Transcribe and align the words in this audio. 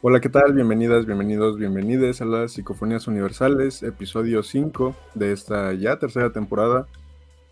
Hola, 0.00 0.20
¿qué 0.20 0.28
tal? 0.28 0.52
Bienvenidas, 0.52 1.06
bienvenidos, 1.06 1.56
bienvenides 1.56 2.20
a 2.20 2.24
las 2.24 2.52
Psicofonías 2.52 3.08
Universales, 3.08 3.82
episodio 3.82 4.44
5 4.44 4.94
de 5.14 5.32
esta 5.32 5.72
ya 5.72 5.98
tercera 5.98 6.32
temporada, 6.32 6.86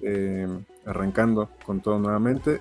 eh, 0.01 0.47
arrancando 0.85 1.49
con 1.65 1.81
todo 1.81 1.99
nuevamente. 1.99 2.61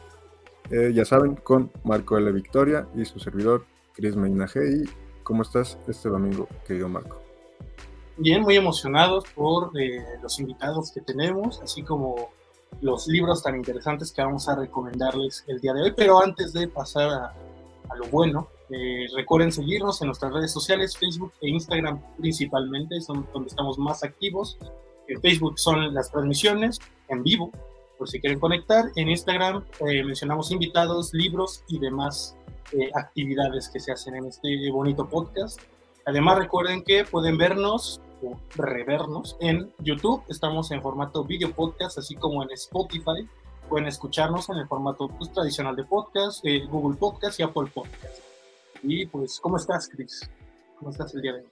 Eh, 0.71 0.91
ya 0.91 1.05
saben, 1.05 1.35
con 1.35 1.71
Marco 1.83 2.17
L. 2.17 2.31
Victoria 2.31 2.87
y 2.95 3.05
su 3.05 3.19
servidor, 3.19 3.67
Chris 3.93 4.15
Meinaje. 4.15 4.59
¿Y 4.67 4.89
cómo 5.21 5.43
estás 5.43 5.77
este 5.87 6.09
domingo, 6.09 6.47
querido 6.65 6.89
Marco? 6.89 7.21
Bien, 8.17 8.41
muy 8.41 8.55
emocionados 8.55 9.25
por 9.35 9.69
eh, 9.79 10.03
los 10.19 10.39
invitados 10.39 10.91
que 10.91 11.01
tenemos, 11.01 11.61
así 11.61 11.83
como 11.83 12.31
los 12.81 13.05
libros 13.07 13.43
tan 13.43 13.55
interesantes 13.55 14.11
que 14.11 14.23
vamos 14.23 14.49
a 14.49 14.55
recomendarles 14.55 15.43
el 15.45 15.59
día 15.59 15.73
de 15.73 15.83
hoy. 15.83 15.93
Pero 15.95 16.19
antes 16.23 16.53
de 16.53 16.67
pasar 16.67 17.07
a 17.87 17.95
lo 17.95 18.05
bueno, 18.07 18.47
eh, 18.69 19.05
recuerden 19.15 19.51
seguirnos 19.51 20.01
en 20.01 20.07
nuestras 20.07 20.33
redes 20.33 20.51
sociales, 20.51 20.97
Facebook 20.97 21.31
e 21.41 21.49
Instagram 21.49 22.01
principalmente, 22.17 22.99
son 23.01 23.27
donde 23.33 23.49
estamos 23.49 23.77
más 23.77 24.03
activos. 24.03 24.57
En 25.07 25.21
Facebook 25.21 25.59
son 25.59 25.93
las 25.93 26.11
transmisiones 26.11 26.79
en 27.09 27.21
vivo, 27.21 27.51
por 27.97 28.09
si 28.09 28.19
quieren 28.19 28.39
conectar. 28.39 28.85
En 28.95 29.09
Instagram 29.09 29.63
eh, 29.87 30.03
mencionamos 30.03 30.51
invitados, 30.51 31.13
libros 31.13 31.63
y 31.67 31.77
demás 31.79 32.35
eh, 32.71 32.89
actividades 32.95 33.69
que 33.69 33.79
se 33.79 33.91
hacen 33.91 34.15
en 34.15 34.25
este 34.25 34.71
bonito 34.71 35.07
podcast. 35.07 35.61
Además 36.05 36.39
recuerden 36.39 36.83
que 36.83 37.05
pueden 37.05 37.37
vernos 37.37 38.01
o 38.23 38.35
revernos 38.55 39.37
en 39.41 39.71
YouTube. 39.79 40.23
Estamos 40.27 40.71
en 40.71 40.81
formato 40.81 41.23
video 41.23 41.51
podcast, 41.51 41.99
así 41.99 42.15
como 42.15 42.41
en 42.41 42.49
Spotify. 42.51 43.27
Pueden 43.69 43.87
escucharnos 43.87 44.49
en 44.49 44.57
el 44.57 44.67
formato 44.67 45.07
pues, 45.07 45.31
tradicional 45.31 45.75
de 45.75 45.83
podcast, 45.83 46.43
Google 46.69 46.97
Podcast 46.97 47.39
y 47.39 47.43
Apple 47.43 47.69
Podcast. 47.73 48.34
Y 48.87 49.07
pues, 49.07 49.39
¿cómo 49.39 49.57
estás, 49.57 49.89
Chris? 49.89 50.29
¿Cómo 50.77 50.91
estás 50.91 51.13
el 51.15 51.21
día 51.21 51.33
de 51.33 51.39
hoy? 51.39 51.47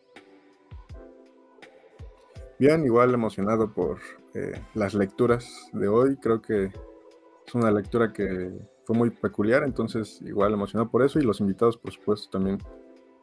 Bien, 2.59 2.85
igual 2.85 3.12
emocionado 3.13 3.73
por 3.73 3.99
eh, 4.35 4.62
las 4.75 4.93
lecturas 4.93 5.67
de 5.73 5.87
hoy. 5.87 6.15
Creo 6.17 6.41
que 6.41 6.65
es 6.65 7.55
una 7.55 7.71
lectura 7.71 8.13
que 8.13 8.51
fue 8.85 8.95
muy 8.95 9.09
peculiar, 9.09 9.63
entonces 9.63 10.21
igual 10.21 10.53
emocionado 10.53 10.91
por 10.91 11.03
eso 11.03 11.20
y 11.20 11.23
los 11.23 11.40
invitados, 11.40 11.75
por 11.75 11.91
supuesto, 11.91 12.29
también 12.29 12.59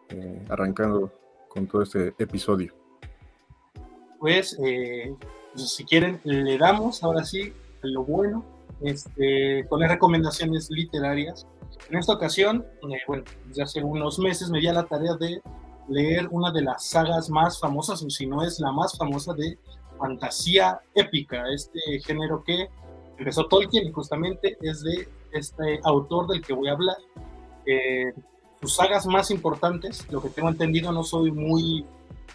eh, 0.08 0.44
arrancando 0.48 1.12
con 1.48 1.68
todo 1.68 1.82
este 1.82 2.12
episodio. 2.18 2.74
Pues, 4.18 4.58
eh, 4.60 5.14
pues, 5.52 5.70
si 5.70 5.84
quieren, 5.84 6.20
le 6.24 6.58
damos 6.58 7.04
ahora 7.04 7.24
sí 7.24 7.52
lo 7.82 8.02
bueno, 8.02 8.44
este, 8.80 9.66
con 9.68 9.80
las 9.80 9.90
recomendaciones 9.90 10.68
literarias 10.70 11.46
en 11.88 11.98
esta 11.98 12.12
ocasión, 12.12 12.64
eh, 12.82 12.98
bueno, 13.06 13.24
desde 13.46 13.62
hace 13.62 13.82
unos 13.82 14.18
meses 14.18 14.50
me 14.50 14.60
di 14.60 14.68
a 14.68 14.72
la 14.72 14.84
tarea 14.84 15.14
de 15.14 15.40
leer 15.88 16.28
una 16.30 16.52
de 16.52 16.62
las 16.62 16.86
sagas 16.86 17.30
más 17.30 17.58
famosas, 17.58 18.02
o 18.02 18.10
si 18.10 18.26
no 18.26 18.42
es 18.42 18.60
la 18.60 18.72
más 18.72 18.96
famosa 18.96 19.34
de 19.34 19.58
fantasía 19.98 20.80
épica, 20.94 21.44
este 21.52 21.80
género 22.04 22.42
que 22.44 22.68
empezó 23.18 23.46
Tolkien 23.46 23.88
y 23.88 23.92
justamente 23.92 24.56
es 24.62 24.82
de 24.82 25.08
este 25.32 25.80
autor 25.84 26.28
del 26.28 26.42
que 26.42 26.52
voy 26.52 26.68
a 26.68 26.72
hablar. 26.72 26.96
Eh, 27.66 28.12
sus 28.60 28.74
sagas 28.74 29.06
más 29.06 29.30
importantes, 29.30 30.10
lo 30.10 30.22
que 30.22 30.30
tengo 30.30 30.48
entendido, 30.48 30.92
no 30.92 31.02
soy 31.02 31.30
muy, 31.30 31.84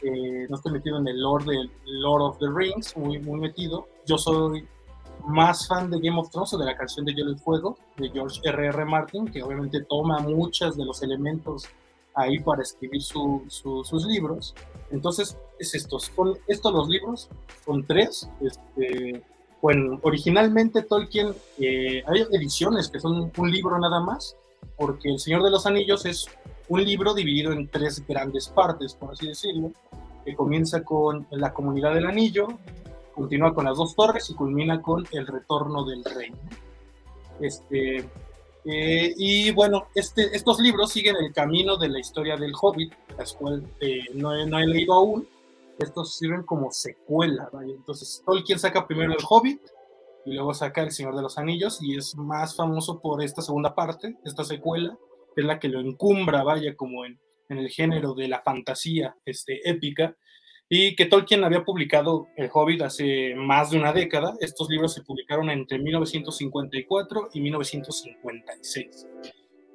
eh, 0.02 0.48
no 0.50 0.56
estoy 0.56 0.74
metido 0.74 0.98
en 0.98 1.08
el 1.08 1.22
lore 1.22 1.46
de 1.46 1.70
Lord 1.86 2.22
of 2.22 2.40
the 2.40 2.48
Rings, 2.54 2.96
muy, 2.98 3.20
muy 3.20 3.40
metido. 3.40 3.88
Yo 4.06 4.18
soy 4.18 4.68
más 5.28 5.68
fan 5.68 5.90
de 5.90 6.00
Game 6.00 6.20
of 6.20 6.30
Thrones 6.30 6.54
o 6.54 6.58
de 6.58 6.66
la 6.66 6.78
canción 6.78 7.06
de 7.06 7.14
Hielo 7.14 7.32
y 7.32 7.38
Fuego 7.38 7.78
de 7.98 8.10
George 8.10 8.40
R.R. 8.44 8.68
R. 8.68 8.86
Martin, 8.86 9.26
que 9.26 9.42
obviamente 9.44 9.84
toma 9.84 10.20
muchos 10.20 10.78
de 10.78 10.86
los 10.86 11.02
elementos 11.04 11.68
ahí 12.16 12.40
para 12.40 12.62
escribir 12.62 13.02
sus 13.02 14.06
libros. 14.08 14.56
Entonces, 14.92 15.38
es 15.60 15.76
estos, 15.76 16.12
son 16.16 16.38
estos 16.48 16.74
los 16.74 16.88
libros, 16.88 17.30
son 17.66 17.86
tres. 17.86 18.30
Este, 18.42 19.22
bueno, 19.62 20.00
originalmente 20.04 20.84
Tolkien, 20.84 21.34
eh, 21.60 22.04
hay 22.08 22.26
ediciones 22.32 22.90
que 22.90 23.00
son 23.00 23.32
un 23.36 23.52
libro 23.52 23.78
nada 23.80 24.00
más, 24.00 24.36
porque 24.78 25.10
El 25.10 25.20
Señor 25.20 25.44
de 25.44 25.52
los 25.52 25.66
Anillos 25.66 26.06
es 26.06 26.28
un 26.68 26.84
libro 26.84 27.14
dividido 27.14 27.52
en 27.52 27.68
tres 27.68 28.06
grandes 28.08 28.48
partes, 28.48 28.96
por 28.96 29.12
así 29.12 29.28
decirlo, 29.28 29.72
que 30.24 30.36
comienza 30.36 30.84
con 30.84 31.28
la 31.32 31.54
comunidad 31.54 31.94
del 31.94 32.08
anillo, 32.08 32.48
continúa 33.16 33.54
con 33.54 33.66
las 33.66 33.78
dos 33.78 33.96
torres 33.96 34.30
y 34.30 34.36
culmina 34.36 34.82
con 34.82 35.06
el 35.12 35.26
retorno 35.26 35.86
del 35.86 36.04
rey. 36.04 36.32
Este, 37.40 38.08
eh, 38.66 39.14
y 39.18 39.52
bueno, 39.52 39.88
este, 39.96 40.36
estos 40.36 40.60
libros 40.60 40.92
siguen 40.92 41.16
el 41.16 41.34
camino 41.34 41.78
de 41.78 41.90
la 41.90 42.00
historia 42.00 42.36
del 42.36 42.54
Hobbit, 42.60 42.94
las 43.18 43.34
cuales 43.34 43.64
eh, 43.80 44.04
no, 44.14 44.36
he, 44.36 44.46
no, 44.46 44.60
he, 44.60 44.68
leído 44.68 44.94
aún. 44.94 45.28
Estos 45.80 46.16
sirven 46.16 46.44
como 46.44 46.72
secuela, 46.72 47.50
¿vale? 47.52 47.74
Entonces, 47.74 48.22
Tolkien 48.26 48.60
saca 48.60 48.88
primero 48.88 49.14
el 49.14 49.26
Hobbit 49.28 49.62
y 50.26 50.34
luego 50.34 50.54
saca 50.54 50.82
el 50.82 50.92
Señor 50.92 51.16
de 51.16 51.22
los 51.22 51.38
Anillos 51.38 51.82
y 51.82 51.98
es 51.98 52.16
más 52.16 52.56
famoso 52.56 53.00
por 53.00 53.22
esta 53.22 53.42
segunda 53.42 53.76
parte, 53.76 54.16
esta 54.24 54.44
secuela, 54.44 54.98
que 55.34 55.42
es 55.42 55.48
la 55.48 55.60
que 55.60 55.68
lo 55.68 55.82
encumbra, 55.82 56.44
vaya, 56.44 56.76
como 56.76 57.06
en, 57.06 57.20
en 57.50 57.58
el 57.58 57.70
género 57.70 58.14
de 58.14 58.28
la 58.28 58.42
fantasía 58.42 59.16
este, 59.26 59.70
épica 59.70 60.16
y 60.70 60.96
que 60.96 61.06
Tolkien 61.06 61.44
había 61.44 61.64
publicado 61.64 62.28
El 62.36 62.50
Hobbit 62.52 62.82
hace 62.82 63.36
más 63.36 63.70
de 63.70 63.78
una 63.78 63.94
década. 63.94 64.36
Estos 64.40 64.70
libros 64.70 64.94
se 64.94 65.04
publicaron 65.04 65.50
entre 65.50 65.78
1954 65.78 67.30
y 67.34 67.42
1956. 67.42 69.08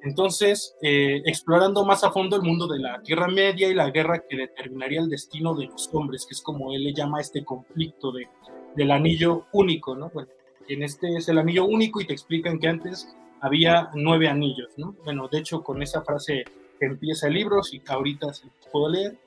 Entonces, 0.03 0.75
eh, 0.81 1.21
explorando 1.25 1.85
más 1.85 2.03
a 2.03 2.11
fondo 2.11 2.35
el 2.35 2.41
mundo 2.41 2.67
de 2.67 2.79
la 2.79 3.01
Tierra 3.03 3.27
Media 3.27 3.69
y 3.69 3.73
la 3.73 3.91
guerra 3.91 4.23
que 4.27 4.35
determinaría 4.35 4.99
el 4.99 5.09
destino 5.09 5.53
de 5.53 5.67
los 5.67 5.89
hombres, 5.93 6.25
que 6.25 6.33
es 6.33 6.41
como 6.41 6.73
él 6.73 6.83
le 6.83 6.93
llama 6.93 7.21
este 7.21 7.45
conflicto 7.45 8.11
de, 8.11 8.27
del 8.75 8.91
anillo 8.91 9.45
único, 9.53 9.95
¿no? 9.95 10.09
Bueno, 10.09 10.29
en 10.67 10.83
este 10.83 11.15
es 11.15 11.29
el 11.29 11.37
anillo 11.37 11.65
único 11.65 12.01
y 12.01 12.05
te 12.05 12.13
explican 12.13 12.59
que 12.59 12.67
antes 12.67 13.15
había 13.41 13.91
nueve 13.93 14.27
anillos, 14.27 14.69
¿no? 14.77 14.95
Bueno, 15.03 15.27
de 15.27 15.37
hecho, 15.37 15.63
con 15.63 15.81
esa 15.83 16.01
frase 16.01 16.45
empieza 16.79 17.27
el 17.27 17.35
libro, 17.35 17.61
si 17.61 17.81
ahorita 17.87 18.33
se 18.33 18.47
puedo 18.71 18.89
leer, 18.89 19.17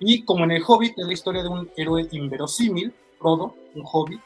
y 0.00 0.24
como 0.24 0.44
en 0.44 0.50
el 0.52 0.64
Hobbit, 0.66 0.98
es 0.98 1.06
la 1.06 1.12
historia 1.12 1.42
de 1.42 1.48
un 1.48 1.70
héroe 1.76 2.08
inverosímil, 2.10 2.92
Frodo, 3.18 3.54
un 3.74 3.84
hobbit, 3.84 4.20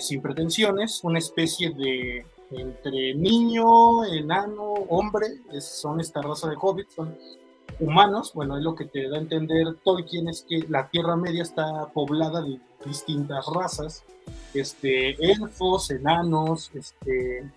sin 0.00 0.20
pretensiones, 0.20 1.02
una 1.02 1.18
especie 1.18 1.70
de 1.70 2.26
entre 2.50 3.14
niño, 3.14 4.04
enano, 4.04 4.74
hombre, 4.88 5.26
son 5.60 6.00
esta 6.00 6.20
raza 6.20 6.50
de 6.50 6.56
hobbits, 6.60 6.94
son 6.94 7.16
humanos, 7.80 8.32
bueno, 8.34 8.56
es 8.56 8.62
lo 8.62 8.74
que 8.74 8.84
te 8.84 9.08
da 9.08 9.16
a 9.16 9.20
entender 9.20 9.74
Tolkien 9.82 10.28
es 10.28 10.44
que 10.48 10.64
la 10.68 10.88
Tierra 10.90 11.16
Media 11.16 11.42
está 11.42 11.86
poblada 11.92 12.42
de 12.42 12.60
distintas 12.84 13.46
razas, 13.52 14.04
este, 14.52 15.10
elfos, 15.24 15.90
enanos, 15.90 16.70
este, 16.74 17.50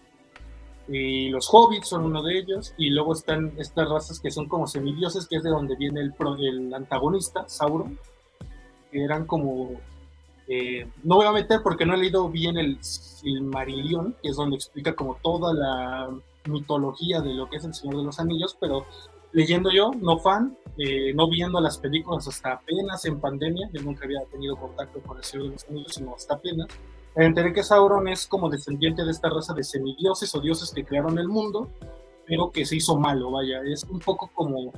y 0.87 1.29
los 1.29 1.49
hobbits 1.51 1.89
son 1.89 2.05
uno 2.05 2.23
de 2.23 2.39
ellos, 2.39 2.73
y 2.77 2.89
luego 2.89 3.13
están 3.13 3.53
estas 3.57 3.89
razas 3.89 4.19
que 4.19 4.31
son 4.31 4.47
como 4.47 4.67
semidioses, 4.67 5.27
que 5.27 5.37
es 5.37 5.43
de 5.43 5.49
donde 5.49 5.75
viene 5.75 6.01
el, 6.01 6.13
el 6.39 6.73
antagonista, 6.73 7.47
Sauron, 7.47 7.99
que 8.91 9.03
eran 9.03 9.25
como... 9.25 9.71
Eh, 10.49 10.87
no 11.03 11.15
voy 11.15 11.25
a 11.25 11.33
meter 11.33 11.59
porque 11.61 11.85
no 11.85 11.93
he 11.93 11.97
leído 11.97 12.29
bien 12.29 12.57
el 12.57 12.81
Silmarillion, 12.81 14.15
que 14.21 14.29
es 14.29 14.37
donde 14.37 14.55
explica 14.55 14.95
como 14.95 15.15
toda 15.15 15.53
la 15.53 16.09
mitología 16.45 17.19
de 17.19 17.33
lo 17.33 17.49
que 17.49 17.57
es 17.57 17.65
el 17.65 17.73
Señor 17.73 17.97
de 17.97 18.03
los 18.03 18.19
Anillos, 18.19 18.55
pero 18.57 18.85
leyendo 19.33 19.69
yo, 19.71 19.91
no 19.99 20.17
fan, 20.19 20.57
eh, 20.77 21.13
no 21.13 21.29
viendo 21.29 21.59
las 21.59 21.77
películas 21.77 22.27
hasta 22.27 22.53
apenas 22.53 23.03
en 23.05 23.19
pandemia, 23.19 23.69
yo 23.73 23.81
nunca 23.81 24.05
había 24.05 24.23
tenido 24.31 24.55
contacto 24.55 25.01
con 25.01 25.17
el 25.17 25.23
Señor 25.23 25.47
de 25.47 25.53
los 25.53 25.65
Anillos, 25.65 25.93
sino 25.93 26.15
hasta 26.15 26.35
apenas, 26.35 26.67
enteré 27.25 27.53
que 27.53 27.63
Sauron 27.63 28.07
es 28.07 28.27
como 28.27 28.49
descendiente 28.49 29.03
de 29.03 29.11
esta 29.11 29.29
raza 29.29 29.53
de 29.53 29.63
semidioses 29.63 30.33
o 30.35 30.39
dioses 30.39 30.71
que 30.71 30.85
crearon 30.85 31.17
el 31.17 31.27
mundo, 31.27 31.69
pero 32.25 32.51
que 32.51 32.65
se 32.65 32.75
hizo 32.75 32.97
malo, 32.97 33.31
vaya, 33.31 33.61
es 33.63 33.83
un 33.85 33.99
poco 33.99 34.29
como 34.33 34.71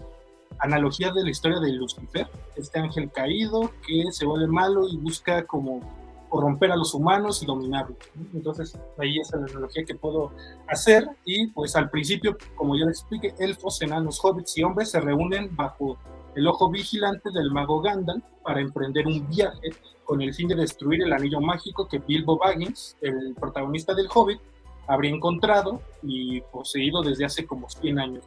analogía 0.60 1.12
de 1.12 1.24
la 1.24 1.30
historia 1.30 1.60
de 1.60 1.72
Lucifer, 1.72 2.28
este 2.56 2.80
ángel 2.80 3.12
caído 3.12 3.72
que 3.86 4.12
se 4.12 4.26
vuelve 4.26 4.48
malo 4.48 4.88
y 4.88 4.98
busca 4.98 5.46
como 5.46 5.82
corromper 6.30 6.72
a 6.72 6.76
los 6.76 6.94
humanos 6.94 7.42
y 7.42 7.46
dominarlos. 7.46 7.98
Entonces, 8.34 8.78
ahí 8.98 9.18
es 9.20 9.32
la 9.32 9.40
analogía 9.40 9.84
que 9.84 9.96
puedo 9.96 10.32
hacer. 10.68 11.08
Y 11.26 11.48
pues 11.48 11.76
al 11.76 11.90
principio, 11.90 12.38
como 12.56 12.78
ya 12.78 12.86
les 12.86 13.00
expliqué, 13.00 13.34
elfos, 13.40 13.82
enanos, 13.82 14.24
hobbits 14.24 14.58
y 14.58 14.64
hombres 14.64 14.92
se 14.92 15.00
reúnen 15.00 15.56
bajo 15.56 15.98
el 16.40 16.48
ojo 16.48 16.70
vigilante 16.70 17.32
del 17.32 17.52
mago 17.52 17.82
Gandalf 17.82 18.24
para 18.44 18.62
emprender 18.62 19.06
un 19.06 19.28
viaje 19.28 19.72
con 20.06 20.22
el 20.22 20.34
fin 20.34 20.48
de 20.48 20.56
destruir 20.56 21.04
el 21.04 21.12
anillo 21.12 21.42
mágico 21.42 21.88
que 21.88 22.00
Bilbo 22.00 22.38
Baggins, 22.38 22.96
el 23.02 23.36
protagonista 23.38 23.94
del 23.94 24.08
Hobbit, 24.14 24.40
habría 24.88 25.14
encontrado 25.14 25.82
y 26.02 26.40
poseído 26.42 27.04
desde 27.04 27.26
hace 27.26 27.46
como 27.46 27.70
100 27.70 28.00
años. 28.00 28.24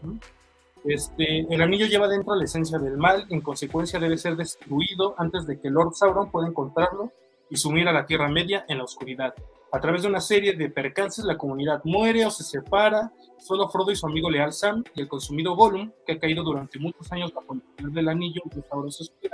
Este, 0.85 1.41
el 1.53 1.63
anillo 1.63 1.87
lleva 1.87 2.07
dentro 2.07 2.35
la 2.35 2.45
esencia 2.45 2.79
del 2.79 2.99
mal, 2.99 3.25
en 3.31 3.41
consecuencia 3.41 3.99
debe 3.99 4.19
ser 4.19 4.37
destruido 4.37 5.15
antes 5.17 5.47
de 5.47 5.59
que 5.59 5.71
Lord 5.71 5.95
Sauron 5.95 6.31
pueda 6.31 6.49
encontrarlo 6.49 7.13
y 7.49 7.57
sumir 7.57 7.89
a 7.89 7.93
la 7.93 8.05
Tierra 8.05 8.29
Media 8.29 8.67
en 8.69 8.77
la 8.77 8.85
oscuridad. 8.85 9.35
A 9.73 9.81
través 9.81 10.03
de 10.03 10.09
una 10.09 10.21
serie 10.21 10.53
de 10.53 10.69
percances, 10.69 11.25
la 11.25 11.39
comunidad 11.39 11.81
muere 11.85 12.27
o 12.27 12.31
se 12.31 12.45
separa. 12.45 13.11
Solo 13.43 13.69
Frodo 13.69 13.91
y 13.91 13.97
su 13.97 14.07
amigo 14.07 14.31
leal 14.31 14.53
Sam 14.53 14.85
y 14.95 15.01
el 15.01 15.09
consumido 15.09 15.57
Gollum, 15.57 15.91
que 16.07 16.13
ha 16.13 16.19
caído 16.19 16.45
durante 16.45 16.79
muchos 16.79 17.11
años 17.11 17.35
bajo 17.35 17.55
el 17.55 17.61
poder 17.61 17.93
del 17.93 18.09
anillo 18.09 18.41
y 18.47 19.29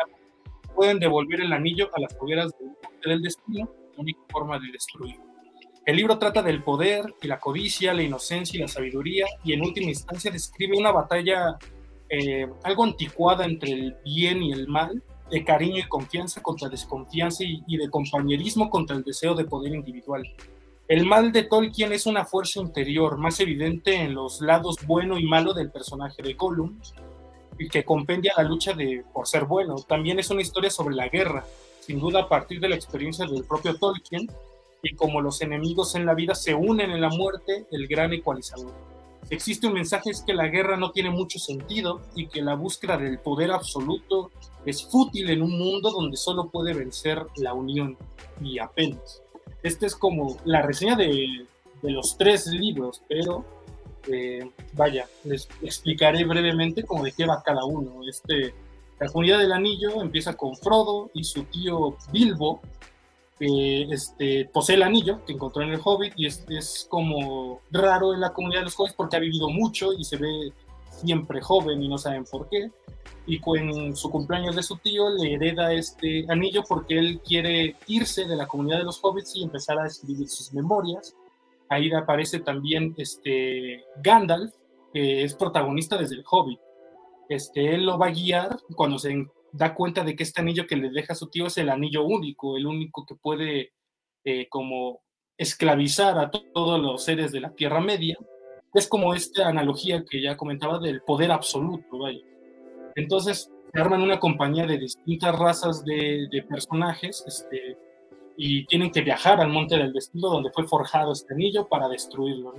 pueden 0.75 0.99
devolver 0.99 1.43
el 1.43 1.52
anillo 1.52 1.90
a 1.94 2.00
las 2.00 2.16
hogueras 2.19 2.52
del 3.05 3.20
destino, 3.20 3.69
la 3.94 4.00
única 4.00 4.20
forma 4.31 4.58
de 4.58 4.72
destruirlo. 4.72 5.22
El 5.84 5.96
libro 5.96 6.19
trata 6.19 6.43
del 6.43 6.62
poder 6.62 7.05
y 7.20 7.26
la 7.26 7.38
codicia, 7.38 7.93
la 7.93 8.02
inocencia 8.02 8.56
y 8.56 8.62
la 8.62 8.69
sabiduría, 8.69 9.26
y 9.44 9.52
en 9.52 9.62
última 9.62 9.90
instancia 9.90 10.31
describe 10.31 10.78
una 10.78 10.93
batalla 10.93 11.58
eh, 12.08 12.49
algo 12.64 12.84
anticuada 12.84 13.44
entre 13.44 13.72
el 13.72 13.96
bien 14.04 14.43
y 14.43 14.52
el 14.52 14.69
mal, 14.69 15.02
de 15.31 15.44
cariño 15.44 15.78
y 15.78 15.88
confianza 15.88 16.40
contra 16.40 16.70
desconfianza 16.70 17.44
y, 17.44 17.76
de 17.76 17.90
compañerismo 17.90 18.70
contra 18.70 18.96
el 18.96 19.04
deseo 19.04 19.34
de 19.34 19.44
poder 19.44 19.75
individual. 19.75 20.22
El 20.88 21.05
mal 21.05 21.32
de 21.32 21.43
Tolkien 21.43 21.93
es 21.93 22.06
una 22.06 22.25
fuerza 22.25 22.61
interior 22.61 23.19
más 23.19 23.38
evidente 23.40 23.94
en 23.94 24.14
los 24.14 24.40
lados 24.40 24.76
bueno 24.87 25.19
y 25.19 25.26
malo 25.26 25.52
del 25.52 25.70
personaje 25.70 26.23
de 26.23 26.32
Gollum, 26.32 26.81
y 27.58 27.69
que 27.69 27.85
compendia 27.85 28.32
la 28.38 28.44
lucha 28.44 28.73
de, 28.73 29.05
por 29.12 29.29
ser 29.29 29.44
bueno. 29.44 29.75
También 29.87 30.19
es 30.19 30.31
una 30.31 30.40
historia 30.40 30.70
sobre 30.70 30.96
la 30.96 31.08
guerra, 31.08 31.44
sin 31.81 32.00
duda 32.00 32.20
a 32.20 32.29
partir 32.31 32.58
de 32.58 32.70
la 32.70 32.75
experiencia 32.75 33.26
del 33.26 33.44
propio 33.44 33.76
Tolkien, 33.76 34.31
y 34.82 34.94
como 34.94 35.20
los 35.20 35.43
enemigos 35.43 35.94
en 35.94 36.06
la 36.06 36.14
vida 36.14 36.35
se 36.35 36.55
unen 36.55 36.90
en 36.90 37.02
la 37.02 37.11
muerte, 37.11 37.67
el 37.70 37.87
gran 37.87 38.14
ecualizador. 38.14 38.73
Existe 39.29 39.67
un 39.67 39.75
mensaje 39.75 40.08
es 40.08 40.23
que 40.23 40.32
la 40.32 40.49
guerra 40.49 40.79
no 40.79 40.93
tiene 40.93 41.11
mucho 41.11 41.38
sentido 41.38 42.00
y 42.14 42.29
que 42.29 42.40
la 42.40 42.55
búsqueda 42.55 42.96
del 42.96 43.19
poder 43.19 43.50
absoluto 43.50 44.31
es 44.64 44.87
fútil 44.87 45.29
en 45.29 45.43
un 45.43 45.58
mundo 45.58 45.90
donde 45.90 46.17
solo 46.17 46.49
puede 46.49 46.73
vencer 46.73 47.26
la 47.37 47.52
unión 47.52 47.99
y 48.40 48.58
apenas. 48.58 49.23
Esta 49.62 49.87
es 49.87 49.96
como 49.96 50.37
la 50.44 50.62
reseña 50.62 50.96
de, 50.96 51.46
de 51.82 51.90
los 51.90 52.16
tres 52.16 52.46
libros, 52.46 53.02
pero 53.08 53.44
eh, 54.10 54.50
vaya, 54.72 55.06
les 55.25 55.49
explicaré 55.62 56.25
brevemente 56.25 56.84
cómo 56.84 57.05
de 57.05 57.12
qué 57.12 57.26
va 57.26 57.43
cada 57.43 57.64
uno. 57.64 58.00
Este, 58.08 58.55
la 58.99 59.08
comunidad 59.08 59.38
del 59.38 59.52
anillo 59.52 60.00
empieza 60.00 60.34
con 60.34 60.56
Frodo 60.56 61.10
y 61.14 61.25
su 61.25 61.44
tío 61.44 61.96
Bilbo, 62.12 62.60
que 63.38 63.82
este, 63.82 64.46
posee 64.52 64.76
el 64.76 64.82
anillo 64.82 65.25
que 65.25 65.32
encontró 65.32 65.62
en 65.62 65.70
el 65.70 65.81
Hobbit 65.82 66.14
y 66.16 66.26
es, 66.26 66.44
es, 66.49 66.87
como 66.88 67.61
raro 67.70 68.14
en 68.14 68.20
la 68.20 68.32
comunidad 68.32 68.62
de 68.62 68.64
los 68.64 68.78
Hobbits 68.78 68.96
porque 68.96 69.16
ha 69.16 69.20
vivido 69.20 69.49
mucho 69.49 69.93
y 69.93 70.04
se 70.04 70.16
ve 70.16 70.52
siempre 70.99 71.41
joven 71.41 71.83
y 71.83 71.89
no 71.89 71.99
saben 71.99 72.25
por 72.25 72.49
qué. 72.49 72.71
Y 73.27 73.41
en 73.56 73.95
su 73.95 74.11
cumpleaños 74.11 74.56
de 74.56 74.62
su 74.62 74.79
tío 74.79 75.11
le 75.11 75.35
hereda 75.35 75.73
este 75.73 76.25
anillo 76.31 76.62
porque 76.67 76.99
él 76.99 77.21
quiere 77.21 77.77
irse 77.87 78.27
de 78.27 78.37
la 78.37 78.47
comunidad 78.47 78.79
de 78.79 78.85
los 78.85 79.00
Hobbits 79.03 79.37
y 79.37 79.43
empezar 79.43 79.79
a 79.79 79.87
escribir 79.87 80.29
sus 80.29 80.53
memorias. 80.55 81.15
Ahí 81.69 81.93
aparece 81.93 82.41
también 82.41 82.95
este 82.97 83.85
Gandalf, 84.03 84.55
que 84.93 85.25
es 85.25 85.35
protagonista 85.35 85.99
desde 85.99 86.17
el 86.17 86.25
Hobbit. 86.29 86.59
Este, 87.29 87.75
él 87.75 87.85
lo 87.85 87.99
va 87.99 88.06
a 88.06 88.12
guiar 88.12 88.59
cuando 88.75 88.99
se 88.99 89.27
da 89.53 89.75
cuenta 89.75 90.05
de 90.05 90.17
que 90.17 90.23
este 90.23 90.41
anillo 90.41 90.67
que 90.67 90.77
le 90.77 90.91
deja 90.91 91.12
a 91.12 91.17
su 91.17 91.29
tío 91.29 91.47
es 91.47 91.59
el 91.59 91.69
anillo 91.69 92.05
único, 92.05 92.56
el 92.56 92.67
único 92.67 93.05
que 93.05 93.15
puede 93.15 93.73
eh, 94.25 94.49
como 94.49 95.03
esclavizar 95.37 96.19
a 96.19 96.31
todos 96.31 96.81
los 96.81 97.05
seres 97.05 97.31
de 97.33 97.41
la 97.41 97.55
Tierra 97.55 97.81
Media. 97.81 98.17
Es 98.75 98.87
como 98.88 99.15
esta 99.15 99.49
analogía 99.49 100.05
que 100.05 100.23
ya 100.23 100.37
comentaba 100.37 100.79
del 100.79 101.00
poder 101.03 101.32
absoluto, 101.32 101.99
vaya. 101.99 102.20
Entonces 102.94 103.50
se 103.73 103.81
arman 103.81 104.03
una 104.03 104.19
compañía 104.19 104.67
de 104.67 104.79
distintas 104.79 105.38
razas 105.38 105.85
de, 105.85 106.44
personajes 106.49 107.25
este, 107.26 107.76
y 108.37 108.67
tienen 108.67 108.91
que 108.91 109.03
viajar 109.03 109.41
al 109.41 109.49
Monte 109.49 109.76
del 109.76 109.93
Destino 109.93 110.29
donde 110.29 110.50
fue 110.50 110.67
forjado 110.67 111.12
este 111.12 111.35
anillo 111.35 111.69
para 111.69 111.88
destruirlo. 111.88 112.55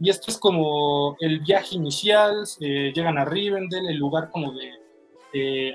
Y 0.00 0.10
esto 0.10 0.30
es 0.30 0.38
como 0.38 1.16
el 1.20 1.40
viaje 1.40 1.74
inicial, 1.74 2.44
llegan 2.60 3.18
a 3.18 3.24
Rivendell, 3.24 3.88
el 3.88 3.96
lugar 3.96 4.30
como 4.30 4.52
de 4.52 4.72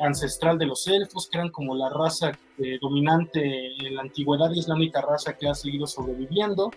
ancestral 0.01 0.57
de 0.57 0.65
los 0.65 0.87
elfos, 0.87 1.27
que 1.27 1.37
eran 1.37 1.49
como 1.49 1.75
la 1.75 1.89
raza 1.89 2.31
eh, 2.57 2.77
dominante 2.81 3.73
en 3.85 3.95
la 3.95 4.01
antigüedad 4.01 4.51
y 4.51 4.91
raza 4.91 5.37
que 5.37 5.47
ha 5.47 5.53
seguido 5.53 5.85
sobreviviendo, 5.85 6.71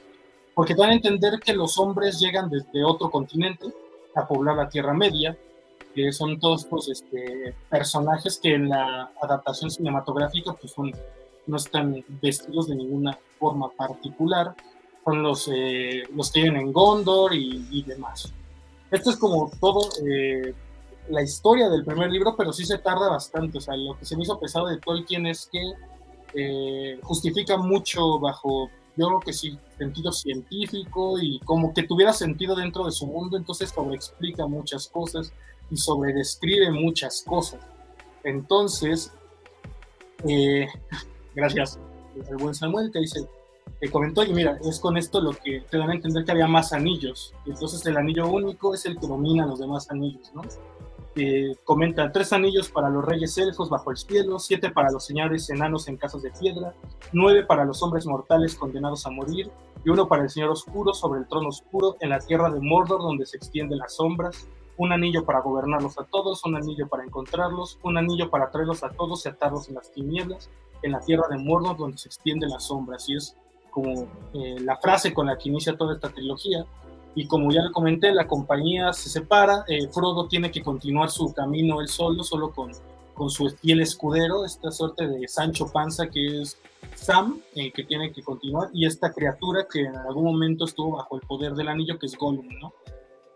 porque 0.56 0.74
dan 0.74 0.88
a 0.88 0.94
entender 0.94 1.38
que 1.38 1.52
los 1.52 1.78
hombres 1.78 2.18
llegan 2.18 2.48
desde 2.48 2.82
otro 2.82 3.10
continente 3.10 3.66
a 4.14 4.26
poblar 4.26 4.56
la 4.56 4.70
Tierra 4.70 4.94
Media, 4.94 5.36
que 5.94 6.10
son 6.12 6.40
todos 6.40 6.64
pues, 6.64 6.88
este, 6.88 7.54
personajes 7.68 8.40
que 8.42 8.54
en 8.54 8.70
la 8.70 9.12
adaptación 9.20 9.70
cinematográfica 9.70 10.54
pues, 10.54 10.72
son, 10.72 10.94
no 11.46 11.58
están 11.58 12.02
vestidos 12.22 12.68
de 12.68 12.76
ninguna 12.76 13.18
forma 13.38 13.68
particular, 13.68 14.54
son 15.04 15.22
los, 15.22 15.46
eh, 15.52 16.04
los 16.14 16.32
que 16.32 16.44
viven 16.44 16.56
en 16.56 16.72
Gondor 16.72 17.34
y, 17.34 17.68
y 17.70 17.82
demás. 17.82 18.32
Esto 18.90 19.10
es 19.10 19.16
como 19.16 19.50
todo 19.60 19.90
la 21.10 21.22
historia 21.22 21.68
del 21.68 21.84
primer 21.84 22.10
libro, 22.10 22.34
pero 22.34 22.50
sí 22.50 22.64
se 22.64 22.78
tarda 22.78 23.10
bastante. 23.10 23.58
O 23.58 23.60
sea, 23.60 23.76
lo 23.76 23.98
que 23.98 24.06
se 24.06 24.16
me 24.16 24.22
hizo 24.22 24.40
pesado 24.40 24.68
de 24.68 24.78
Tolkien 24.78 25.26
es 25.26 25.50
que 25.52 25.60
eh, 26.34 26.98
justifica 27.02 27.58
mucho 27.58 28.18
bajo, 28.18 28.70
yo 28.96 29.06
creo 29.08 29.20
que 29.20 29.32
sí, 29.32 29.58
sentido 29.76 30.10
científico 30.10 31.18
y 31.20 31.38
como 31.40 31.74
que 31.74 31.82
tuviera 31.82 32.12
sentido 32.12 32.54
dentro 32.54 32.84
de 32.84 32.92
su 32.92 33.06
mundo, 33.06 33.36
entonces 33.36 33.70
sobreexplica 33.70 34.46
muchas 34.46 34.88
cosas 34.88 35.32
y 35.70 35.76
sobredescribe 35.76 36.70
muchas 36.70 37.22
cosas. 37.22 37.60
Entonces, 38.24 39.12
eh, 40.26 40.66
gracias 41.34 41.78
al 42.30 42.36
buen 42.36 42.54
Samuel 42.54 42.90
que 42.90 43.00
dice, 43.00 43.28
que 43.80 43.90
comentó, 43.90 44.24
y 44.24 44.32
mira, 44.32 44.58
es 44.64 44.80
con 44.80 44.96
esto 44.96 45.20
lo 45.20 45.32
que 45.32 45.60
te 45.70 45.76
dan 45.76 45.90
a 45.90 45.94
entender 45.94 46.24
que 46.24 46.32
había 46.32 46.46
más 46.46 46.72
anillos. 46.72 47.34
Entonces 47.44 47.84
el 47.86 47.96
anillo 47.96 48.26
único 48.28 48.74
es 48.74 48.86
el 48.86 48.98
que 48.98 49.06
domina 49.06 49.44
los 49.44 49.58
demás 49.58 49.90
anillos, 49.90 50.32
¿no? 50.34 50.42
Comenta 51.64 52.12
tres 52.12 52.32
anillos 52.32 52.68
para 52.68 52.90
los 52.90 53.04
reyes 53.04 53.36
elfos 53.38 53.70
bajo 53.70 53.90
el 53.90 53.96
cielo, 53.96 54.38
siete 54.38 54.70
para 54.70 54.90
los 54.90 55.04
señores 55.04 55.48
enanos 55.50 55.88
en 55.88 55.96
casas 55.96 56.22
de 56.22 56.30
piedra, 56.30 56.74
nueve 57.12 57.44
para 57.44 57.64
los 57.64 57.82
hombres 57.82 58.06
mortales 58.06 58.54
condenados 58.54 59.06
a 59.06 59.10
morir, 59.10 59.50
y 59.84 59.90
uno 59.90 60.08
para 60.08 60.24
el 60.24 60.30
señor 60.30 60.50
oscuro 60.50 60.92
sobre 60.92 61.20
el 61.20 61.28
trono 61.28 61.48
oscuro 61.48 61.96
en 62.00 62.10
la 62.10 62.18
tierra 62.18 62.50
de 62.50 62.60
Mordor 62.60 63.00
donde 63.00 63.24
se 63.24 63.36
extienden 63.36 63.78
las 63.78 63.94
sombras, 63.94 64.48
un 64.76 64.92
anillo 64.92 65.24
para 65.24 65.40
gobernarlos 65.40 65.98
a 65.98 66.04
todos, 66.04 66.44
un 66.44 66.56
anillo 66.56 66.86
para 66.88 67.04
encontrarlos, 67.04 67.78
un 67.82 67.96
anillo 67.96 68.30
para 68.30 68.50
traerlos 68.50 68.82
a 68.84 68.90
todos 68.90 69.24
y 69.24 69.28
atarlos 69.28 69.68
en 69.68 69.76
las 69.76 69.90
tinieblas, 69.92 70.50
en 70.82 70.92
la 70.92 71.00
tierra 71.00 71.28
de 71.30 71.38
Mordor 71.38 71.76
donde 71.76 71.98
se 71.98 72.08
extienden 72.08 72.50
las 72.50 72.64
sombras. 72.64 73.08
Y 73.08 73.16
es 73.16 73.36
como 73.70 74.06
eh, 74.34 74.56
la 74.60 74.76
frase 74.76 75.14
con 75.14 75.26
la 75.26 75.38
que 75.38 75.48
inicia 75.48 75.76
toda 75.76 75.94
esta 75.94 76.10
trilogía. 76.10 76.66
Y 77.16 77.26
como 77.26 77.50
ya 77.50 77.62
le 77.62 77.72
comenté, 77.72 78.12
la 78.12 78.28
compañía 78.28 78.92
se 78.92 79.08
separa, 79.08 79.64
eh, 79.68 79.88
Frodo 79.88 80.28
tiene 80.28 80.50
que 80.50 80.62
continuar 80.62 81.10
su 81.10 81.32
camino 81.32 81.80
él 81.80 81.88
solo, 81.88 82.22
solo 82.22 82.52
con, 82.52 82.70
con 83.14 83.30
su 83.30 83.48
fiel 83.48 83.80
escudero, 83.80 84.44
esta 84.44 84.70
suerte 84.70 85.08
de 85.08 85.26
Sancho 85.26 85.72
Panza 85.72 86.08
que 86.08 86.42
es 86.42 86.60
Sam, 86.94 87.40
eh, 87.54 87.72
que 87.72 87.84
tiene 87.84 88.12
que 88.12 88.22
continuar, 88.22 88.68
y 88.74 88.84
esta 88.84 89.12
criatura 89.12 89.66
que 89.68 89.80
en 89.80 89.96
algún 89.96 90.24
momento 90.24 90.66
estuvo 90.66 90.98
bajo 90.98 91.16
el 91.16 91.22
poder 91.22 91.54
del 91.54 91.68
anillo, 91.68 91.98
que 91.98 92.04
es 92.04 92.16
Gollum, 92.18 92.48
¿no? 92.60 92.74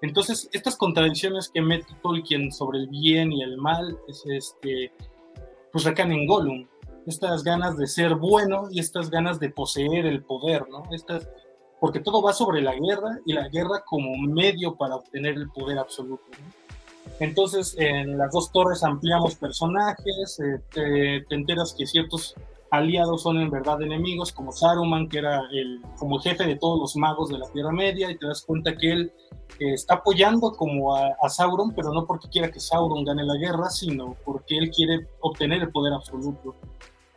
Entonces, 0.02 0.50
estas 0.52 0.76
contradicciones 0.76 1.49
que 1.49 1.62
mete 1.62 1.94
Tolkien 2.02 2.52
sobre 2.52 2.80
el 2.80 2.88
bien 2.88 3.32
y 3.32 3.42
el 3.42 3.56
mal, 3.56 3.99
es 4.08 4.25
este, 4.26 4.92
pues 5.72 5.84
recaen 5.84 6.12
en 6.12 6.26
Gollum. 6.26 6.66
Estas 7.06 7.44
ganas 7.44 7.78
de 7.78 7.87
ser 7.87 8.14
bueno 8.14 8.68
y 8.70 8.78
estas 8.78 9.10
ganas 9.10 9.40
de 9.40 9.49
poseer 9.49 10.04
el 10.04 10.22
poder, 10.22 10.68
¿no? 10.68 10.84
Estas 10.92 11.28
porque 11.80 12.00
todo 12.00 12.22
va 12.22 12.32
sobre 12.32 12.60
la 12.60 12.75
guerra 12.75 13.18
y 13.25 13.32
la 13.32 13.49
guerra 13.49 13.82
como 13.87 14.16
medio 14.18 14.76
para 14.76 14.96
obtener 14.96 15.34
el 15.34 15.50
poder 15.50 15.78
absoluto. 15.78 16.25
Entonces, 17.18 17.75
en 17.78 18.18
las 18.18 18.32
dos 18.32 18.52
torres 18.52 18.84
ampliamos 18.84 19.34
personajes, 19.34 20.40
eh, 20.40 20.60
te, 20.70 21.34
enteras 21.34 21.75
que 21.76 21.87
ciertos 21.87 22.34
aliados 22.70 23.22
son 23.22 23.38
en 23.38 23.50
verdad 23.50 23.82
enemigos, 23.82 24.32
como 24.32 24.52
Saruman, 24.52 25.08
que 25.08 25.18
era 25.18 25.42
el 25.52 25.82
como 25.99 26.20
jefe 26.20 26.44
de 26.44 26.56
todos 26.56 26.78
los 26.78 26.96
magos 26.96 27.30
de 27.30 27.38
la 27.38 27.50
Tierra 27.50 27.72
Media, 27.72 28.10
y 28.10 28.16
te 28.16 28.26
das 28.26 28.42
cuenta 28.42 28.76
que 28.76 28.92
él 28.92 29.12
eh, 29.58 29.75
está 29.75 29.94
apoyando 29.94 30.52
como 30.52 30.94
a, 30.94 31.08
a, 31.20 31.28
Sauron, 31.28 31.72
pero 31.75 31.92
no 31.92 32.06
porque 32.06 32.28
quiera 32.28 32.50
que 32.50 32.60
Sauron 32.60 33.04
gane 33.04 33.25
la 33.25 33.37
guerra, 33.37 33.70
sino 33.70 34.16
porque 34.25 34.56
él 34.56 34.70
quiere 34.70 35.08
obtener 35.20 35.62
el 35.62 35.72
poder 35.72 35.94
absoluto. 35.94 36.54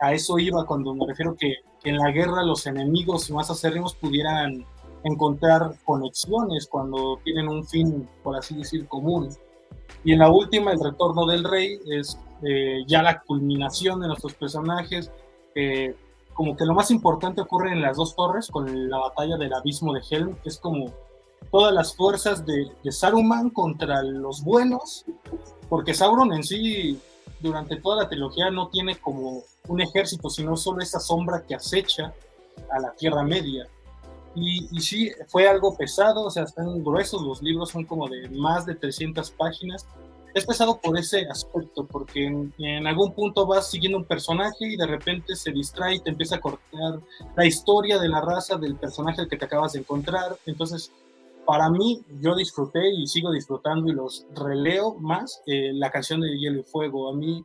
A 0.00 0.12
eso 0.12 0.38
iba 0.38 0.66
cuando 0.66 0.94
me 0.94 1.06
refiero 1.06 1.36
que 1.36 1.56
en 1.84 1.96
la 1.98 2.10
guerra 2.10 2.42
los 2.42 2.66
enemigos 2.66 3.30
más 3.30 3.50
acérrimos 3.50 3.94
pudieran 3.94 4.66
encontrar 5.04 5.74
conexiones 5.84 6.66
cuando 6.66 7.18
tienen 7.22 7.48
un 7.48 7.64
fin, 7.64 8.08
por 8.22 8.36
así 8.36 8.56
decir, 8.56 8.88
común. 8.88 9.28
Y 10.02 10.12
en 10.12 10.18
la 10.18 10.30
última, 10.30 10.72
el 10.72 10.82
retorno 10.82 11.26
del 11.26 11.44
rey 11.44 11.78
es 11.86 12.18
eh, 12.42 12.84
ya 12.86 13.02
la 13.02 13.20
culminación 13.20 14.00
de 14.00 14.08
nuestros 14.08 14.34
personajes. 14.34 15.10
Eh, 15.54 15.94
como 16.32 16.56
que 16.56 16.64
lo 16.64 16.74
más 16.74 16.90
importante 16.90 17.40
ocurre 17.40 17.72
en 17.72 17.80
las 17.80 17.96
dos 17.96 18.16
torres 18.16 18.48
con 18.50 18.90
la 18.90 18.98
batalla 18.98 19.36
del 19.36 19.52
abismo 19.54 19.92
de 19.92 20.00
Helm, 20.10 20.34
que 20.42 20.48
es 20.48 20.58
como 20.58 20.92
todas 21.50 21.72
las 21.72 21.94
fuerzas 21.94 22.44
de, 22.44 22.66
de 22.82 22.92
Saruman 22.92 23.50
contra 23.50 24.02
los 24.02 24.42
buenos, 24.42 25.04
porque 25.68 25.94
Sauron 25.94 26.32
en 26.32 26.42
sí 26.42 26.98
durante 27.40 27.76
toda 27.76 28.02
la 28.02 28.08
trilogía 28.08 28.50
no 28.50 28.68
tiene 28.68 28.96
como 28.96 29.42
un 29.68 29.80
ejército, 29.80 30.28
sino 30.28 30.56
solo 30.56 30.82
esa 30.82 31.00
sombra 31.00 31.44
que 31.46 31.54
acecha 31.54 32.12
a 32.70 32.78
la 32.78 32.92
Tierra 32.92 33.22
Media. 33.22 33.66
Y, 34.34 34.68
y, 34.76 34.80
sí, 34.80 35.12
fue 35.28 35.48
algo 35.48 35.76
pesado, 35.76 36.24
o 36.24 36.30
sea, 36.30 36.42
están 36.42 36.82
gruesos, 36.82 37.22
los 37.22 37.40
libros 37.40 37.70
son 37.70 37.84
como 37.84 38.08
de 38.08 38.28
más 38.30 38.66
de 38.66 38.74
300 38.74 39.30
páginas. 39.30 39.86
Es 40.34 40.44
pesado 40.44 40.80
por 40.80 40.98
ese 40.98 41.28
aspecto, 41.30 41.86
porque 41.86 42.26
en, 42.26 42.86
algún 42.88 43.12
punto 43.12 43.46
vas 43.46 43.70
siguiendo 43.70 43.98
un 43.98 44.04
personaje 44.04 44.66
y 44.66 44.76
de 44.76 44.86
repente 44.86 45.36
se 45.36 45.52
distrae 45.52 45.94
y 45.94 46.00
te 46.00 46.10
empieza 46.10 46.36
a 46.36 46.40
cortar 46.40 47.00
la 47.36 47.46
historia 47.46 48.00
de 48.00 48.08
la 48.08 48.20
raza 48.20 48.56
del 48.56 48.74
personaje 48.74 49.20
al 49.20 49.28
que 49.28 49.36
te 49.36 49.44
acabas 49.44 49.74
de 49.74 49.78
encontrar. 49.78 50.36
Entonces, 50.46 50.90
para 51.46 51.70
mí, 51.70 52.02
yo 52.20 52.34
disfruté 52.34 52.90
y 52.90 53.06
sigo 53.06 53.30
disfrutando 53.30 53.88
y 53.88 53.92
los 53.92 54.26
releo 54.34 54.94
más 54.94 55.40
eh, 55.46 55.70
la 55.72 55.92
canción 55.92 56.20
de 56.20 56.36
Hielo 56.36 56.60
y 56.60 56.64
Fuego. 56.64 57.08
A 57.08 57.14
mí 57.14 57.44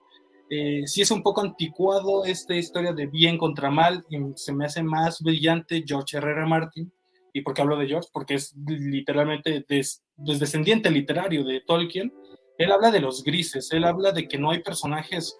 eh, 0.49 0.81
sí 0.87 1.01
es 1.01 1.11
un 1.11 1.21
poco 1.21 1.41
anticuado 1.41 2.25
esta 2.25 2.55
historia 2.55 2.91
de 2.91 3.05
bien 3.05 3.37
contra 3.37 3.69
mal 3.69 4.03
y 4.09 4.17
se 4.35 4.51
me 4.51 4.65
hace 4.65 4.81
más 4.81 5.21
brillante 5.21 5.83
George 5.85 6.17
R. 6.17 6.45
Martin. 6.45 6.91
¿Y 7.31 7.41
por 7.41 7.53
qué 7.53 7.61
hablo 7.61 7.77
de 7.77 7.87
George? 7.87 8.09
Porque 8.11 8.33
es 8.33 8.55
literalmente 8.65 9.63
des, 9.67 10.03
descendiente 10.17 10.89
literario 10.89 11.43
de 11.43 11.61
Tolkien. 11.61 12.11
Él 12.57 12.71
habla 12.71 12.89
de 12.89 12.99
los 12.99 13.23
grises, 13.23 13.71
él 13.71 13.83
habla 13.83 14.11
de 14.11 14.27
que 14.27 14.39
no 14.39 14.49
hay 14.49 14.63
personajes 14.63 15.37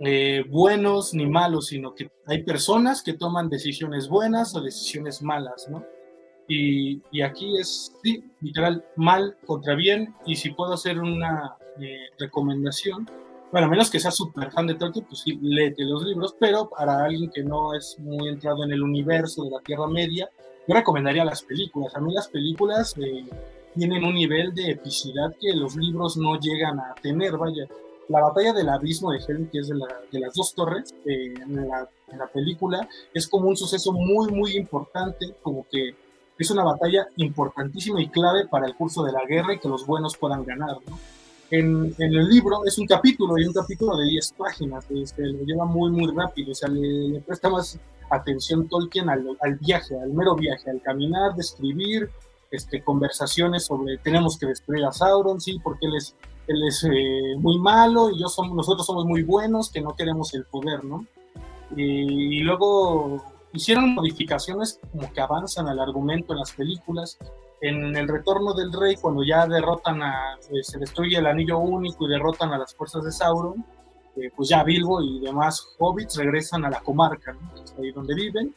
eh, 0.00 0.44
buenos 0.48 1.14
ni 1.14 1.26
malos, 1.26 1.68
sino 1.68 1.94
que 1.94 2.10
hay 2.26 2.42
personas 2.42 3.02
que 3.02 3.14
toman 3.14 3.48
decisiones 3.48 4.08
buenas 4.08 4.54
o 4.54 4.60
decisiones 4.60 5.22
malas, 5.22 5.66
¿no? 5.70 5.84
Y, 6.48 7.02
y, 7.10 7.22
aquí 7.22 7.58
es, 7.58 7.92
sí, 8.04 8.22
literal, 8.40 8.84
mal 8.94 9.36
contra 9.46 9.74
bien. 9.74 10.14
Y 10.26 10.36
si 10.36 10.50
puedo 10.50 10.74
hacer 10.74 11.00
una 11.00 11.56
eh, 11.80 12.06
recomendación, 12.20 13.08
bueno, 13.52 13.68
menos 13.68 13.90
que 13.90 14.00
sea 14.00 14.10
súper 14.10 14.50
fan 14.50 14.66
de 14.66 14.74
Tolkien, 14.74 15.04
pues 15.04 15.20
sí, 15.20 15.38
léete 15.40 15.84
los 15.84 16.04
libros, 16.04 16.34
pero 16.38 16.68
para 16.68 17.04
alguien 17.04 17.30
que 17.30 17.42
no 17.42 17.74
es 17.74 17.96
muy 17.98 18.28
entrado 18.28 18.64
en 18.64 18.72
el 18.72 18.82
universo 18.82 19.44
de 19.44 19.50
la 19.50 19.60
Tierra 19.60 19.86
Media, 19.86 20.28
yo 20.66 20.74
recomendaría 20.74 21.24
las 21.24 21.42
películas. 21.42 21.94
A 21.94 22.00
mí 22.00 22.12
las 22.12 22.28
películas 22.28 22.94
eh, 22.98 23.24
tienen 23.74 24.04
un 24.04 24.14
nivel 24.14 24.52
de 24.54 24.72
epicidad 24.72 25.34
que 25.40 25.54
los 25.54 25.76
libros 25.76 26.16
no 26.16 26.38
llegan 26.40 26.80
a 26.80 26.94
tener, 27.00 27.36
vaya. 27.36 27.66
La 28.08 28.20
batalla 28.20 28.52
del 28.52 28.68
abismo 28.68 29.10
de 29.10 29.18
Helm, 29.26 29.48
que 29.48 29.58
es 29.58 29.68
de, 29.68 29.76
la, 29.76 29.86
de 30.10 30.20
las 30.20 30.34
dos 30.34 30.54
torres, 30.54 30.94
eh, 31.04 31.34
en, 31.40 31.68
la, 31.68 31.88
en 32.08 32.18
la 32.18 32.26
película, 32.26 32.88
es 33.12 33.26
como 33.28 33.48
un 33.48 33.56
suceso 33.56 33.92
muy, 33.92 34.30
muy 34.32 34.56
importante, 34.56 35.34
como 35.42 35.66
que 35.68 35.94
es 36.38 36.50
una 36.50 36.64
batalla 36.64 37.08
importantísima 37.16 38.00
y 38.00 38.08
clave 38.08 38.46
para 38.46 38.66
el 38.66 38.76
curso 38.76 39.02
de 39.02 39.12
la 39.12 39.24
guerra 39.24 39.54
y 39.54 39.58
que 39.58 39.68
los 39.68 39.86
buenos 39.86 40.16
puedan 40.16 40.44
ganar. 40.44 40.76
¿no? 40.86 40.98
En, 41.50 41.94
en, 41.98 42.14
el 42.14 42.28
libro 42.28 42.64
es 42.64 42.76
un 42.78 42.86
capítulo 42.86 43.38
y 43.38 43.46
un 43.46 43.52
capítulo 43.52 43.96
de 43.96 44.06
10 44.06 44.32
páginas, 44.32 44.84
este, 44.90 45.22
lo 45.22 45.44
lleva 45.44 45.64
muy, 45.64 45.90
muy 45.90 46.12
rápido, 46.12 46.50
o 46.50 46.54
sea, 46.54 46.68
le, 46.68 47.08
le 47.08 47.20
presta 47.20 47.48
más 47.48 47.78
atención 48.10 48.68
Tolkien 48.68 49.08
al, 49.08 49.24
al, 49.40 49.54
viaje, 49.56 49.98
al 50.00 50.12
mero 50.12 50.34
viaje, 50.34 50.70
al 50.70 50.82
caminar, 50.82 51.34
describir 51.36 52.10
este, 52.50 52.82
conversaciones 52.82 53.64
sobre 53.64 53.98
tenemos 53.98 54.38
que 54.38 54.46
destruir 54.46 54.84
a 54.84 54.92
Sauron, 54.92 55.40
sí, 55.40 55.58
porque 55.62 55.86
él 55.86 55.96
es, 55.96 56.14
él 56.48 56.62
es 56.66 56.84
eh, 56.84 57.36
muy 57.38 57.58
malo 57.58 58.10
y 58.10 58.20
yo 58.20 58.28
somos, 58.28 58.54
nosotros 58.54 58.86
somos 58.86 59.04
muy 59.04 59.22
buenos, 59.22 59.70
que 59.70 59.80
no 59.80 59.94
queremos 59.94 60.34
el 60.34 60.44
poder, 60.44 60.84
¿no? 60.84 61.06
Y, 61.76 62.38
y 62.38 62.40
luego 62.40 63.24
hicieron 63.52 63.94
modificaciones 63.94 64.78
como 64.92 65.12
que 65.12 65.20
avanzan 65.20 65.68
al 65.68 65.80
argumento 65.80 66.32
en 66.32 66.40
las 66.40 66.52
películas. 66.52 67.18
En 67.60 67.96
el 67.96 68.06
retorno 68.06 68.52
del 68.52 68.72
rey, 68.72 68.96
cuando 68.96 69.24
ya 69.24 69.46
derrotan 69.46 70.02
a, 70.02 70.34
eh, 70.50 70.62
se 70.62 70.78
destruye 70.78 71.16
el 71.16 71.26
anillo 71.26 71.58
único 71.58 72.06
y 72.06 72.10
derrotan 72.10 72.52
a 72.52 72.58
las 72.58 72.74
fuerzas 72.74 73.04
de 73.04 73.12
Sauron, 73.12 73.64
eh, 74.16 74.30
pues 74.34 74.48
ya 74.48 74.62
Bilbo 74.62 75.00
y 75.02 75.20
demás 75.20 75.74
hobbits 75.78 76.16
regresan 76.16 76.64
a 76.64 76.70
la 76.70 76.80
comarca, 76.80 77.36
ahí 77.78 77.92
donde 77.92 78.14
viven, 78.14 78.54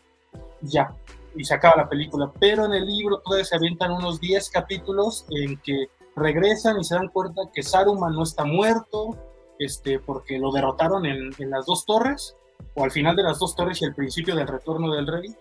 y 0.62 0.68
ya, 0.68 0.94
y 1.36 1.44
se 1.44 1.53
acaba 1.53 1.84
la 1.84 1.89
película. 1.89 2.32
Pero 2.39 2.65
en 2.65 2.74
el 2.74 2.86
libro 2.86 3.20
todavía 3.20 3.46
se 3.46 3.56
avientan 3.56 3.91
unos 3.91 4.20
10 4.20 4.50
capítulos 4.50 5.25
en 5.29 5.58
que 5.58 5.88
regresan 6.15 6.79
y 6.79 6.84
se 6.84 6.96
dan 6.96 7.08
cuenta 7.08 7.41
que 7.53 7.63
Saruman 7.63 8.13
no 8.13 8.24
está 8.24 8.44
muerto, 8.46 9.18
este, 9.60 10.00
porque 10.00 10.39
lo 10.39 10.51
derrotaron 10.51 11.06
en, 11.06 11.32
en 11.38 11.50
las 11.50 11.65
dos 11.65 11.86
torres, 11.86 12.36
o 12.75 12.84
al 12.84 12.92
final 12.92 13.16
de 13.16 13.24
las 13.24 13.39
dos 13.39 13.56
torres 13.56 13.82
y 13.82 13.86
al 13.86 13.96
principio 13.96 14.36
del 14.36 14.48
retorno 14.48 14.94
del 14.94 15.08
rey, 15.08 15.36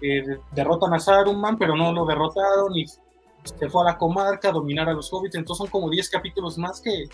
eh, 0.00 0.38
derrotan 0.52 0.94
a 0.94 1.00
Saruman, 1.00 1.58
pero 1.58 1.76
no 1.76 1.92
lo 1.92 2.04
derrotaron 2.04 2.76
y 2.76 2.86
se 2.86 3.68
fue 3.68 3.82
a 3.82 3.92
la 3.92 3.98
comarca 3.98 4.48
a 4.48 4.52
dominar 4.52 4.88
a 4.88 4.92
los 4.92 5.12
hobbits. 5.12 5.34
Entonces 5.34 5.58
son 5.58 5.70
como 5.70 5.90
10 5.90 6.08
capítulos 6.10 6.58
más 6.58 6.80
que, 6.80 7.04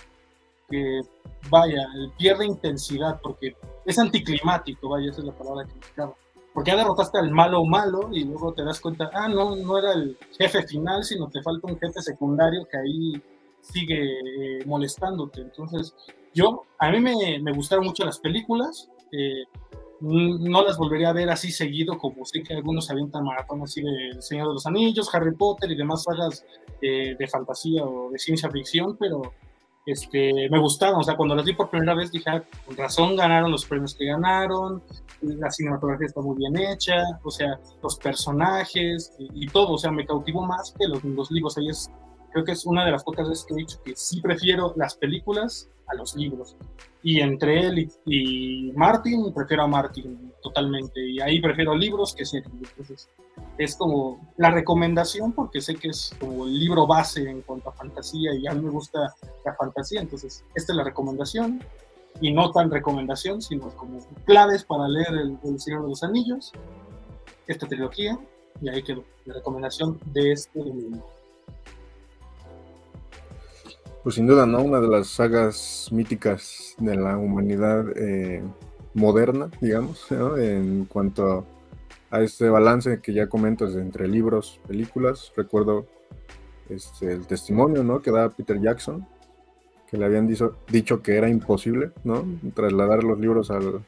que, 0.69 1.01
vaya, 1.49 1.87
pierde 2.19 2.47
intensidad 2.47 3.21
porque 3.23 3.57
es 3.85 3.99
anticlimático, 3.99 4.89
vaya, 4.89 5.11
esa 5.11 5.21
es 5.21 5.27
la 5.27 5.37
palabra 5.37 5.67
que 5.67 5.75
buscaba. 5.75 6.15
Porque 6.53 6.71
ya 6.71 6.77
derrotaste 6.77 7.19
al 7.19 7.33
malo 7.33 7.65
malo 7.65 8.11
y 8.13 8.25
luego 8.25 8.53
te 8.53 8.65
das 8.65 8.81
cuenta, 8.81 9.11
ah, 9.13 9.29
no, 9.29 9.57
no 9.57 9.79
era 9.79 9.93
el 9.93 10.17
jefe 10.39 10.63
final, 10.63 11.03
sino 11.03 11.29
te 11.29 11.43
falta 11.43 11.67
un 11.67 11.79
jefe 11.79 12.01
secundario 12.01 12.65
que 12.71 12.77
ahí 12.77 13.23
sigue 13.61 14.61
eh, 14.61 14.65
molestándote. 14.65 15.41
Entonces, 15.41 15.95
yo, 16.33 16.65
a 16.79 16.91
mí 16.91 17.01
me, 17.01 17.41
me 17.41 17.53
gustaron 17.53 17.87
mucho 17.87 18.05
las 18.05 18.21
películas, 18.21 18.89
eh, 19.13 19.45
no 20.01 20.63
las 20.65 20.77
volvería 20.77 21.11
a 21.11 21.13
ver 21.13 21.31
así 21.31 21.51
seguido, 21.51 21.97
como 21.99 22.25
sé 22.25 22.43
que 22.43 22.55
algunos 22.55 22.91
avientan 22.91 23.25
maratón 23.25 23.63
así 23.63 23.81
de 23.81 24.09
El 24.11 24.23
Señor 24.23 24.49
de 24.49 24.55
los 24.55 24.67
Anillos, 24.67 25.13
Harry 25.15 25.35
Potter 25.35 25.71
y 25.71 25.77
demás 25.77 26.03
sagas 26.03 26.45
eh, 26.83 27.17
de 27.19 27.27
fantasía 27.27 27.85
o 27.85 28.11
de 28.11 28.19
ciencia 28.19 28.51
ficción, 28.51 28.97
pero 28.99 29.23
este, 29.87 30.49
me 30.51 30.59
gustaron. 30.59 31.01
O 31.01 31.03
sea, 31.03 31.17
cuando 31.17 31.35
las 31.35 31.45
vi 31.45 31.55
por 31.55 31.71
primera 31.71 31.95
vez 31.95 32.11
dije, 32.11 32.29
ah, 32.29 32.43
con 32.67 32.77
razón 32.77 33.17
ganaron 33.17 33.51
los 33.51 33.65
premios 33.65 33.95
que 33.95 34.07
ganaron, 34.07 34.83
la 35.23 35.51
cinematografía 35.51 36.07
está 36.07 36.21
muy 36.21 36.37
bien 36.37 36.57
hecha, 36.59 36.97
o 37.23 37.31
sea, 37.31 37.59
los 37.83 37.97
personajes 37.97 39.15
y, 39.19 39.45
y 39.45 39.47
todo, 39.47 39.73
o 39.73 39.79
sea, 39.79 39.91
me 39.91 40.05
cautivó 40.05 40.45
más 40.45 40.75
que 40.79 40.87
los, 40.87 41.03
los 41.05 41.31
libros. 41.31 41.57
Ahí 41.57 41.69
es, 41.69 41.91
creo 42.35 42.45
que 42.45 42.53
es 42.53 42.67
una 42.67 42.85
de 42.85 42.91
las 42.91 43.05
pocas 43.05 43.29
veces 43.29 43.47
que 43.47 43.55
he 43.55 43.59
dicho 43.59 43.81
que 43.85 43.95
sí 43.95 44.21
prefiero 44.21 44.75
las 44.77 44.97
películas 44.97 45.69
a 45.87 45.95
los 45.95 46.17
libros. 46.17 46.57
Y 47.01 47.21
entre 47.21 47.61
él 47.61 47.89
y, 48.07 48.73
Martin, 48.75 49.33
prefiero 49.33 49.63
a 49.63 49.67
Martin 49.69 50.33
totalmente. 50.43 51.01
Y 51.01 51.21
ahí 51.21 51.41
prefiero 51.41 51.77
libros 51.77 52.13
que 52.13 52.25
series. 52.25 52.51
Entonces, 52.53 53.09
es 53.57 53.77
como 53.77 54.33
la 54.37 54.51
recomendación, 54.51 55.33
porque 55.33 55.61
sé 55.61 55.77
que 55.77 55.89
es 55.89 56.13
como 56.19 56.47
el 56.47 56.59
libro 56.59 56.89
base 56.89 57.31
en 57.31 57.43
cuanto 57.43 57.69
a 57.69 57.73
fantasía 57.73 58.35
y 58.35 58.49
a 58.49 58.53
mí 58.53 58.65
me 58.65 58.71
gusta 58.71 59.15
la 59.45 59.55
fantasía. 59.55 60.01
Entonces, 60.01 60.45
esta 60.57 60.73
es 60.73 60.77
la 60.77 60.85
recomendación. 60.85 61.63
Y 62.21 62.33
no 62.33 62.51
tan 62.51 62.71
recomendación, 62.71 63.43
sino 63.43 63.69
como 63.77 64.01
claves 64.25 64.65
para 64.65 64.89
leer 64.89 65.09
El, 65.09 65.39
el 65.45 65.61
Señor 65.61 65.83
de 65.83 65.89
los 65.91 66.03
Anillos, 66.03 66.53
esta 67.47 67.69
trilogía. 67.69 68.19
Y 68.61 68.69
ahí 68.71 68.83
quedó 68.83 69.05
la 69.25 69.35
recomendación 69.35 70.01
de 70.07 70.33
este 70.33 70.59
domingo. 70.59 71.14
Pues 74.05 74.17
sin 74.17 74.27
duda, 74.27 74.45
¿no? 74.45 74.63
Una 74.63 74.83
de 74.83 74.89
las 74.89 75.07
sagas 75.09 75.89
míticas 75.91 76.75
de 76.77 76.95
la 76.95 77.17
humanidad 77.17 77.87
eh, 77.97 78.43
moderna, 78.93 79.49
digamos, 79.63 80.07
¿no? 80.11 80.37
en 80.37 80.85
cuanto 80.85 81.47
a 82.11 82.21
este 82.21 82.51
balance 82.51 83.01
que 83.01 83.15
ya 83.15 83.29
comentas 83.29 83.75
entre 83.77 84.07
libros, 84.07 84.61
películas. 84.69 85.33
Recuerdo 85.35 85.87
este, 86.69 87.13
el 87.13 87.27
testimonio, 87.27 87.83
¿no? 87.83 88.03
Que 88.03 88.11
da 88.11 88.29
Peter 88.29 88.61
Jackson, 88.61 89.07
que 89.91 89.97
le 89.97 90.05
habían 90.05 90.27
dicho, 90.27 90.55
dicho 90.69 91.01
que 91.01 91.17
era 91.17 91.31
imposible, 91.31 91.91
¿no? 92.05 92.27
Trasladar 92.55 93.05
los 93.05 93.19
libros 93.19 93.51
al, 93.51 93.87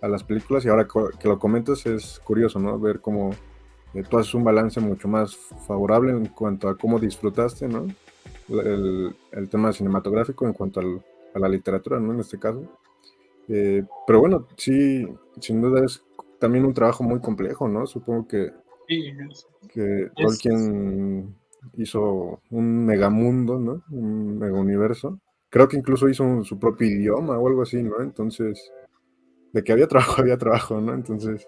a 0.00 0.08
las 0.08 0.24
películas 0.24 0.64
y 0.64 0.70
ahora 0.70 0.88
que 1.20 1.28
lo 1.28 1.38
comentas 1.38 1.84
es 1.84 2.22
curioso, 2.24 2.58
¿no? 2.58 2.78
Ver 2.80 3.00
cómo 3.02 3.32
eh, 3.92 4.02
tú 4.02 4.16
haces 4.16 4.32
un 4.32 4.44
balance 4.44 4.80
mucho 4.80 5.08
más 5.08 5.36
favorable 5.66 6.12
en 6.12 6.24
cuanto 6.28 6.70
a 6.70 6.78
cómo 6.78 6.98
disfrutaste, 6.98 7.68
¿no? 7.68 7.86
El, 8.48 9.14
el 9.32 9.48
tema 9.48 9.72
cinematográfico 9.72 10.46
en 10.46 10.52
cuanto 10.52 10.80
al, 10.80 11.02
a 11.34 11.38
la 11.38 11.48
literatura, 11.48 12.00
¿no? 12.00 12.12
En 12.12 12.20
este 12.20 12.38
caso. 12.38 12.62
Eh, 13.48 13.84
pero 14.06 14.20
bueno, 14.20 14.46
sí, 14.56 15.06
sin 15.40 15.60
duda 15.60 15.84
es 15.84 16.02
también 16.38 16.64
un 16.64 16.74
trabajo 16.74 17.04
muy 17.04 17.20
complejo, 17.20 17.68
¿no? 17.68 17.86
Supongo 17.86 18.26
que, 18.26 18.50
sí, 18.88 19.12
que 19.68 20.10
Tolkien 20.16 21.34
hizo 21.76 22.40
un 22.50 22.84
megamundo, 22.84 23.58
¿no? 23.58 23.82
Un 23.90 24.38
mega 24.38 24.58
universo. 24.58 25.20
Creo 25.50 25.68
que 25.68 25.76
incluso 25.76 26.08
hizo 26.08 26.24
un, 26.24 26.44
su 26.44 26.58
propio 26.58 26.88
idioma 26.88 27.38
o 27.38 27.46
algo 27.46 27.62
así, 27.62 27.82
¿no? 27.82 28.00
Entonces, 28.00 28.72
de 29.52 29.62
que 29.62 29.72
había 29.72 29.86
trabajo, 29.86 30.14
había 30.22 30.38
trabajo, 30.38 30.80
¿no? 30.80 30.94
Entonces... 30.94 31.46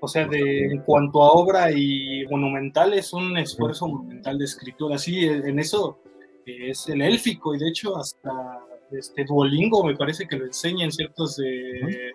O 0.00 0.08
sea, 0.08 0.26
de, 0.26 0.66
en 0.66 0.82
cuanto 0.82 1.22
a 1.22 1.32
obra 1.32 1.72
y 1.72 2.26
monumental, 2.30 2.92
es 2.92 3.12
un 3.12 3.38
esfuerzo 3.38 3.88
monumental 3.88 4.38
de 4.38 4.44
escritura. 4.44 4.98
Sí, 4.98 5.24
en 5.24 5.58
eso 5.58 5.98
es 6.46 6.88
el 6.88 7.00
élfico 7.00 7.54
y 7.54 7.58
de 7.58 7.68
hecho 7.68 7.96
hasta 7.96 8.60
este 8.90 9.24
Duolingo 9.24 9.82
me 9.84 9.96
parece 9.96 10.26
que 10.28 10.36
lo 10.36 10.44
enseña 10.44 10.84
en 10.84 10.92
ciertos 10.92 11.40
eh, 11.44 12.12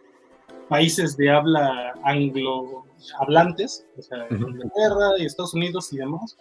países 0.67 1.17
de 1.17 1.29
habla 1.29 1.93
anglo 2.03 2.85
hablantes, 3.19 3.85
o 3.97 4.01
sea, 4.01 4.27
en 4.29 4.37
Inglaterra 4.37 5.11
y 5.17 5.25
Estados 5.25 5.53
Unidos 5.53 5.91
y 5.93 5.97
demás, 5.97 6.37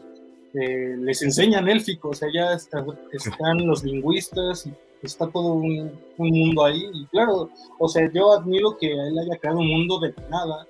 eh, 0.55 0.97
les 0.99 1.23
enseñan 1.23 1.69
élfico, 1.69 2.11
o 2.11 2.15
sea, 2.15 2.29
ya 2.33 2.53
está, 2.53 2.85
están 3.13 3.67
los 3.67 3.85
lingüistas, 3.85 4.69
está 5.03 5.29
todo 5.29 5.53
un, 5.53 5.93
un, 6.17 6.31
mundo 6.31 6.65
ahí, 6.65 6.91
y 6.93 7.07
claro, 7.07 7.51
o 7.79 7.89
sea, 7.89 8.11
yo 8.13 8.33
admiro 8.33 8.77
que 8.77 8.91
él 8.91 9.19
haya 9.19 9.39
creado 9.39 9.61
un 9.61 9.69
mundo 9.69 10.01
de 10.01 10.13
nada, 10.29 10.67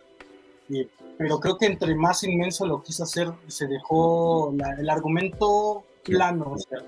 pero 1.16 1.40
creo 1.40 1.58
que 1.58 1.66
entre 1.66 1.94
más 1.94 2.22
inmenso 2.24 2.66
lo 2.66 2.82
quiso 2.82 3.04
hacer, 3.04 3.28
se 3.46 3.66
dejó 3.66 4.52
el 4.78 4.90
argumento 4.90 5.84
plano, 6.04 6.52
o 6.52 6.58
sea, 6.58 6.78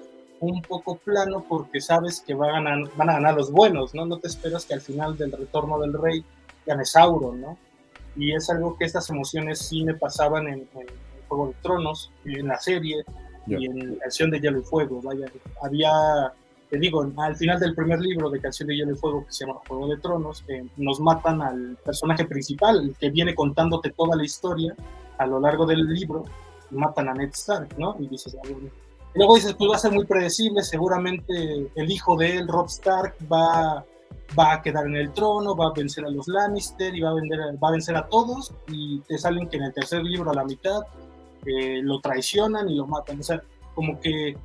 un 0.41 0.63
poco 0.63 0.97
plano 0.97 1.45
porque 1.49 1.81
sabes 1.81 2.21
que 2.21 2.35
van 2.35 2.51
a, 2.51 2.53
ganar, 2.71 2.97
van 2.97 3.11
a 3.11 3.15
ganar 3.15 3.35
los 3.35 3.51
buenos, 3.51 3.95
¿no? 3.95 4.07
No 4.07 4.19
te 4.19 4.29
esperas 4.29 4.65
que 4.65 4.75
al 4.75 4.81
final 4.81 5.17
del 5.17 5.33
retorno 5.33 5.79
del 5.81 5.93
rey 5.93 6.25
gane 6.67 6.85
Sauron, 6.85 7.41
¿no? 7.41 7.59
Y 8.17 8.35
es 8.35 8.49
algo 8.51 8.77
que 8.77 8.85
estas 8.85 9.09
emociones 9.11 9.59
sí 9.59 9.85
me 9.85 9.95
pasaban 9.95 10.49
en, 10.49 10.61
en 10.75 10.87
Juego 11.29 11.49
de 11.49 11.55
Tronos, 11.63 12.11
en 12.25 12.49
la 12.49 12.59
serie 12.59 13.05
y 13.47 13.67
en 13.67 13.97
Canción 13.97 14.31
de 14.31 14.41
Hielo 14.41 14.61
y 14.61 14.63
Fuego, 14.63 15.01
vaya, 15.03 15.27
había 15.63 16.33
te 16.71 16.79
digo, 16.79 17.05
al 17.17 17.37
final 17.37 17.59
del 17.59 17.75
primer 17.75 18.01
libro 18.01 18.31
de 18.31 18.41
Canción 18.41 18.69
de 18.69 18.77
Hielo 18.77 18.93
y 18.93 18.97
Fuego, 18.97 19.27
que 19.27 19.33
se 19.33 19.45
llama 19.45 19.59
Juego 19.67 19.89
de 19.89 19.97
Tronos, 19.97 20.45
eh, 20.47 20.65
nos 20.77 21.01
matan 21.01 21.43
al 21.43 21.77
personaje 21.85 22.25
principal, 22.25 22.95
que 22.99 23.11
viene 23.11 23.35
contándote 23.35 23.91
toda 23.91 24.17
la 24.17 24.25
historia 24.25 24.75
a 25.19 25.27
lo 25.27 25.41
largo 25.41 25.67
del 25.67 25.85
libro, 25.87 26.25
matan 26.71 27.09
a 27.09 27.15
Ned 27.15 27.31
Stark, 27.31 27.77
¿no? 27.77 27.97
Y 27.99 28.07
dices, 28.07 28.37
ah, 28.43 28.49
y 28.49 29.19
luego 29.19 29.35
dices, 29.35 29.55
pues 29.55 29.69
va 29.69 29.75
a 29.75 29.79
ser 29.81 29.91
muy 29.91 30.07
predecible, 30.07 30.63
seguramente 30.63 31.69
el 31.75 31.91
hijo 31.91 32.17
de 32.17 32.37
él, 32.37 32.47
Rob 32.47 32.67
Stark, 32.67 33.17
va, 33.31 33.85
va 34.39 34.53
a 34.53 34.63
quedar 34.63 34.87
en 34.87 34.95
el 34.95 35.13
trono, 35.13 35.57
va 35.57 35.67
a 35.67 35.73
vencer 35.73 36.05
a 36.05 36.11
los 36.11 36.29
Lannister 36.29 36.95
y 36.95 37.01
va 37.01 37.11
a, 37.11 37.15
vender, 37.15 37.41
va 37.63 37.69
a 37.69 37.73
vencer 37.73 37.97
a 37.97 38.07
todos, 38.07 38.55
y 38.69 39.01
te 39.01 39.19
salen 39.19 39.49
que 39.49 39.57
en 39.57 39.65
el 39.65 39.75
tercer 39.75 40.05
libro 40.05 40.31
a 40.31 40.35
la 40.35 40.45
mitad 40.45 40.83
eh, 41.45 41.81
lo 41.83 42.01
traicionan 42.01 42.69
y 42.69 42.77
lo 42.77 42.87
matan. 42.87 43.19
O 43.19 43.23
sea, 43.25 43.43
como 43.75 44.01
que 44.01 44.37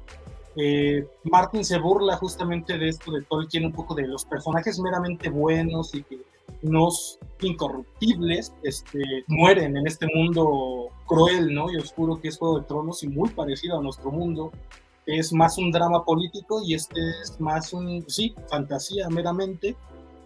eh, 0.56 1.06
Martin 1.24 1.66
se 1.66 1.78
burla 1.80 2.16
justamente 2.16 2.78
de 2.78 2.90
esto 2.90 3.12
de 3.12 3.24
Tolkien, 3.24 3.66
un 3.66 3.74
poco 3.74 3.94
de 3.94 4.08
los 4.08 4.24
personajes 4.26 4.80
meramente 4.80 5.30
buenos 5.30 5.94
y 5.94 6.04
que 6.04 6.20
los 6.62 7.20
incorruptibles 7.42 8.54
este, 8.64 9.04
mueren 9.28 9.76
en 9.76 9.86
este 9.86 10.08
mundo 10.14 10.90
cruel 11.06 11.54
¿no? 11.54 11.72
y 11.72 11.78
oscuro 11.78 12.20
que 12.22 12.30
es 12.30 12.38
Juego 12.38 12.60
de 12.60 12.66
Tronos 12.66 13.04
y 13.04 13.10
muy 13.10 13.30
parecido 13.30 13.78
a 13.78 13.82
nuestro 13.82 14.12
mundo. 14.12 14.52
Es 15.06 15.34
más 15.34 15.58
un 15.58 15.72
drama 15.72 16.04
político 16.06 16.62
y 16.64 16.74
este 16.74 17.00
es 17.22 17.40
más 17.40 17.74
un, 17.74 18.06
sí, 18.08 18.34
fantasía 18.50 19.10
meramente, 19.10 19.76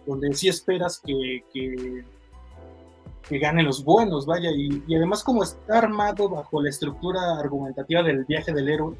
donde 0.06 0.32
sí 0.32 0.48
esperas 0.48 1.00
que, 1.00 1.44
que, 1.52 2.04
que 3.28 3.38
ganen 3.38 3.66
los 3.66 3.84
buenos, 3.84 4.24
vaya, 4.24 4.50
y, 4.50 4.82
y 4.86 4.94
además 4.94 5.22
como 5.22 5.42
está 5.42 5.78
armado 5.78 6.30
bajo 6.30 6.62
la 6.62 6.70
estructura 6.70 7.38
argumentativa 7.38 8.02
del 8.02 8.24
viaje 8.24 8.54
del 8.54 8.70
héroe, 8.70 8.96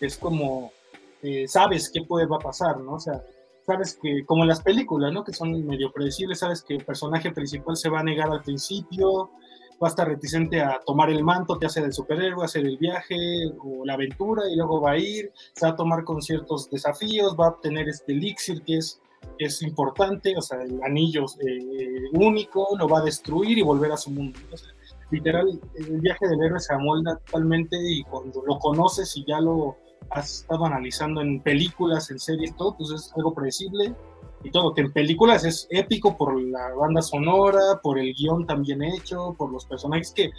es 0.00 0.16
como, 0.16 0.72
eh, 1.22 1.46
sabes 1.48 1.90
qué 1.92 2.02
puede 2.02 2.26
pasar, 2.42 2.78
¿no? 2.80 2.94
O 2.94 3.00
sea, 3.00 3.22
sabes 3.66 3.98
que, 4.00 4.24
como 4.24 4.44
en 4.44 4.48
las 4.48 4.62
películas, 4.62 5.12
¿no? 5.12 5.24
Que 5.24 5.32
son 5.32 5.66
medio 5.66 5.92
predecibles, 5.92 6.38
sabes 6.38 6.62
que 6.62 6.74
el 6.74 6.84
personaje 6.84 7.30
principal 7.32 7.76
se 7.76 7.90
va 7.90 8.00
a 8.00 8.04
negar 8.04 8.30
al 8.30 8.42
principio, 8.42 9.30
va 9.82 9.88
a 9.88 9.90
estar 9.90 10.08
reticente 10.08 10.60
a 10.60 10.80
tomar 10.84 11.10
el 11.10 11.22
manto, 11.22 11.58
te 11.58 11.66
hace 11.66 11.80
del 11.80 11.92
superhéroe, 11.92 12.44
hacer 12.44 12.66
el 12.66 12.78
viaje 12.78 13.16
o 13.62 13.84
la 13.84 13.94
aventura 13.94 14.42
y 14.50 14.56
luego 14.56 14.80
va 14.80 14.92
a 14.92 14.98
ir, 14.98 15.32
se 15.52 15.66
va 15.66 15.72
a 15.72 15.76
tomar 15.76 16.04
con 16.04 16.20
ciertos 16.22 16.70
desafíos, 16.70 17.36
va 17.38 17.46
a 17.46 17.50
obtener 17.50 17.88
este 17.88 18.12
elixir 18.12 18.62
que 18.62 18.78
es, 18.78 19.00
es 19.38 19.62
importante, 19.62 20.34
o 20.36 20.42
sea, 20.42 20.62
el 20.62 20.82
anillo 20.82 21.26
eh, 21.46 22.08
único, 22.12 22.68
lo 22.76 22.88
va 22.88 22.98
a 23.00 23.04
destruir 23.04 23.58
y 23.58 23.62
volver 23.62 23.92
a 23.92 23.96
su 23.96 24.10
mundo. 24.10 24.38
literal, 25.10 25.60
el 25.76 26.00
viaje 26.00 26.26
del 26.26 26.42
héroe 26.42 26.60
se 26.60 26.74
amolda 26.74 27.16
totalmente 27.26 27.76
y 27.80 28.02
cuando 28.04 28.42
lo 28.46 28.58
conoces 28.58 29.16
y 29.16 29.24
ya 29.26 29.40
lo 29.40 29.76
has 30.10 30.40
estado 30.40 30.64
analizando 30.64 31.20
en 31.20 31.40
películas, 31.40 32.10
en 32.10 32.18
series, 32.18 32.56
todo, 32.56 32.76
pues 32.76 32.90
es 32.90 33.12
algo 33.16 33.34
predecible. 33.34 33.94
Y 34.44 34.50
todo, 34.50 34.72
que 34.72 34.82
en 34.82 34.92
películas 34.92 35.44
es 35.44 35.66
épico 35.70 36.16
por 36.16 36.40
la 36.40 36.72
banda 36.74 37.02
sonora, 37.02 37.80
por 37.82 37.98
el 37.98 38.14
guion 38.14 38.46
también 38.46 38.82
hecho, 38.84 39.34
por 39.36 39.50
los 39.50 39.64
personajes, 39.64 40.12
que, 40.12 40.30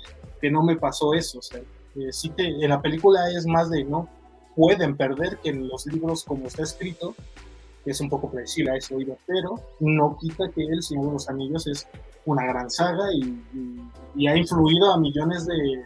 que 0.42 0.50
no 0.50 0.64
me 0.64 0.78
pasó 0.78 1.14
eso, 1.14 1.40
o 1.40 1.42
sea, 1.42 1.60
eh, 1.60 2.12
sí 2.12 2.30
te, 2.30 2.48
en 2.48 2.70
la 2.70 2.82
película 2.82 3.30
es 3.30 3.46
más 3.46 3.70
de, 3.70 3.84
no 3.84 4.08
pueden 4.56 4.96
perder 4.96 5.38
que 5.40 5.50
en 5.50 5.68
los 5.68 5.86
libros 5.86 6.24
como 6.24 6.48
está 6.48 6.64
escrito, 6.64 7.14
es 7.86 8.00
un 8.00 8.10
poco 8.10 8.32
predecible 8.32 8.72
a 8.72 8.76
ese 8.78 8.96
oído, 8.96 9.18
pero 9.26 9.56
no 9.82 10.18
quita 10.18 10.50
que 10.50 10.64
El 10.64 10.82
Señor 10.82 11.08
de 11.08 11.12
los 11.14 11.30
Anillos 11.30 11.68
es 11.68 11.88
una 12.26 12.46
gran 12.46 12.70
saga 12.70 13.06
y 14.16 14.28
ha 14.28 14.38
influido 14.38 14.94
a 14.94 15.00
millones 15.00 15.46
de, 15.46 15.86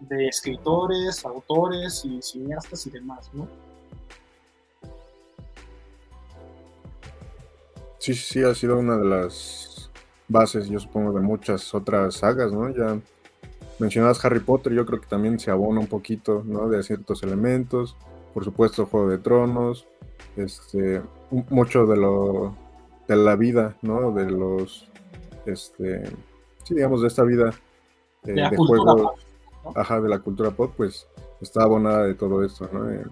de 0.00 0.28
escritores, 0.28 1.24
autores 1.24 2.04
y 2.04 2.20
cineastas 2.22 2.86
y 2.86 2.90
demás, 2.90 3.30
¿no? 3.32 3.48
Sí, 7.98 8.14
sí, 8.14 8.42
ha 8.44 8.54
sido 8.54 8.78
una 8.78 8.96
de 8.98 9.04
las 9.04 9.90
bases, 10.28 10.68
yo 10.68 10.78
supongo, 10.78 11.12
de 11.12 11.20
muchas 11.20 11.74
otras 11.74 12.14
sagas, 12.14 12.52
¿no? 12.52 12.68
Ya 12.70 13.00
mencionabas 13.78 14.24
Harry 14.24 14.40
Potter, 14.40 14.72
yo 14.72 14.86
creo 14.86 15.00
que 15.00 15.08
también 15.08 15.38
se 15.38 15.50
abona 15.50 15.80
un 15.80 15.86
poquito, 15.86 16.42
¿no? 16.44 16.68
De 16.68 16.82
ciertos 16.82 17.22
elementos, 17.22 17.96
por 18.32 18.44
supuesto 18.44 18.86
Juego 18.86 19.08
de 19.08 19.18
Tronos, 19.18 19.86
este, 20.36 21.02
mucho 21.30 21.86
de 21.86 21.96
lo, 21.96 22.54
de 23.08 23.16
la 23.16 23.34
vida, 23.34 23.76
¿no? 23.82 24.12
De 24.12 24.30
los, 24.30 24.88
este, 25.46 26.04
sí, 26.64 26.74
digamos, 26.74 27.02
de 27.02 27.08
esta 27.08 27.24
vida 27.24 27.50
eh, 28.24 28.32
de, 28.32 28.56
juegos 28.56 29.25
ajá, 29.74 30.00
de 30.00 30.08
la 30.08 30.20
cultura 30.20 30.50
pop, 30.50 30.72
pues 30.76 31.06
está 31.40 31.62
abonada 31.62 32.04
de 32.04 32.14
todo 32.14 32.44
esto, 32.44 32.68
¿no? 32.72 32.90
Eh, 32.90 33.04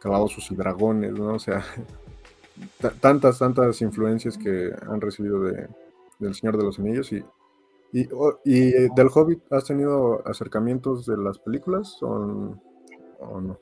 calabozos 0.00 0.50
y 0.50 0.56
dragones, 0.56 1.12
¿no? 1.12 1.34
O 1.34 1.38
sea, 1.38 1.64
tantas, 3.00 3.38
tantas 3.38 3.80
influencias 3.80 4.36
que 4.36 4.72
han 4.88 5.00
recibido 5.00 5.42
de, 5.42 5.68
del 6.18 6.34
Señor 6.34 6.56
de 6.56 6.64
los 6.64 6.78
Anillos 6.78 7.12
y, 7.12 7.24
y, 7.92 8.08
y, 8.44 8.70
del 8.94 9.08
Hobbit, 9.12 9.40
¿has 9.52 9.64
tenido 9.64 10.26
acercamientos 10.26 11.06
de 11.06 11.16
las 11.16 11.38
películas 11.38 11.98
o, 12.02 12.56
no? 13.40 13.58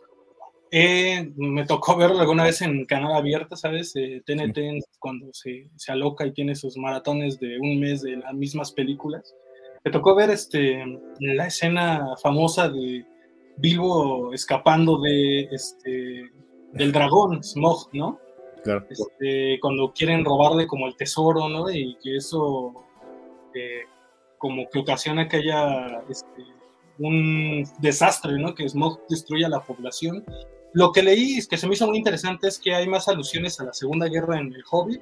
Eh, 0.72 1.32
me 1.36 1.66
tocó 1.66 1.96
verlo 1.96 2.20
alguna 2.20 2.44
vez 2.44 2.62
en 2.62 2.84
canal 2.86 3.12
abierto, 3.12 3.56
¿sabes? 3.56 3.92
TNT 3.92 4.58
eh, 4.58 4.80
cuando 5.00 5.26
se, 5.32 5.68
se, 5.74 5.90
aloca 5.90 6.24
y 6.24 6.32
tiene 6.32 6.54
sus 6.54 6.76
maratones 6.76 7.40
de 7.40 7.58
un 7.58 7.80
mes 7.80 8.02
de 8.02 8.16
las 8.16 8.32
mismas 8.34 8.70
películas. 8.70 9.34
Me 9.84 9.90
tocó 9.90 10.14
ver 10.14 10.30
este, 10.30 10.84
la 11.20 11.46
escena 11.46 12.14
famosa 12.22 12.68
de 12.68 13.04
Bilbo 13.56 14.32
escapando 14.34 15.00
de 15.00 15.48
este, 15.50 16.30
del 16.72 16.92
dragón, 16.92 17.42
Smog, 17.42 17.88
¿no? 17.94 18.18
Claro. 18.62 18.86
Este, 18.90 19.58
cuando 19.60 19.92
quieren 19.92 20.24
robarle 20.24 20.66
como 20.66 20.86
el 20.86 20.96
tesoro, 20.96 21.48
¿no? 21.48 21.70
Y 21.70 21.96
que 22.02 22.16
eso 22.16 22.74
eh, 23.54 23.84
como 24.36 24.68
que 24.68 24.80
ocasiona 24.80 25.28
que 25.28 25.38
haya 25.38 26.02
este, 26.10 26.44
un 26.98 27.64
desastre, 27.78 28.38
¿no? 28.38 28.54
Que 28.54 28.68
Smog 28.68 29.00
destruya 29.08 29.48
la 29.48 29.64
población. 29.64 30.24
Lo 30.74 30.92
que 30.92 31.02
leí, 31.02 31.38
que 31.48 31.56
se 31.56 31.66
me 31.66 31.74
hizo 31.74 31.86
muy 31.86 31.96
interesante, 31.96 32.48
es 32.48 32.58
que 32.58 32.74
hay 32.74 32.86
más 32.86 33.08
alusiones 33.08 33.58
a 33.60 33.64
la 33.64 33.72
Segunda 33.72 34.08
Guerra 34.08 34.38
en 34.38 34.52
el 34.52 34.62
Hobbit 34.70 35.00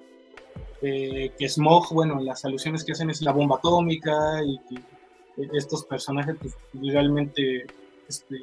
eh, 0.81 1.33
que 1.37 1.49
Smog, 1.49 1.93
bueno, 1.93 2.21
las 2.21 2.45
alusiones 2.45 2.85
que 2.85 2.93
hacen 2.93 3.11
es 3.11 3.21
la 3.23 3.33
bomba 3.33 3.57
atómica 3.57 4.43
y 4.45 4.59
que 4.69 4.81
estos 5.53 5.85
personajes 5.85 6.37
pues, 6.41 6.57
realmente 6.75 7.67
este, 8.09 8.37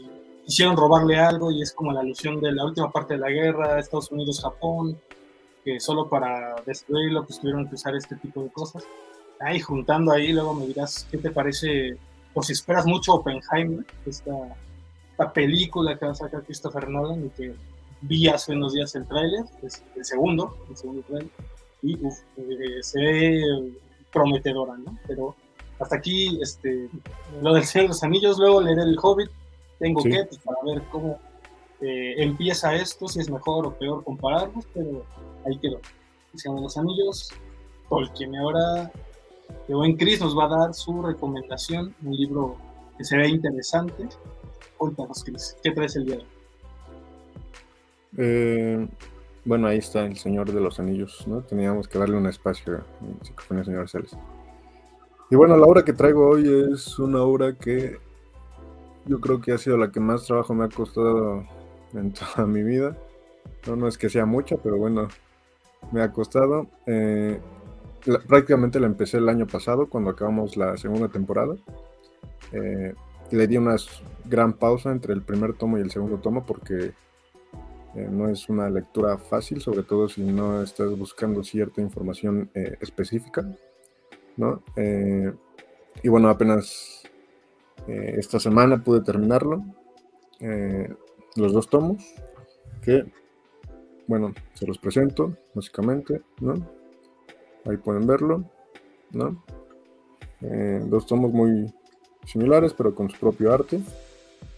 quisieron 0.45 0.75
robarle 0.75 1.17
algo 1.17 1.51
y 1.51 1.61
es 1.61 1.71
como 1.71 1.93
la 1.93 2.01
alusión 2.01 2.41
de 2.41 2.51
la 2.51 2.65
última 2.65 2.91
parte 2.91 3.13
de 3.13 3.21
la 3.21 3.29
guerra, 3.29 3.79
Estados 3.79 4.11
Unidos-Japón, 4.11 4.99
que 5.63 5.79
solo 5.79 6.09
para 6.09 6.55
destruirlo 6.65 7.25
pues 7.25 7.39
tuvieron 7.39 7.67
que 7.69 7.75
usar 7.75 7.95
este 7.95 8.15
tipo 8.17 8.43
de 8.43 8.49
cosas. 8.49 8.83
Ahí 9.39 9.59
juntando 9.59 10.11
ahí, 10.11 10.33
luego 10.33 10.53
me 10.53 10.67
dirás 10.67 11.07
qué 11.09 11.17
te 11.17 11.31
parece, 11.31 11.97
por 12.33 12.45
si 12.45 12.53
esperas 12.53 12.85
mucho 12.85 13.13
Oppenheimer, 13.13 13.85
esta, 14.05 14.31
esta 15.11 15.31
película 15.31 15.97
que 15.97 16.05
va 16.05 16.11
a 16.11 16.15
sacar 16.15 16.43
Christopher 16.43 16.89
Nolan 16.89 17.25
y 17.25 17.29
que 17.29 17.55
vi 18.01 18.27
hace 18.27 18.53
unos 18.53 18.73
días 18.73 18.93
el 18.95 19.07
tráiler, 19.07 19.45
el 19.61 20.05
segundo, 20.05 20.57
el 20.69 20.77
segundo 20.77 21.01
tráiler 21.03 21.31
y 21.85 21.93
eh, 22.37 22.81
se 22.81 22.99
ve 22.99 23.73
prometedora, 24.11 24.77
¿no? 24.77 24.97
Pero 25.07 25.35
hasta 25.79 25.97
aquí, 25.97 26.39
este, 26.41 26.89
lo 27.41 27.53
del 27.53 27.65
Señor 27.65 27.85
de 27.85 27.89
los 27.89 28.03
Anillos, 28.03 28.39
luego 28.39 28.61
leer 28.61 28.79
el 28.79 28.97
Hobbit, 29.01 29.29
tengo 29.79 30.01
que, 30.03 30.23
pues, 30.25 30.39
para 30.39 30.57
ver 30.65 30.81
cómo 30.89 31.19
eh, 31.81 32.15
empieza 32.17 32.73
esto, 32.73 33.07
si 33.07 33.19
es 33.19 33.29
mejor 33.29 33.67
o 33.67 33.77
peor 33.77 34.03
compararlos, 34.03 34.65
pero 34.73 35.03
ahí 35.45 35.57
quedó. 35.59 35.79
El 36.33 36.39
Señor 36.39 36.57
de 36.57 36.63
los 36.63 36.77
Anillos, 36.77 37.29
Tolkien. 37.89 38.35
Ahora, 38.37 38.91
el 39.67 39.75
buen 39.75 39.97
Chris 39.97 40.21
nos 40.21 40.37
va 40.37 40.45
a 40.45 40.59
dar 40.59 40.73
su 40.73 41.01
recomendación, 41.01 41.93
un 42.03 42.15
libro 42.15 42.55
que 42.97 43.03
se 43.03 43.17
ve 43.17 43.27
interesante. 43.27 44.07
Cuéntanos, 44.77 45.23
Chris, 45.23 45.57
¿qué 45.61 45.71
traes 45.71 45.95
el 45.95 46.05
día 46.05 46.15
de 46.15 46.21
hoy? 46.21 46.27
Eh, 48.17 48.87
bueno, 49.45 49.67
ahí 49.67 49.77
está 49.77 50.05
el 50.05 50.17
Señor 50.17 50.51
de 50.51 50.59
los 50.59 50.79
Anillos, 50.79 51.25
¿no? 51.27 51.41
Teníamos 51.41 51.87
que 51.87 51.99
darle 51.99 52.17
un 52.17 52.25
espacio 52.25 52.81
en 53.01 53.23
Psicofonía 53.23 53.63
Universales. 53.65 54.17
Y 55.29 55.35
bueno, 55.35 55.55
la 55.55 55.65
obra 55.65 55.85
que 55.85 55.93
traigo 55.93 56.27
hoy 56.27 56.71
es 56.73 56.97
una 56.99 57.21
obra 57.21 57.53
que 57.53 57.97
yo 59.05 59.21
creo 59.21 59.39
que 59.41 59.51
ha 59.51 59.57
sido 59.57 59.77
la 59.77 59.91
que 59.91 59.99
más 59.99 60.25
trabajo 60.25 60.53
me 60.53 60.65
ha 60.65 60.69
costado 60.69 61.45
en 61.93 62.11
toda 62.13 62.47
mi 62.47 62.63
vida. 62.63 62.97
No, 63.67 63.75
no 63.75 63.87
es 63.87 63.97
que 63.97 64.09
sea 64.09 64.25
mucha, 64.25 64.57
pero 64.57 64.77
bueno, 64.77 65.07
me 65.91 66.01
ha 66.01 66.11
costado. 66.11 66.67
Eh, 66.87 67.39
prácticamente 68.27 68.79
la 68.79 68.87
empecé 68.87 69.17
el 69.17 69.29
año 69.29 69.47
pasado 69.47 69.87
cuando 69.87 70.09
acabamos 70.09 70.57
la 70.57 70.75
segunda 70.77 71.07
temporada. 71.07 71.55
Eh, 72.51 72.93
le 73.31 73.47
di 73.47 73.57
una 73.57 73.75
gran 74.25 74.53
pausa 74.53 74.91
entre 74.91 75.13
el 75.13 75.21
primer 75.21 75.53
tomo 75.53 75.77
y 75.77 75.81
el 75.81 75.91
segundo 75.91 76.17
tomo 76.17 76.45
porque 76.45 76.93
eh, 77.95 78.09
no 78.11 78.27
es 78.27 78.49
una 78.49 78.69
lectura 78.69 79.17
fácil, 79.17 79.61
sobre 79.61 79.83
todo 79.83 80.09
si 80.09 80.21
no 80.21 80.61
estás 80.61 80.97
buscando 80.97 81.43
cierta 81.43 81.79
información 81.79 82.49
eh, 82.53 82.77
específica, 82.81 83.47
¿no? 84.35 84.61
Eh, 84.75 85.31
y 86.03 86.09
bueno, 86.09 86.29
apenas 86.29 87.03
esta 87.87 88.39
semana 88.39 88.83
pude 88.83 89.01
terminarlo, 89.01 89.63
los 91.35 91.53
dos 91.53 91.69
tomos, 91.69 92.03
que, 92.81 93.05
bueno, 94.07 94.33
se 94.53 94.65
los 94.65 94.79
presento, 94.79 95.37
básicamente, 95.53 96.21
¿no? 96.41 96.53
Ahí 97.65 97.77
pueden 97.77 98.07
verlo, 98.07 98.43
¿no? 99.11 99.43
dos 100.41 101.05
tomos 101.05 101.31
muy 101.31 101.71
similares, 102.25 102.73
pero 102.73 102.95
con 102.95 103.09
su 103.09 103.19
propio 103.19 103.53
arte. 103.53 103.79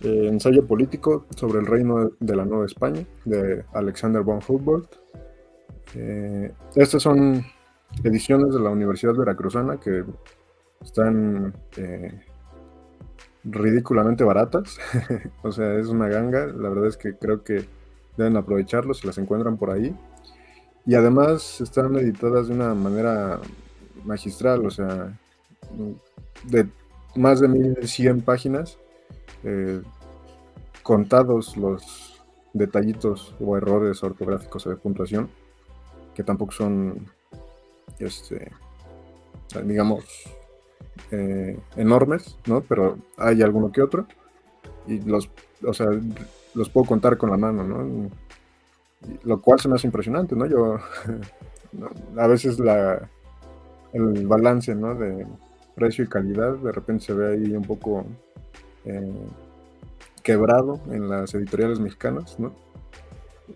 Eh, 0.01 0.27
ensayo 0.27 0.65
político 0.67 1.25
sobre 1.36 1.60
el 1.60 1.65
reino 1.65 2.12
de 2.19 2.36
la 2.36 2.45
Nueva 2.45 2.65
España, 2.65 3.03
de 3.25 3.65
Alexander 3.73 4.21
von 4.21 4.39
Humboldt. 4.47 4.95
Eh, 5.95 6.51
estas 6.75 7.01
son 7.01 7.43
ediciones 8.03 8.53
de 8.53 8.60
la 8.60 8.69
Universidad 8.69 9.15
Veracruzana 9.15 9.79
que 9.79 10.03
están 10.81 11.53
eh, 11.77 12.21
ridículamente 13.43 14.23
baratas. 14.23 14.77
o 15.41 15.51
sea, 15.51 15.75
es 15.79 15.88
una 15.88 16.07
ganga. 16.10 16.45
La 16.45 16.69
verdad 16.69 16.88
es 16.88 16.97
que 16.97 17.15
creo 17.15 17.43
que 17.43 17.65
deben 18.17 18.38
aprovecharlo 18.38 18.93
si 18.93 19.07
las 19.07 19.17
encuentran 19.17 19.57
por 19.57 19.71
ahí. 19.71 19.95
Y 20.86 20.93
además 20.93 21.60
están 21.60 21.95
editadas 21.95 22.47
de 22.47 22.53
una 22.53 22.73
manera 22.75 23.39
magistral, 24.05 24.65
o 24.65 24.69
sea, 24.69 25.19
de 26.45 26.67
más 27.15 27.41
de 27.41 27.47
1100 27.47 28.21
páginas, 28.21 28.77
eh, 29.43 29.81
contados 30.83 31.57
los 31.57 32.23
detallitos 32.53 33.35
o 33.39 33.57
errores 33.57 34.03
ortográficos 34.03 34.65
o 34.65 34.69
de 34.69 34.77
puntuación, 34.77 35.29
que 36.15 36.23
tampoco 36.23 36.51
son, 36.51 37.05
este, 37.99 38.51
digamos, 39.63 40.05
eh, 41.11 41.59
enormes, 41.75 42.37
¿no? 42.47 42.61
Pero 42.61 42.97
hay 43.17 43.41
alguno 43.41 43.71
que 43.71 43.81
otro, 43.81 44.07
y 44.87 44.99
los, 45.01 45.29
o 45.65 45.73
sea, 45.73 45.87
los 46.53 46.69
puedo 46.69 46.87
contar 46.87 47.17
con 47.17 47.29
la 47.29 47.37
mano, 47.37 47.63
¿no? 47.63 48.09
Lo 49.23 49.41
cual 49.41 49.59
se 49.59 49.67
me 49.67 49.75
hace 49.75 49.87
impresionante, 49.87 50.35
¿no? 50.35 50.45
Yo, 50.47 50.77
a 52.17 52.27
veces 52.27 52.59
la, 52.59 53.09
el 53.93 54.25
balance, 54.25 54.73
¿no? 54.73 54.95
De, 54.95 55.27
precio 55.77 56.03
y 56.03 56.07
calidad, 56.07 56.55
de 56.55 56.71
repente 56.71 57.05
se 57.05 57.13
ve 57.13 57.33
ahí 57.33 57.55
un 57.55 57.63
poco 57.63 58.03
quebrado 60.23 60.80
en 60.88 61.10
las 61.10 61.34
editoriales 61.34 61.80
mexicanas. 61.80 62.38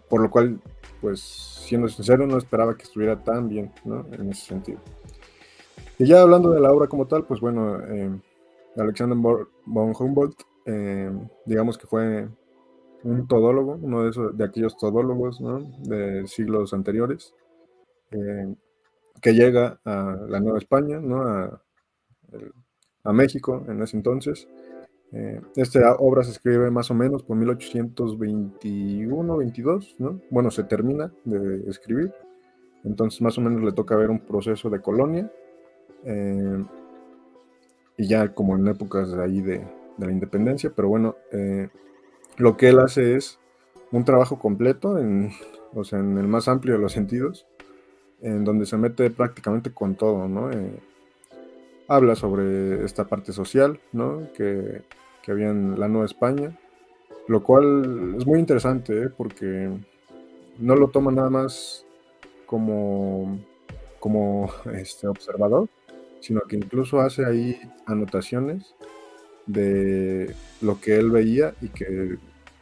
Por 0.10 0.22
lo 0.22 0.30
cual, 0.30 0.60
pues, 1.02 1.20
siendo 1.20 1.88
sincero, 1.90 2.26
no 2.26 2.38
esperaba 2.38 2.76
que 2.76 2.84
estuviera 2.84 3.22
tan 3.22 3.50
bien. 3.50 3.72
En 3.86 4.30
ese 4.30 4.46
sentido. 4.46 4.80
Y 5.98 6.06
ya 6.06 6.22
hablando 6.22 6.52
de 6.52 6.60
la 6.60 6.72
obra 6.72 6.88
como 6.88 7.06
tal, 7.08 7.26
pues 7.26 7.40
bueno, 7.42 7.80
eh, 7.88 8.10
Alexander 8.78 9.18
von 9.18 9.94
Humboldt, 9.98 10.42
eh, 10.66 11.12
digamos 11.46 11.78
que 11.78 11.88
fue 11.88 12.28
un 13.04 13.28
todólogo, 13.28 13.78
uno 13.82 14.04
de, 14.04 14.10
esos, 14.10 14.38
de 14.38 14.44
aquellos 14.46 14.78
todólogos 14.78 15.40
de 15.84 16.28
siglos 16.28 16.74
anteriores, 16.74 17.34
que 19.22 19.34
llega 19.34 19.80
a 19.86 20.18
la 20.28 20.40
Nueva 20.40 20.58
España, 20.58 21.00
a, 21.00 21.62
a 23.04 23.14
México 23.14 23.64
en 23.68 23.82
ese 23.82 23.98
entonces. 23.98 24.48
Eh, 25.14 25.42
esta 25.58 25.96
obra 25.96 26.24
se 26.24 26.32
escribe 26.32 26.72
más 26.72 26.90
o 26.90 26.94
menos 26.94 27.22
por 27.24 27.36
1821-22, 27.38 29.96
¿no? 30.00 30.22
Bueno, 30.30 30.50
se 30.52 30.64
termina 30.64 31.12
de 31.26 31.70
escribir, 31.70 32.14
entonces 32.86 33.22
más 33.22 33.38
o 33.38 33.42
menos 33.42 33.62
le 33.62 33.74
toca 33.74 33.98
ver 33.98 34.10
un 34.10 34.20
proceso 34.20 34.70
de 34.70 34.80
colonia, 34.80 35.30
eh, 36.06 36.64
y 37.98 38.08
ya 38.08 38.34
como 38.34 38.56
en 38.56 38.70
épocas 38.70 39.12
de 39.12 39.22
ahí 39.22 39.42
de, 39.42 39.68
la 39.98 40.10
independencia, 40.10 40.72
pero 40.74 40.88
bueno, 40.88 41.18
eh, 41.32 41.68
lo 42.38 42.56
que 42.58 42.70
él 42.70 42.80
hace 42.80 43.18
es 43.18 43.38
un 43.92 44.06
trabajo 44.06 44.40
completo, 44.40 44.98
en, 44.98 45.32
o 45.74 45.84
sea, 45.84 46.00
en 46.00 46.18
el 46.18 46.28
más 46.28 46.48
amplio 46.48 46.76
de 46.76 46.80
los 46.80 46.94
sentidos, 46.94 47.46
en 48.22 48.46
donde 48.46 48.66
se 48.66 48.78
mete 48.78 49.12
prácticamente 49.12 49.72
con 49.72 49.96
todo, 49.96 50.28
¿no? 50.28 50.50
habla 51.88 52.16
sobre 52.16 52.84
esta 52.86 53.06
parte 53.06 53.34
social, 53.34 53.80
¿no? 53.92 54.32
Que, 54.34 54.84
había 55.30 55.50
en 55.50 55.80
la 55.80 55.88
Nueva 55.88 56.06
España, 56.06 56.58
lo 57.28 57.44
cual 57.44 58.16
es 58.18 58.26
muy 58.26 58.40
interesante, 58.40 59.04
¿eh? 59.04 59.10
porque 59.10 59.70
no 60.58 60.76
lo 60.76 60.90
toma 60.90 61.12
nada 61.12 61.30
más 61.30 61.86
como, 62.46 63.40
como 64.00 64.52
este, 64.74 65.08
observador, 65.08 65.70
sino 66.20 66.42
que 66.42 66.56
incluso 66.56 67.02
hace 67.02 67.26
ahí 67.26 67.60
anotaciones 67.86 68.76
de 69.46 70.34
lo 70.62 70.80
que 70.80 70.96
él 70.96 71.12
veía 71.12 71.54
y 71.62 71.70
que 71.70 72.18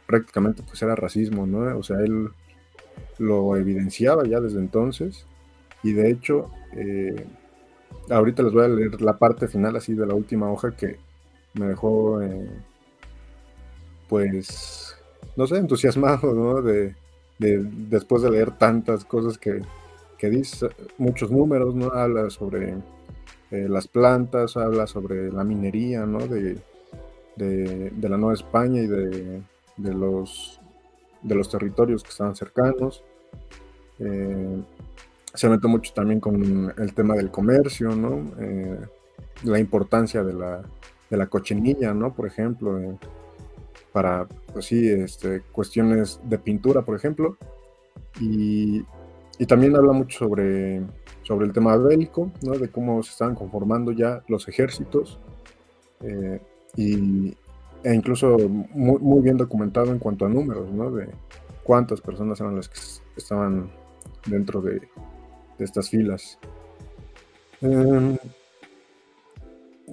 prácticamente 0.06 0.62
pues 0.62 0.82
era 0.82 0.96
racismo, 0.96 1.46
¿no? 1.46 1.78
O 1.78 1.82
sea, 1.82 1.98
él 2.00 2.30
lo 3.18 3.56
evidenciaba 3.56 4.24
ya 4.24 4.40
desde 4.40 4.58
entonces 4.58 5.26
y 5.82 5.92
de 5.92 6.10
hecho 6.10 6.50
eh, 6.72 7.26
ahorita 8.08 8.42
les 8.42 8.52
voy 8.52 8.64
a 8.64 8.68
leer 8.68 9.00
la 9.02 9.18
parte 9.18 9.46
final 9.46 9.76
así 9.76 9.94
de 9.94 10.06
la 10.06 10.14
última 10.14 10.50
hoja 10.50 10.74
que 10.74 10.98
me 11.54 11.66
dejó, 11.66 12.22
eh, 12.22 12.48
pues, 14.08 14.96
no 15.36 15.46
sé, 15.46 15.56
entusiasmado, 15.56 16.34
¿no? 16.34 16.62
De, 16.62 16.94
después 17.38 18.22
de 18.22 18.30
leer 18.30 18.52
tantas 18.52 19.04
cosas 19.04 19.38
que, 19.38 19.62
dice, 20.28 20.68
muchos 20.98 21.30
números, 21.30 21.74
¿no? 21.74 21.90
Habla 21.90 22.30
sobre 22.30 22.74
eh, 23.50 23.66
las 23.68 23.88
plantas, 23.88 24.56
habla 24.56 24.86
sobre 24.86 25.32
la 25.32 25.44
minería, 25.44 26.06
¿no? 26.06 26.18
De, 26.26 26.58
la 27.36 28.18
Nueva 28.18 28.34
España 28.34 28.82
y 28.82 28.86
de, 28.86 29.42
los, 29.78 30.60
de 31.22 31.34
los 31.34 31.48
territorios 31.48 32.02
que 32.02 32.10
estaban 32.10 32.36
cercanos. 32.36 33.02
Eh, 33.98 34.62
se 35.32 35.48
mete 35.48 35.66
mucho 35.68 35.92
también 35.94 36.20
con 36.20 36.74
el 36.76 36.92
tema 36.92 37.14
del 37.14 37.30
comercio, 37.30 37.94
¿no? 37.94 38.30
La 39.44 39.58
importancia 39.58 40.22
de 40.22 40.34
la, 40.34 40.62
de 41.10 41.16
la 41.16 41.26
cochinilla, 41.26 41.92
¿no? 41.92 42.14
Por 42.14 42.26
ejemplo, 42.26 42.78
eh, 42.78 42.96
para, 43.92 44.26
pues 44.52 44.66
sí, 44.66 44.88
este, 44.88 45.42
cuestiones 45.52 46.20
de 46.24 46.38
pintura, 46.38 46.82
por 46.82 46.96
ejemplo. 46.96 47.36
Y, 48.20 48.84
también 49.48 49.74
habla 49.74 49.92
mucho 49.92 50.18
sobre, 50.18 50.82
sobre 51.22 51.46
el 51.46 51.52
tema 51.52 51.74
bélico, 51.76 52.30
¿no? 52.42 52.52
De 52.52 52.68
cómo 52.68 53.02
se 53.02 53.12
estaban 53.12 53.34
conformando 53.34 53.90
ya 53.90 54.22
los 54.28 54.46
ejércitos. 54.48 55.18
Eh, 56.02 56.40
y, 56.76 57.34
e 57.82 57.94
incluso 57.94 58.36
muy, 58.74 58.98
muy, 59.00 59.22
bien 59.22 59.38
documentado 59.38 59.90
en 59.90 59.98
cuanto 59.98 60.26
a 60.26 60.28
números, 60.28 60.70
¿no? 60.70 60.90
De 60.90 61.08
cuántas 61.64 62.00
personas 62.02 62.38
eran 62.40 62.56
las 62.56 62.68
que 62.68 62.80
estaban 63.16 63.70
dentro 64.26 64.60
de, 64.60 64.82
estas 65.58 65.90
filas. 65.90 66.38
Em, 67.60 68.16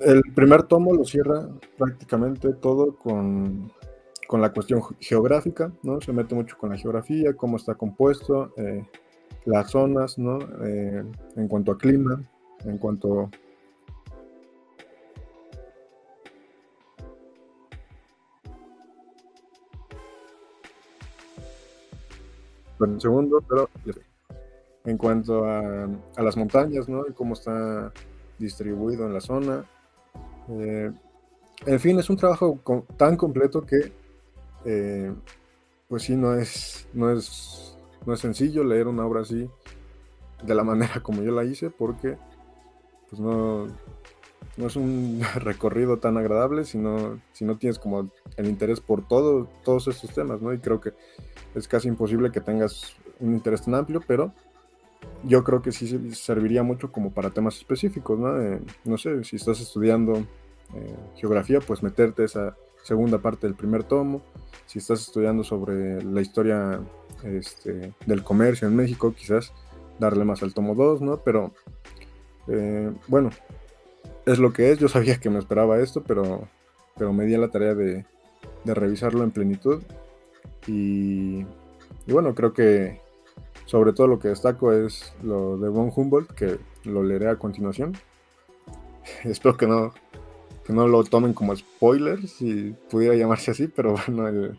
el 0.02 0.22
primer 0.34 0.64
tomo 0.64 0.94
lo 0.94 1.06
cierra 1.06 1.48
prácticamente 1.78 2.54
todo 2.54 2.96
con, 2.98 3.72
la 4.32 4.52
cuestión 4.52 4.82
geográfica, 5.00 5.72
¿no? 5.84 6.02
Se 6.02 6.12
mete 6.12 6.36
mucho 6.36 6.58
con 6.58 6.70
la 6.70 6.78
geografía, 6.78 7.34
cómo 7.36 7.58
está 7.58 7.76
compuesto, 7.76 8.54
eh, 8.58 8.86
las 9.46 9.72
zonas, 9.72 10.18
¿no? 10.18 10.40
Eh, 10.66 11.04
en 11.36 11.48
cuanto 11.48 11.72
a 11.72 11.78
clima, 11.78 12.22
en 12.66 12.78
cuanto 12.78 13.30
Bueno, 22.80 23.00
segundo, 23.00 23.42
pero 23.48 23.70
en 24.86 24.98
cuanto 24.98 25.46
a, 25.46 25.90
las 26.18 26.38
montañas, 26.38 26.88
¿no? 26.88 27.08
Y 27.08 27.14
cómo 27.14 27.34
está 27.34 27.92
distribuido 28.38 29.06
en 29.06 29.14
la 29.14 29.22
zona. 29.22 29.66
Eh, 30.50 30.92
en 31.66 31.80
fin, 31.80 32.00
es 32.00 32.10
un 32.10 32.18
trabajo 32.18 32.60
tan 32.98 33.18
completo 33.18 33.66
que, 33.66 33.92
eh, 34.66 35.14
pues 35.88 36.04
sí, 36.04 36.16
no 36.16 36.34
es, 36.36 36.88
no, 36.94 37.12
es, 37.12 37.78
no 38.06 38.14
es 38.14 38.20
sencillo 38.20 38.64
leer 38.64 38.88
una 38.88 39.06
obra 39.06 39.22
así 39.22 39.50
de 40.44 40.56
la 40.56 40.64
manera 40.64 41.02
como 41.02 41.24
yo 41.24 41.32
la 41.32 41.44
hice, 41.44 41.70
porque 41.70 42.18
pues 43.10 43.20
no, 43.20 43.68
no 44.58 44.68
es 44.68 44.76
un 44.76 45.22
recorrido 45.36 45.98
tan 45.98 46.18
agradable 46.18 46.66
si 46.66 46.78
no, 46.78 47.20
si 47.34 47.46
no 47.46 47.58
tienes 47.58 47.80
como 47.80 48.10
el 48.36 48.48
interés 48.48 48.80
por 48.80 49.08
todo, 49.08 49.48
todos 49.64 49.88
estos 49.88 50.14
temas, 50.14 50.42
¿no? 50.42 50.54
Y 50.54 50.60
creo 50.60 50.80
que 50.80 50.94
es 51.56 51.68
casi 51.68 51.88
imposible 51.88 52.32
que 52.32 52.42
tengas 52.42 52.96
un 53.20 53.34
interés 53.34 53.64
tan 53.64 53.76
amplio, 53.76 54.02
pero 54.06 54.34
yo 55.24 55.44
creo 55.44 55.62
que 55.62 55.72
sí 55.72 56.14
serviría 56.14 56.64
mucho 56.64 56.92
como 56.92 57.12
para 57.12 57.30
temas 57.30 57.58
específicos, 57.58 58.20
¿no? 58.20 58.60
no 58.86 58.98
sé, 58.98 59.24
si 59.24 59.36
estás 59.36 59.60
estudiando 59.60 60.18
eh, 60.76 60.96
geografía, 61.16 61.60
pues 61.60 61.82
meterte 61.82 62.24
esa 62.24 62.56
segunda 62.84 63.18
parte 63.20 63.48
del 63.48 63.56
primer 63.56 63.84
tomo. 63.84 64.22
Si 64.66 64.80
estás 64.80 65.02
estudiando 65.02 65.44
sobre 65.44 66.04
la 66.04 66.22
historia 66.22 66.80
este, 67.24 67.94
del 68.06 68.24
comercio 68.24 68.68
en 68.68 68.76
México, 68.76 69.14
quizás 69.14 69.54
darle 70.00 70.26
más 70.26 70.44
al 70.44 70.54
tomo 70.54 70.76
2, 70.76 71.02
¿no? 71.02 71.18
Pero 71.18 71.54
eh, 72.48 72.92
bueno, 73.08 73.30
es 74.26 74.40
lo 74.40 74.54
que 74.54 74.72
es. 74.72 74.80
Yo 74.80 74.88
sabía 74.88 75.20
que 75.20 75.30
me 75.30 75.40
esperaba 75.40 75.80
esto, 75.80 76.04
pero, 76.04 76.48
pero 76.98 77.14
me 77.14 77.26
di 77.26 77.36
a 77.36 77.40
la 77.40 77.50
tarea 77.50 77.74
de, 77.74 78.06
de 78.64 78.74
revisarlo 78.74 79.24
en 79.24 79.32
plenitud. 79.32 79.82
Y, 80.68 81.46
y, 82.06 82.12
bueno, 82.12 82.36
creo 82.36 82.54
que 82.54 83.00
sobre 83.68 83.92
todo 83.92 84.08
lo 84.08 84.18
que 84.18 84.30
destaco 84.30 84.72
es 84.72 85.14
lo 85.22 85.58
de 85.58 85.68
von 85.70 85.92
Humboldt, 85.94 86.32
que 86.32 86.58
lo 86.86 87.04
leeré 87.04 87.30
a 87.30 87.36
continuación. 87.36 87.96
Espero 89.24 89.58
que 89.58 89.68
no, 89.68 89.94
que 90.66 90.74
no 90.74 90.88
lo 90.88 91.04
tomen 91.04 91.34
como 91.34 91.56
spoiler, 91.56 92.28
si 92.28 92.74
pudiera 92.90 93.16
llamarse 93.16 93.52
así, 93.52 93.68
pero 93.68 93.96
bueno, 94.08 94.58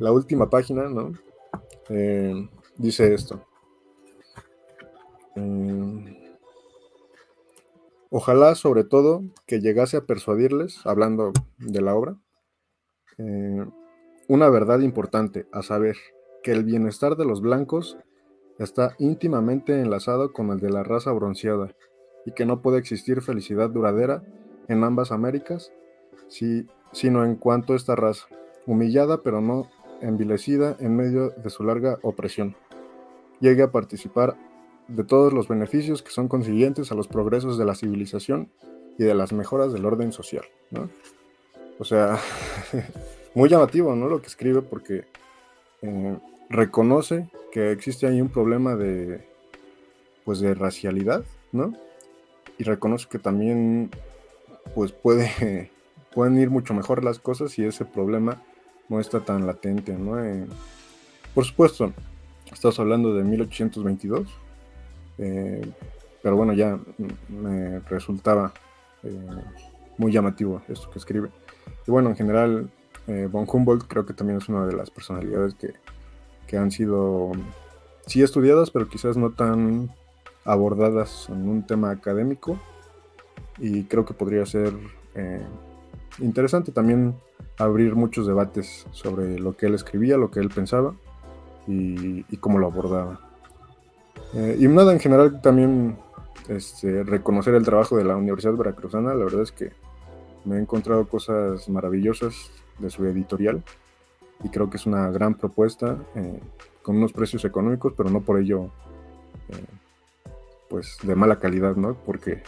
la 0.00 0.12
última 0.12 0.50
página, 0.50 0.88
¿no? 0.88 1.12
Eh, 1.88 2.48
dice 2.76 3.14
esto. 3.14 3.46
Eh, 5.36 6.34
ojalá, 8.10 8.56
sobre 8.56 8.82
todo, 8.82 9.22
que 9.46 9.60
llegase 9.60 9.98
a 9.98 10.04
persuadirles, 10.04 10.84
hablando 10.84 11.32
de 11.58 11.80
la 11.80 11.94
obra, 11.94 12.16
eh, 13.18 13.64
una 14.26 14.48
verdad 14.48 14.80
importante, 14.80 15.46
a 15.52 15.62
saber, 15.62 15.96
que 16.42 16.50
el 16.50 16.64
bienestar 16.64 17.16
de 17.16 17.24
los 17.24 17.40
blancos 17.40 17.96
está 18.58 18.94
íntimamente 18.98 19.80
enlazado 19.80 20.32
con 20.32 20.50
el 20.50 20.60
de 20.60 20.70
la 20.70 20.82
raza 20.82 21.12
bronceada 21.12 21.74
y 22.24 22.32
que 22.32 22.46
no 22.46 22.62
puede 22.62 22.78
existir 22.78 23.22
felicidad 23.22 23.70
duradera 23.70 24.22
en 24.68 24.82
ambas 24.84 25.12
Américas, 25.12 25.72
sino 26.92 27.24
en 27.24 27.36
cuanto 27.36 27.74
esta 27.74 27.94
raza, 27.94 28.26
humillada 28.66 29.22
pero 29.22 29.40
no 29.40 29.68
envilecida 30.00 30.76
en 30.80 30.96
medio 30.96 31.30
de 31.30 31.50
su 31.50 31.62
larga 31.62 31.98
opresión, 32.02 32.56
llegue 33.40 33.62
a 33.62 33.70
participar 33.70 34.36
de 34.88 35.04
todos 35.04 35.32
los 35.32 35.48
beneficios 35.48 36.02
que 36.02 36.10
son 36.10 36.28
consiguientes 36.28 36.92
a 36.92 36.94
los 36.94 37.08
progresos 37.08 37.58
de 37.58 37.64
la 37.64 37.74
civilización 37.74 38.50
y 38.98 39.04
de 39.04 39.14
las 39.14 39.32
mejoras 39.32 39.72
del 39.72 39.84
orden 39.84 40.12
social. 40.12 40.44
O 41.78 41.84
sea, 41.84 42.18
muy 43.34 43.48
llamativo 43.48 43.94
¿no? 43.94 44.08
lo 44.08 44.20
que 44.20 44.28
escribe 44.28 44.62
porque 44.62 45.04
eh, 45.82 46.18
reconoce 46.48 47.28
que 47.52 47.72
existe 47.72 48.06
ahí 48.06 48.20
un 48.20 48.28
problema 48.28 48.76
de, 48.76 49.26
pues, 50.24 50.40
de 50.40 50.54
racialidad, 50.54 51.24
¿no? 51.52 51.72
Y 52.58 52.64
reconoce 52.64 53.08
que 53.08 53.18
también 53.18 53.90
pues 54.74 54.92
puede, 54.92 55.70
pueden 56.14 56.38
ir 56.38 56.50
mucho 56.50 56.74
mejor 56.74 57.04
las 57.04 57.18
cosas 57.18 57.52
si 57.52 57.64
ese 57.64 57.84
problema 57.84 58.42
no 58.88 59.00
está 59.00 59.20
tan 59.20 59.46
latente, 59.46 59.94
¿no? 59.94 60.22
Eh, 60.22 60.46
por 61.34 61.44
supuesto, 61.44 61.92
estamos 62.52 62.78
hablando 62.78 63.14
de 63.14 63.24
1822, 63.24 64.28
eh, 65.18 65.72
pero 66.22 66.36
bueno, 66.36 66.52
ya 66.52 66.78
me 67.28 67.80
resultaba 67.80 68.52
eh, 69.02 69.42
muy 69.98 70.12
llamativo 70.12 70.62
esto 70.68 70.90
que 70.90 70.98
escribe. 70.98 71.30
Y 71.86 71.90
bueno, 71.90 72.10
en 72.10 72.16
general, 72.16 72.70
von 73.30 73.46
Humboldt 73.48 73.86
creo 73.86 74.04
que 74.04 74.14
también 74.14 74.38
es 74.38 74.48
una 74.48 74.66
de 74.66 74.74
las 74.74 74.90
personalidades 74.90 75.54
que, 75.54 75.74
que 76.46 76.56
han 76.56 76.70
sido, 76.70 77.32
sí 78.06 78.22
estudiadas, 78.22 78.70
pero 78.70 78.88
quizás 78.88 79.16
no 79.16 79.30
tan 79.30 79.90
abordadas 80.44 81.28
en 81.28 81.48
un 81.48 81.66
tema 81.66 81.90
académico. 81.90 82.58
Y 83.58 83.84
creo 83.84 84.04
que 84.04 84.14
podría 84.14 84.44
ser 84.46 84.72
eh, 85.14 85.44
interesante 86.18 86.72
también 86.72 87.14
abrir 87.58 87.94
muchos 87.94 88.26
debates 88.26 88.86
sobre 88.92 89.38
lo 89.38 89.56
que 89.56 89.66
él 89.66 89.74
escribía, 89.74 90.16
lo 90.16 90.30
que 90.30 90.40
él 90.40 90.50
pensaba 90.50 90.94
y, 91.66 92.22
cómo 92.36 92.58
lo 92.58 92.66
abordaba. 92.66 93.20
Eh, 94.34 94.56
y 94.60 94.68
nada, 94.68 94.92
en 94.92 95.00
general 95.00 95.40
también 95.40 95.96
este, 96.48 97.02
reconocer 97.02 97.54
el 97.54 97.64
trabajo 97.64 97.96
de 97.96 98.04
la 98.04 98.16
Universidad 98.16 98.54
Veracruzana, 98.54 99.14
la 99.14 99.24
verdad 99.24 99.42
es 99.42 99.52
que 99.52 99.72
me 100.44 100.56
he 100.56 100.60
encontrado 100.60 101.08
cosas 101.08 101.68
maravillosas 101.68 102.50
de 102.78 102.90
su 102.90 103.04
editorial 103.04 103.64
y 104.42 104.48
creo 104.48 104.70
que 104.70 104.76
es 104.76 104.86
una 104.86 105.10
gran 105.10 105.34
propuesta 105.34 105.98
eh, 106.14 106.40
con 106.82 106.96
unos 106.96 107.12
precios 107.12 107.44
económicos, 107.44 107.94
pero 107.96 108.10
no 108.10 108.20
por 108.20 108.38
ello 108.38 108.70
pues 110.68 110.98
de 111.02 111.14
mala 111.14 111.38
calidad, 111.38 111.76
¿no? 111.76 111.94
Porque 111.94 112.42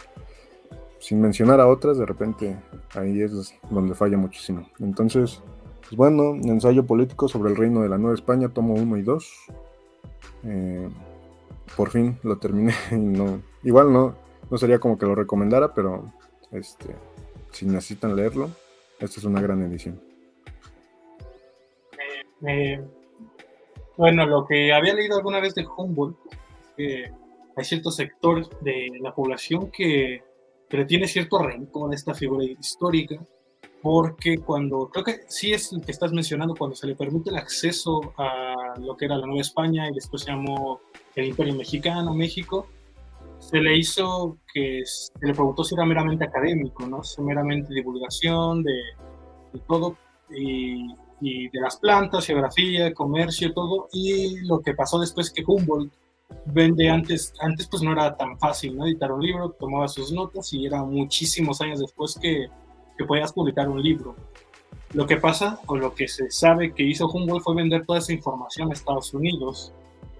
sin 0.99 1.21
mencionar 1.21 1.59
a 1.59 1.67
otras, 1.67 1.97
de 1.97 2.05
repente 2.05 2.57
ahí 2.93 3.21
es 3.21 3.53
donde 3.69 3.95
falla 3.95 4.17
muchísimo. 4.17 4.67
Entonces, 4.79 5.41
pues 5.81 5.95
bueno, 5.95 6.35
ensayo 6.35 6.85
político 6.85 7.27
sobre 7.27 7.51
el 7.51 7.57
reino 7.57 7.81
de 7.81 7.89
la 7.89 7.97
Nueva 7.97 8.15
España, 8.15 8.49
tomo 8.49 8.73
1 8.75 8.97
y 8.97 9.01
2. 9.01 9.33
Eh, 10.43 10.89
por 11.75 11.89
fin 11.89 12.17
lo 12.23 12.37
terminé 12.37 12.73
y 12.91 12.95
no, 12.95 13.41
igual 13.63 13.93
no, 13.93 14.15
no 14.49 14.57
sería 14.57 14.79
como 14.79 14.97
que 14.97 15.05
lo 15.05 15.15
recomendara, 15.15 15.73
pero 15.73 16.11
este, 16.51 16.95
si 17.51 17.65
necesitan 17.65 18.15
leerlo, 18.15 18.49
esta 18.99 19.19
es 19.19 19.23
una 19.23 19.41
gran 19.41 19.61
edición. 19.63 20.08
Bueno, 23.97 24.25
lo 24.25 24.45
que 24.45 24.71
había 24.73 24.93
leído 24.93 25.17
alguna 25.17 25.39
vez 25.39 25.55
de 25.55 25.65
Humboldt 25.65 26.17
es 26.33 26.73
que 26.77 27.11
hay 27.55 27.65
cierto 27.65 27.91
sector 27.91 28.47
de 28.61 28.87
la 29.01 29.13
población 29.13 29.69
que 29.71 30.23
pero 30.69 30.85
tiene 30.85 31.07
cierto 31.07 31.39
rencor 31.39 31.93
esta 31.93 32.13
figura 32.13 32.43
histórica, 32.43 33.19
porque 33.81 34.37
cuando, 34.37 34.89
creo 34.89 35.03
que 35.03 35.21
sí 35.27 35.51
es 35.51 35.73
el 35.73 35.81
que 35.81 35.91
estás 35.91 36.13
mencionando, 36.13 36.53
cuando 36.55 36.75
se 36.75 36.85
le 36.85 36.95
permite 36.95 37.31
el 37.31 37.37
acceso 37.37 38.13
a 38.17 38.75
lo 38.79 38.95
que 38.95 39.05
era 39.05 39.17
la 39.17 39.25
Nueva 39.25 39.41
España 39.41 39.89
y 39.89 39.95
después 39.95 40.23
se 40.23 40.31
llamó 40.31 40.81
el 41.15 41.25
Imperio 41.25 41.55
Mexicano, 41.55 42.13
México, 42.13 42.67
se 43.39 43.57
le 43.57 43.77
hizo 43.77 44.37
que 44.53 44.81
se 44.85 45.11
le 45.25 45.33
preguntó 45.33 45.63
si 45.63 45.73
era 45.73 45.85
meramente 45.85 46.25
académico, 46.25 46.85
¿no? 46.85 47.03
Si 47.03 47.21
meramente 47.21 47.73
divulgación 47.73 48.63
de, 48.63 48.77
de 49.53 49.59
todo 49.67 49.95
y, 50.29 50.93
y, 51.21 51.49
de 51.49 51.59
las 51.59 51.77
plantas, 51.77 52.25
geografía, 52.25 52.93
comercio, 52.93 53.53
todo. 53.53 53.87
Y 53.91 54.41
lo 54.41 54.61
que 54.61 54.73
pasó 54.73 54.99
después 54.99 55.31
que 55.31 55.43
Humboldt 55.45 55.91
vende 56.45 56.89
antes, 56.89 57.33
antes 57.39 57.67
pues 57.67 57.81
no 57.81 57.91
era 57.91 58.15
tan 58.15 58.37
fácil, 58.37 58.77
¿no? 58.77 58.85
Editar 58.85 59.11
un 59.11 59.21
libro, 59.21 59.49
tomaba 59.51 59.87
sus 59.87 60.11
notas 60.11 60.53
y 60.53 60.65
era 60.65 60.83
muchísimos 60.83 61.61
años 61.61 61.79
después 61.79 62.17
que, 62.19 62.47
que 62.97 63.05
podías 63.05 63.33
publicar 63.33 63.67
un 63.69 63.81
libro. 63.81 64.15
Lo 64.93 65.05
que 65.05 65.17
pasa, 65.17 65.59
o 65.67 65.75
lo 65.75 65.93
que 65.93 66.07
se 66.07 66.31
sabe 66.31 66.73
que 66.73 66.83
hizo 66.83 67.07
Humboldt 67.07 67.43
fue 67.43 67.55
vender 67.55 67.85
toda 67.85 67.99
esa 67.99 68.13
información 68.13 68.69
a 68.69 68.73
Estados 68.73 69.13
Unidos 69.13 69.71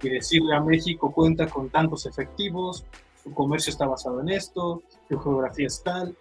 y 0.02 0.10
decirle 0.10 0.56
a 0.56 0.62
México 0.62 1.12
cuenta 1.12 1.48
con 1.48 1.70
tantos 1.70 2.06
efectivos, 2.06 2.86
su 3.24 3.34
comercio 3.34 3.72
está 3.72 3.88
basado 3.88 4.22
en 4.22 4.30
esto, 4.30 4.82
su 5.08 5.20
geografía 5.20 5.68
es 5.68 5.82
tal. 5.84 6.16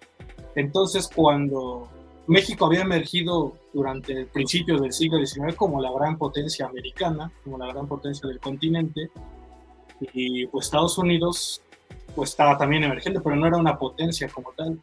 Entonces, 0.55 1.09
cuando 1.14 1.88
México 2.29 2.67
había 2.67 2.83
emergido 2.83 3.55
durante 3.73 4.12
el 4.12 4.27
principio 4.27 4.79
del 4.79 4.93
siglo 4.93 5.25
XIX 5.25 5.57
como 5.57 5.81
la 5.81 5.91
gran 5.91 6.19
potencia 6.19 6.67
americana, 6.67 7.33
como 7.43 7.57
la 7.57 7.67
gran 7.67 7.88
potencia 7.88 8.29
del 8.29 8.38
continente, 8.38 9.11
y 10.12 10.47
pues 10.47 10.67
Estados 10.67 10.99
Unidos 10.99 11.62
pues 12.14 12.31
estaba 12.31 12.59
también 12.59 12.85
emergente, 12.85 13.21
pero 13.21 13.35
no 13.35 13.47
era 13.47 13.57
una 13.57 13.79
potencia 13.79 14.29
como 14.29 14.53
tal. 14.53 14.79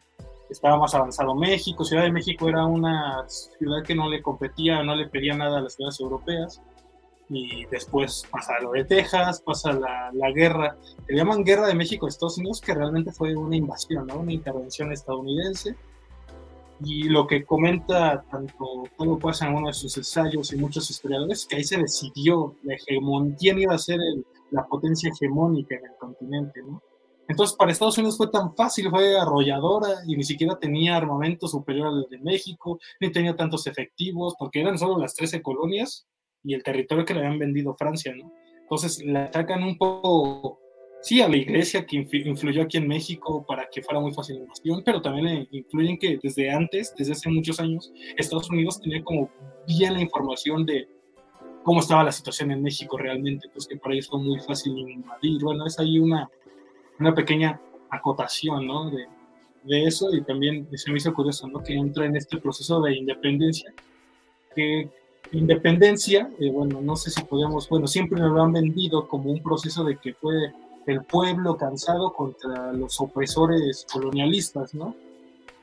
Estaba 0.50 0.76
más 0.76 0.94
avanzado 0.94 1.34
México, 1.34 1.84
Ciudad 1.84 2.02
de 2.02 2.12
México 2.12 2.48
era 2.48 2.64
una 2.64 3.24
ciudad 3.28 3.82
que 3.84 3.94
no 3.94 4.08
le 4.08 4.22
competía, 4.22 4.82
no 4.82 4.96
le 4.96 5.08
pedía 5.08 5.36
nada 5.36 5.58
a 5.58 5.62
las 5.62 5.74
ciudades 5.74 6.00
europeas. 6.00 6.60
Y 7.28 7.64
después 7.66 8.24
pasa 8.30 8.58
lo 8.60 8.72
de 8.72 8.84
Texas, 8.84 9.40
pasa 9.40 9.72
la, 9.72 10.10
la 10.12 10.30
guerra, 10.30 10.76
le 11.08 11.16
llaman 11.16 11.44
Guerra 11.44 11.66
de 11.66 11.74
México-Estados 11.74 12.38
Unidos, 12.38 12.60
que 12.60 12.74
realmente 12.74 13.12
fue 13.12 13.34
una 13.34 13.56
invasión, 13.56 14.06
¿no? 14.06 14.18
una 14.18 14.32
intervención 14.32 14.92
estadounidense. 14.92 15.76
Y 16.84 17.04
lo 17.04 17.26
que 17.26 17.44
comenta 17.44 18.22
tanto 18.30 18.84
Pablo 18.96 19.18
Paz 19.18 19.42
en 19.42 19.54
uno 19.54 19.68
de 19.68 19.72
sus 19.72 19.96
ensayos 19.96 20.52
y 20.52 20.56
muchos 20.56 20.90
historiadores, 20.90 21.46
que 21.46 21.56
ahí 21.56 21.64
se 21.64 21.78
decidió 21.78 22.54
la 22.62 22.74
hegemonía, 22.74 23.36
quién 23.38 23.58
iba 23.58 23.74
a 23.74 23.78
ser 23.78 23.98
la 24.50 24.64
potencia 24.66 25.10
hegemónica 25.10 25.74
en 25.76 25.84
el 25.86 25.96
continente, 25.98 26.60
¿no? 26.62 26.82
Entonces, 27.28 27.56
para 27.56 27.72
Estados 27.72 27.98
Unidos 27.98 28.16
fue 28.16 28.28
tan 28.28 28.54
fácil, 28.54 28.88
fue 28.88 29.18
arrolladora 29.18 29.88
y 30.06 30.16
ni 30.16 30.22
siquiera 30.22 30.58
tenía 30.58 30.96
armamento 30.96 31.48
superior 31.48 31.88
al 31.88 32.06
de 32.08 32.18
México, 32.18 32.78
ni 33.00 33.10
tenía 33.10 33.34
tantos 33.34 33.66
efectivos, 33.66 34.34
porque 34.38 34.60
eran 34.60 34.78
solo 34.78 34.98
las 34.98 35.14
13 35.14 35.42
colonias 35.42 36.06
y 36.44 36.54
el 36.54 36.62
territorio 36.62 37.04
que 37.04 37.14
le 37.14 37.20
habían 37.20 37.38
vendido 37.38 37.74
Francia, 37.74 38.14
¿no? 38.14 38.32
Entonces, 38.62 39.02
le 39.04 39.18
atacan 39.18 39.62
un 39.64 39.76
poco, 39.76 40.60
sí, 41.06 41.20
a 41.20 41.28
la 41.28 41.36
iglesia 41.36 41.86
que 41.86 42.04
influyó 42.24 42.62
aquí 42.62 42.78
en 42.78 42.88
México 42.88 43.44
para 43.46 43.68
que 43.70 43.80
fuera 43.80 44.00
muy 44.00 44.12
fácil 44.12 44.38
la 44.38 44.42
invasión, 44.42 44.82
pero 44.84 45.00
también 45.00 45.46
influyen 45.52 45.96
que 45.98 46.18
desde 46.20 46.50
antes, 46.50 46.92
desde 46.98 47.12
hace 47.12 47.30
muchos 47.30 47.60
años, 47.60 47.92
Estados 48.16 48.50
Unidos 48.50 48.80
tenía 48.80 49.04
como 49.04 49.30
bien 49.68 49.94
la 49.94 50.00
información 50.00 50.66
de 50.66 50.88
cómo 51.62 51.78
estaba 51.78 52.02
la 52.02 52.10
situación 52.10 52.50
en 52.50 52.60
México 52.60 52.98
realmente, 52.98 53.48
pues 53.52 53.68
que 53.68 53.76
para 53.76 53.94
ellos 53.94 54.08
fue 54.08 54.18
muy 54.18 54.40
fácil 54.40 54.76
invadir. 54.76 55.40
Bueno, 55.44 55.64
es 55.64 55.78
ahí 55.78 56.00
una, 56.00 56.28
una 56.98 57.14
pequeña 57.14 57.60
acotación, 57.88 58.66
¿no? 58.66 58.90
De, 58.90 59.06
de 59.62 59.84
eso 59.84 60.12
y 60.12 60.22
también 60.22 60.66
se 60.76 60.90
me 60.90 60.96
hizo 60.96 61.14
curioso, 61.14 61.46
¿no? 61.46 61.62
Que 61.62 61.74
entra 61.74 62.04
en 62.06 62.16
este 62.16 62.38
proceso 62.38 62.80
de 62.80 62.96
independencia, 62.96 63.72
que 64.56 64.88
independencia, 65.30 66.28
eh, 66.40 66.50
bueno, 66.50 66.80
no 66.80 66.96
sé 66.96 67.12
si 67.12 67.22
podemos, 67.22 67.68
bueno, 67.68 67.86
siempre 67.86 68.18
nos 68.18 68.32
lo 68.32 68.42
han 68.42 68.52
vendido 68.52 69.06
como 69.06 69.30
un 69.30 69.40
proceso 69.40 69.84
de 69.84 69.98
que 69.98 70.12
fue 70.14 70.52
el 70.86 71.04
pueblo 71.04 71.56
cansado 71.56 72.12
contra 72.12 72.72
los 72.72 73.00
opresores 73.00 73.86
colonialistas, 73.92 74.74
¿no? 74.74 74.94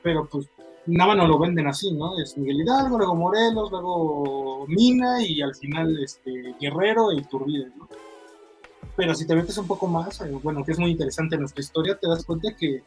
Pero 0.02 0.26
pues 0.26 0.48
nada 0.86 1.14
no 1.14 1.26
lo 1.26 1.38
venden 1.38 1.66
así, 1.66 1.92
¿no? 1.92 2.18
Es 2.18 2.36
Miguel 2.36 2.60
Hidalgo, 2.60 2.98
luego 2.98 3.14
Morelos, 3.14 3.70
luego 3.70 4.66
Mina 4.68 5.22
y 5.22 5.40
al 5.40 5.54
final 5.54 5.98
este, 6.02 6.54
Guerrero 6.60 7.12
y 7.12 7.18
Iturbide, 7.18 7.70
¿no? 7.76 7.88
Pero 8.96 9.14
si 9.14 9.26
te 9.26 9.34
metes 9.34 9.58
un 9.58 9.66
poco 9.66 9.86
más, 9.86 10.20
eh, 10.20 10.30
bueno, 10.42 10.64
que 10.64 10.72
es 10.72 10.78
muy 10.78 10.90
interesante 10.90 11.36
nuestra 11.36 11.60
historia, 11.60 11.98
te 11.98 12.08
das 12.08 12.24
cuenta 12.24 12.54
que, 12.54 12.82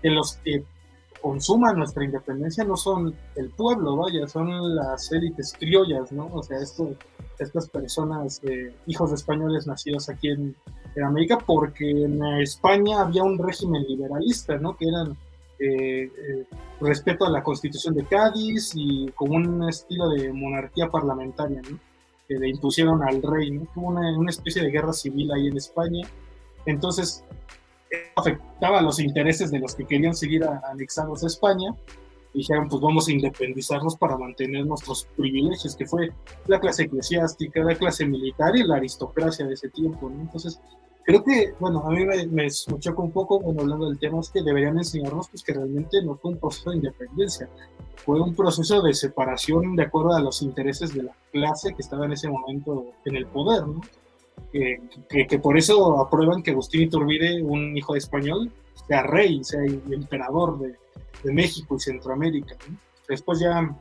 que 0.00 0.10
los 0.10 0.36
que 0.36 0.64
consuman 1.20 1.76
nuestra 1.76 2.04
independencia 2.04 2.64
no 2.64 2.76
son 2.76 3.14
el 3.36 3.50
pueblo, 3.50 3.96
vaya, 3.96 4.26
son 4.26 4.74
las 4.74 5.12
élites 5.12 5.54
criollas, 5.58 6.12
¿no? 6.12 6.28
O 6.32 6.42
sea, 6.42 6.58
esto, 6.58 6.94
estas 7.38 7.68
personas, 7.68 8.40
eh, 8.44 8.74
hijos 8.86 9.10
de 9.10 9.16
españoles 9.16 9.66
nacidos 9.66 10.08
aquí 10.08 10.28
en, 10.28 10.56
en, 10.94 11.04
América, 11.04 11.38
porque 11.38 11.88
en 11.90 12.24
España 12.40 13.00
había 13.00 13.22
un 13.22 13.38
régimen 13.38 13.82
liberalista, 13.84 14.56
¿no? 14.58 14.76
Que 14.76 14.88
eran 14.88 15.16
eh, 15.58 16.04
eh, 16.04 16.46
respeto 16.80 17.26
a 17.26 17.30
la 17.30 17.42
constitución 17.42 17.94
de 17.94 18.04
Cádiz 18.04 18.72
y 18.74 19.10
con 19.14 19.30
un 19.32 19.68
estilo 19.68 20.08
de 20.10 20.32
monarquía 20.32 20.88
parlamentaria. 20.88 21.60
Que 22.28 22.34
le 22.38 22.48
impusieron 22.48 23.02
al 23.02 23.22
rey, 23.22 23.50
¿no? 23.50 23.66
Hubo 23.74 23.88
una, 23.88 24.30
especie 24.30 24.62
de 24.62 24.70
guerra 24.70 24.92
civil 24.92 25.32
ahí 25.32 25.48
en 25.48 25.56
España. 25.56 26.06
Entonces, 26.64 27.24
afectaba 28.14 28.80
los 28.82 29.00
intereses 29.00 29.50
de 29.50 29.58
los 29.58 29.74
que 29.74 29.84
querían 29.84 30.14
seguir 30.14 30.44
anexados 30.44 31.24
a 31.24 31.26
España. 31.26 31.74
Dijeron, 32.32 32.68
pues 32.68 32.80
vamos 32.80 33.08
a 33.08 33.12
independizarnos 33.12 33.96
para 33.96 34.16
mantener 34.16 34.64
nuestros 34.64 35.06
privilegios, 35.16 35.74
que 35.74 35.86
fue 35.86 36.12
la 36.46 36.60
clase 36.60 36.84
eclesiástica, 36.84 37.62
la 37.62 37.74
clase 37.74 38.06
militar 38.06 38.56
y 38.56 38.62
la 38.62 38.76
aristocracia 38.76 39.46
de 39.46 39.54
ese 39.54 39.68
tiempo. 39.68 40.08
Entonces, 40.10 40.60
creo 41.04 41.24
que, 41.24 41.54
bueno, 41.58 41.82
a 41.84 41.90
mí 41.90 42.04
me, 42.04 42.26
me, 42.28 42.48
un 42.96 43.10
poco, 43.10 43.40
bueno, 43.40 43.62
hablando 43.62 43.88
del 43.88 43.98
tema, 43.98 44.20
es 44.20 44.30
que 44.30 44.42
deberían 44.42 44.78
enseñarnos 44.78 45.28
pues, 45.28 45.42
que 45.42 45.54
realmente 45.54 46.02
no 46.02 46.16
fue 46.16 46.32
un 46.32 46.38
proceso 46.38 46.70
de 46.70 46.76
independencia, 46.76 47.48
fue 47.96 48.20
un 48.20 48.34
proceso 48.34 48.80
de 48.80 48.94
separación 48.94 49.74
de 49.74 49.82
acuerdo 49.82 50.12
a 50.14 50.20
los 50.20 50.40
intereses 50.42 50.94
de 50.94 51.02
la 51.02 51.16
clase 51.32 51.74
que 51.74 51.82
estaba 51.82 52.06
en 52.06 52.12
ese 52.12 52.28
momento 52.28 52.86
en 53.04 53.16
el 53.16 53.26
poder, 53.26 53.66
¿no? 53.66 53.80
que, 54.52 55.26
que, 55.26 55.38
por 55.38 55.58
eso 55.58 56.00
aprueban 56.00 56.42
que 56.42 56.50
Agustín 56.52 56.82
Iturbide, 56.82 57.42
un 57.42 57.76
hijo 57.76 57.92
de 57.92 57.98
español, 57.98 58.50
sea 58.88 59.02
rey, 59.02 59.44
sea 59.44 59.60
emperador 59.64 60.58
de, 60.58 60.76
de 61.22 61.32
México 61.32 61.76
y 61.76 61.80
Centroamérica. 61.80 62.56
¿no? 62.68 62.76
Después 63.08 63.40
ya 63.40 63.74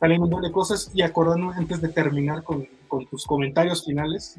salen 0.00 0.22
un 0.22 0.30
montón 0.30 0.42
de 0.42 0.52
cosas 0.52 0.90
y 0.94 1.02
acordando 1.02 1.50
antes 1.50 1.80
de 1.80 1.88
terminar 1.88 2.42
con, 2.42 2.66
con 2.88 3.06
tus 3.06 3.26
comentarios 3.26 3.84
finales, 3.84 4.38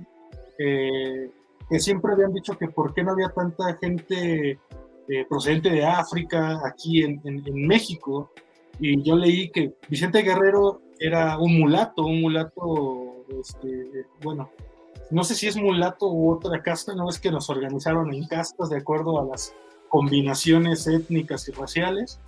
eh, 0.60 1.30
que 1.70 1.80
siempre 1.80 2.14
habían 2.14 2.34
dicho 2.34 2.58
que 2.58 2.68
por 2.68 2.94
qué 2.94 3.04
no 3.04 3.12
había 3.12 3.30
tanta 3.30 3.76
gente 3.76 4.60
eh, 5.08 5.26
procedente 5.28 5.70
de 5.70 5.86
África 5.86 6.62
aquí 6.66 7.04
en, 7.04 7.22
en, 7.24 7.44
en, 7.46 7.68
México. 7.68 8.32
Y 8.80 9.02
yo 9.04 9.16
leí 9.16 9.50
que 9.52 9.76
Vicente 9.90 10.22
Guerrero 10.22 10.82
era 11.00 11.38
un 11.38 11.60
mulato, 11.60 12.06
un 12.06 12.22
mulato, 12.22 13.26
este, 13.40 14.06
bueno, 14.24 14.50
no 15.12 15.24
sé 15.24 15.36
si 15.36 15.48
es 15.48 15.58
mulato 15.58 16.12
u 16.12 16.32
otra 16.32 16.62
casta, 16.62 16.96
no 16.96 17.10
es 17.10 17.20
que 17.20 17.32
nos 17.32 17.50
organizaron 17.50 18.14
en 18.14 18.26
castas 18.28 18.70
de 18.70 18.78
acuerdo 18.78 19.20
a 19.20 19.26
las 19.26 19.54
combinaciones 19.94 20.88
étnicas 20.88 21.48
y 21.48 21.52
raciales, 21.52 22.20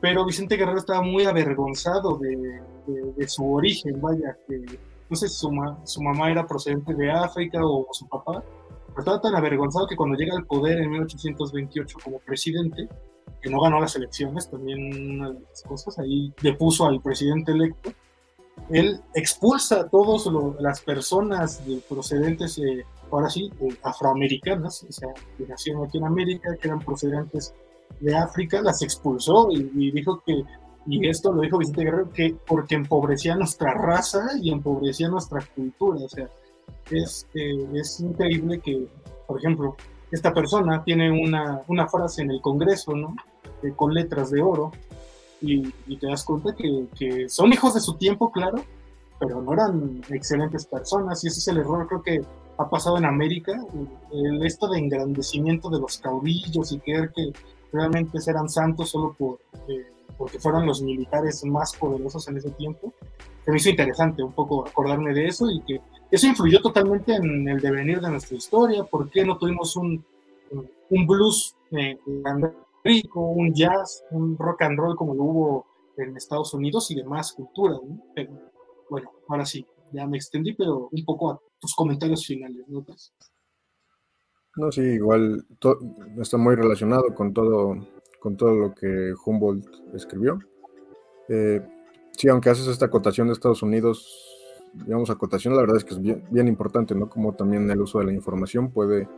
pero 0.00 0.26
Vicente 0.26 0.56
Guerrero 0.56 0.78
estaba 0.78 1.02
muy 1.02 1.24
avergonzado 1.24 2.18
de, 2.18 2.36
de, 2.88 3.12
de 3.16 3.28
su 3.28 3.48
origen, 3.48 4.00
vaya, 4.00 4.36
que 4.48 4.60
no 5.08 5.14
sé 5.14 5.28
si 5.28 5.36
su, 5.36 5.52
ma, 5.52 5.78
su, 5.84 6.02
mamá 6.02 6.32
era 6.32 6.44
procedente 6.44 6.92
de 6.94 7.12
África 7.12 7.64
o 7.64 7.86
su 7.92 8.08
papá, 8.08 8.42
pero 8.88 8.98
estaba 8.98 9.20
tan 9.20 9.36
avergonzado 9.36 9.86
que 9.86 9.94
cuando 9.94 10.16
llega 10.16 10.36
al 10.36 10.46
poder 10.46 10.80
en 10.80 10.90
1828 10.90 11.96
como 12.02 12.18
presidente, 12.18 12.88
que 13.40 13.50
no 13.50 13.60
ganó 13.60 13.80
las 13.80 13.94
elecciones, 13.94 14.50
también 14.50 15.14
una 15.14 15.30
de 15.30 15.40
las 15.48 15.62
cosas, 15.62 16.00
ahí 16.00 16.34
depuso 16.42 16.86
al 16.86 17.00
presidente 17.00 17.52
electo, 17.52 17.92
él 18.68 19.00
expulsa 19.14 19.82
a 19.82 19.88
todas 19.88 20.26
las 20.58 20.80
personas 20.80 21.64
de 21.64 21.76
procedentes, 21.88 22.58
eh, 22.58 22.84
ahora 23.16 23.30
sí, 23.30 23.50
eh, 23.60 23.68
afroamericanas, 23.82 24.84
o 24.84 24.92
sea, 24.92 25.08
que 25.36 25.46
nacieron 25.46 25.84
aquí 25.84 25.98
en 25.98 26.04
América, 26.04 26.56
que 26.60 26.68
eran 26.68 26.80
procedentes 26.80 27.54
de 28.00 28.16
África, 28.16 28.62
las 28.62 28.82
expulsó 28.82 29.48
y, 29.50 29.90
dijo 29.92 30.22
que, 30.24 30.42
y 30.86 31.08
esto 31.08 31.32
lo 31.32 31.42
dijo 31.42 31.58
Vicente 31.58 31.84
Guerrero, 31.84 32.10
que 32.10 32.34
porque 32.46 32.74
empobrecía 32.74 33.36
nuestra 33.36 33.74
raza 33.74 34.20
y 34.40 34.50
empobrecía 34.50 35.08
nuestra 35.08 35.40
cultura, 35.54 36.00
o 36.04 36.08
sea, 36.08 36.28
es, 36.90 37.28
eh, 37.34 37.68
es 37.74 38.00
increíble 38.00 38.60
que, 38.60 38.88
por 39.26 39.38
ejemplo, 39.38 39.76
esta 40.10 40.32
persona 40.32 40.82
tiene 40.84 41.10
una, 41.10 41.62
una 41.68 41.86
frase 41.88 42.22
en 42.22 42.30
el 42.30 42.40
Congreso, 42.40 42.94
¿no? 42.94 43.14
Con 43.76 43.94
letras 43.94 44.30
de 44.30 44.42
oro, 44.42 44.72
y, 45.40 45.72
y 45.86 45.96
te 45.96 46.06
das 46.06 46.24
cuenta 46.24 46.54
que, 46.54 46.86
que, 46.98 47.28
son 47.28 47.52
hijos 47.52 47.74
de 47.74 47.80
su 47.80 47.94
tiempo, 47.94 48.30
claro, 48.30 48.62
pero 49.18 49.40
no 49.40 49.52
eran 49.52 50.02
excelentes 50.10 50.66
personas 50.66 51.22
y 51.22 51.28
ese 51.28 51.38
es 51.38 51.48
el 51.48 51.58
error 51.58 51.86
creo 51.86 52.02
que 52.02 52.20
ha 52.62 52.70
pasado 52.70 52.98
en 52.98 53.04
América, 53.04 53.52
el, 54.12 54.44
esto 54.44 54.68
de 54.68 54.78
engrandecimiento 54.78 55.70
de 55.70 55.80
los 55.80 55.98
caudillos 55.98 56.72
y 56.72 56.78
creer 56.78 57.12
que 57.14 57.32
realmente 57.72 58.18
eran 58.26 58.48
santos 58.48 58.90
solo 58.90 59.14
por, 59.18 59.38
eh, 59.68 59.86
porque 60.16 60.38
fueron 60.38 60.66
los 60.66 60.82
militares 60.82 61.44
más 61.44 61.74
poderosos 61.76 62.28
en 62.28 62.36
ese 62.36 62.50
tiempo. 62.50 62.92
Me 63.46 63.56
hizo 63.56 63.70
interesante 63.70 64.22
un 64.22 64.32
poco 64.32 64.66
acordarme 64.66 65.12
de 65.12 65.26
eso 65.26 65.50
y 65.50 65.60
que 65.62 65.80
eso 66.10 66.26
influyó 66.26 66.60
totalmente 66.60 67.14
en 67.14 67.48
el 67.48 67.60
devenir 67.60 68.00
de 68.00 68.10
nuestra 68.10 68.36
historia, 68.36 68.84
por 68.84 69.10
qué 69.10 69.24
no 69.24 69.38
tuvimos 69.38 69.76
un, 69.76 70.04
un 70.90 71.06
blues 71.06 71.56
eh, 71.72 71.98
rico, 72.84 73.20
un 73.20 73.54
jazz, 73.54 74.04
un 74.10 74.36
rock 74.38 74.62
and 74.62 74.78
roll 74.78 74.96
como 74.96 75.14
lo 75.14 75.22
hubo 75.22 75.66
en 75.96 76.16
Estados 76.16 76.52
Unidos 76.54 76.90
y 76.90 76.96
demás 76.96 77.32
culturas. 77.32 77.80
¿no? 77.82 77.98
Pero 78.14 78.32
bueno, 78.90 79.10
ahora 79.28 79.46
sí, 79.46 79.64
ya 79.92 80.06
me 80.06 80.16
extendí, 80.16 80.54
pero 80.54 80.88
un 80.90 81.04
poco 81.04 81.42
tus 81.62 81.74
comentarios 81.76 82.26
finales, 82.26 82.64
¿no? 82.66 82.84
No, 84.56 84.72
sí, 84.72 84.82
igual 84.82 85.46
está 86.20 86.36
muy 86.36 86.56
relacionado 86.56 87.14
con 87.14 87.32
todo, 87.32 87.86
con 88.20 88.36
todo 88.36 88.52
lo 88.52 88.74
que 88.74 89.14
Humboldt 89.24 89.64
escribió. 89.94 90.40
Eh, 91.28 91.62
sí, 92.18 92.28
aunque 92.28 92.50
haces 92.50 92.66
esta 92.66 92.86
acotación 92.86 93.28
de 93.28 93.34
Estados 93.34 93.62
Unidos, 93.62 94.68
digamos, 94.74 95.08
acotación, 95.08 95.54
la 95.54 95.62
verdad 95.62 95.76
es 95.76 95.84
que 95.84 95.94
es 95.94 96.02
bien, 96.02 96.48
importante, 96.48 96.96
¿no? 96.96 97.08
Como 97.08 97.34
también 97.34 97.70
el 97.70 97.80
uso 97.80 98.00
de 98.00 98.06
la 98.06 98.12
información 98.12 98.72
puede 98.72 99.08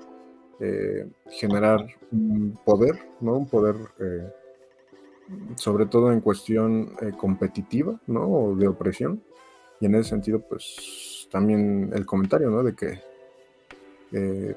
eh, 0.61 1.09
generar 1.31 1.87
un 2.13 2.59
poder, 2.63 3.09
¿no? 3.21 3.39
Un 3.39 3.49
poder, 3.49 3.77
eh, 3.99 4.31
sobre 5.57 5.87
todo 5.87 6.13
en 6.13 6.21
cuestión 6.21 6.95
competitiva, 7.17 7.99
¿no? 8.07 8.29
O 8.29 8.55
de 8.55 8.69
opresión. 8.69 9.25
Y 9.81 9.87
en 9.87 9.95
ese 9.97 10.11
sentido, 10.11 10.41
pues 10.47 11.24
también 11.31 11.91
el 11.95 12.07
comentario, 12.07 12.51
¿no? 12.51 12.63
De 12.63 12.75
que, 12.75 13.01
eh, 14.13 14.55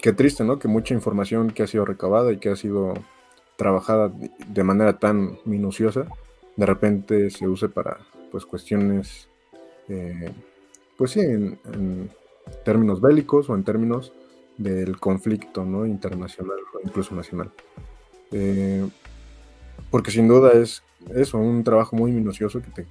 qué 0.00 0.12
triste, 0.12 0.44
¿no? 0.44 0.58
Que 0.58 0.68
mucha 0.68 0.94
información 0.94 1.50
que 1.50 1.62
ha 1.62 1.66
sido 1.66 1.84
recabada 1.84 2.32
y 2.32 2.38
que 2.38 2.50
ha 2.50 2.56
sido 2.56 2.94
trabajada 3.56 4.12
de 4.46 4.64
manera 4.64 4.98
tan 4.98 5.38
minuciosa, 5.44 6.06
de 6.56 6.66
repente 6.66 7.30
se 7.30 7.46
use 7.46 7.68
para, 7.68 7.98
pues, 8.30 8.46
cuestiones, 8.46 9.28
eh, 9.88 10.30
pues 10.96 11.12
sí, 11.12 11.20
en, 11.20 11.58
en 11.72 12.10
términos 12.64 13.00
bélicos 13.00 13.48
o 13.50 13.54
en 13.54 13.64
términos 13.64 14.12
del 14.60 14.98
conflicto 14.98 15.64
¿no? 15.64 15.86
internacional 15.86 16.58
o 16.74 16.80
incluso 16.84 17.14
nacional. 17.14 17.50
Eh, 18.30 18.86
porque 19.90 20.10
sin 20.10 20.28
duda 20.28 20.52
es 20.52 20.82
eso, 21.14 21.38
un 21.38 21.64
trabajo 21.64 21.96
muy 21.96 22.12
minucioso 22.12 22.60
que 22.60 22.70
te 22.70 22.86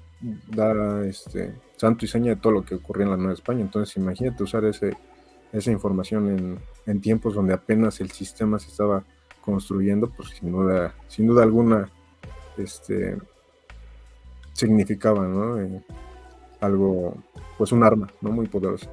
da 0.47 1.05
este, 1.05 1.53
santo 1.77 2.05
y 2.05 2.07
seña 2.07 2.35
de 2.35 2.41
todo 2.41 2.53
lo 2.53 2.63
que 2.63 2.75
ocurría 2.75 3.05
en 3.05 3.11
la 3.11 3.17
Nueva 3.17 3.33
España. 3.33 3.61
Entonces 3.61 3.95
imagínate 3.97 4.43
usar 4.43 4.65
ese, 4.65 4.97
esa 5.53 5.71
información 5.71 6.27
en, 6.27 6.59
en, 6.85 7.01
tiempos 7.01 7.35
donde 7.35 7.53
apenas 7.53 8.01
el 8.01 8.11
sistema 8.11 8.59
se 8.59 8.69
estaba 8.69 9.03
construyendo, 9.41 10.09
pues 10.09 10.29
sin 10.29 10.51
duda, 10.51 10.93
sin 11.07 11.27
duda 11.27 11.43
alguna 11.43 11.89
este, 12.57 13.17
significaba 14.53 15.27
¿no? 15.27 15.61
eh, 15.61 15.81
algo, 16.59 17.15
pues 17.57 17.71
un 17.71 17.83
arma 17.83 18.07
¿no? 18.21 18.31
muy 18.31 18.47
poderosa. 18.47 18.89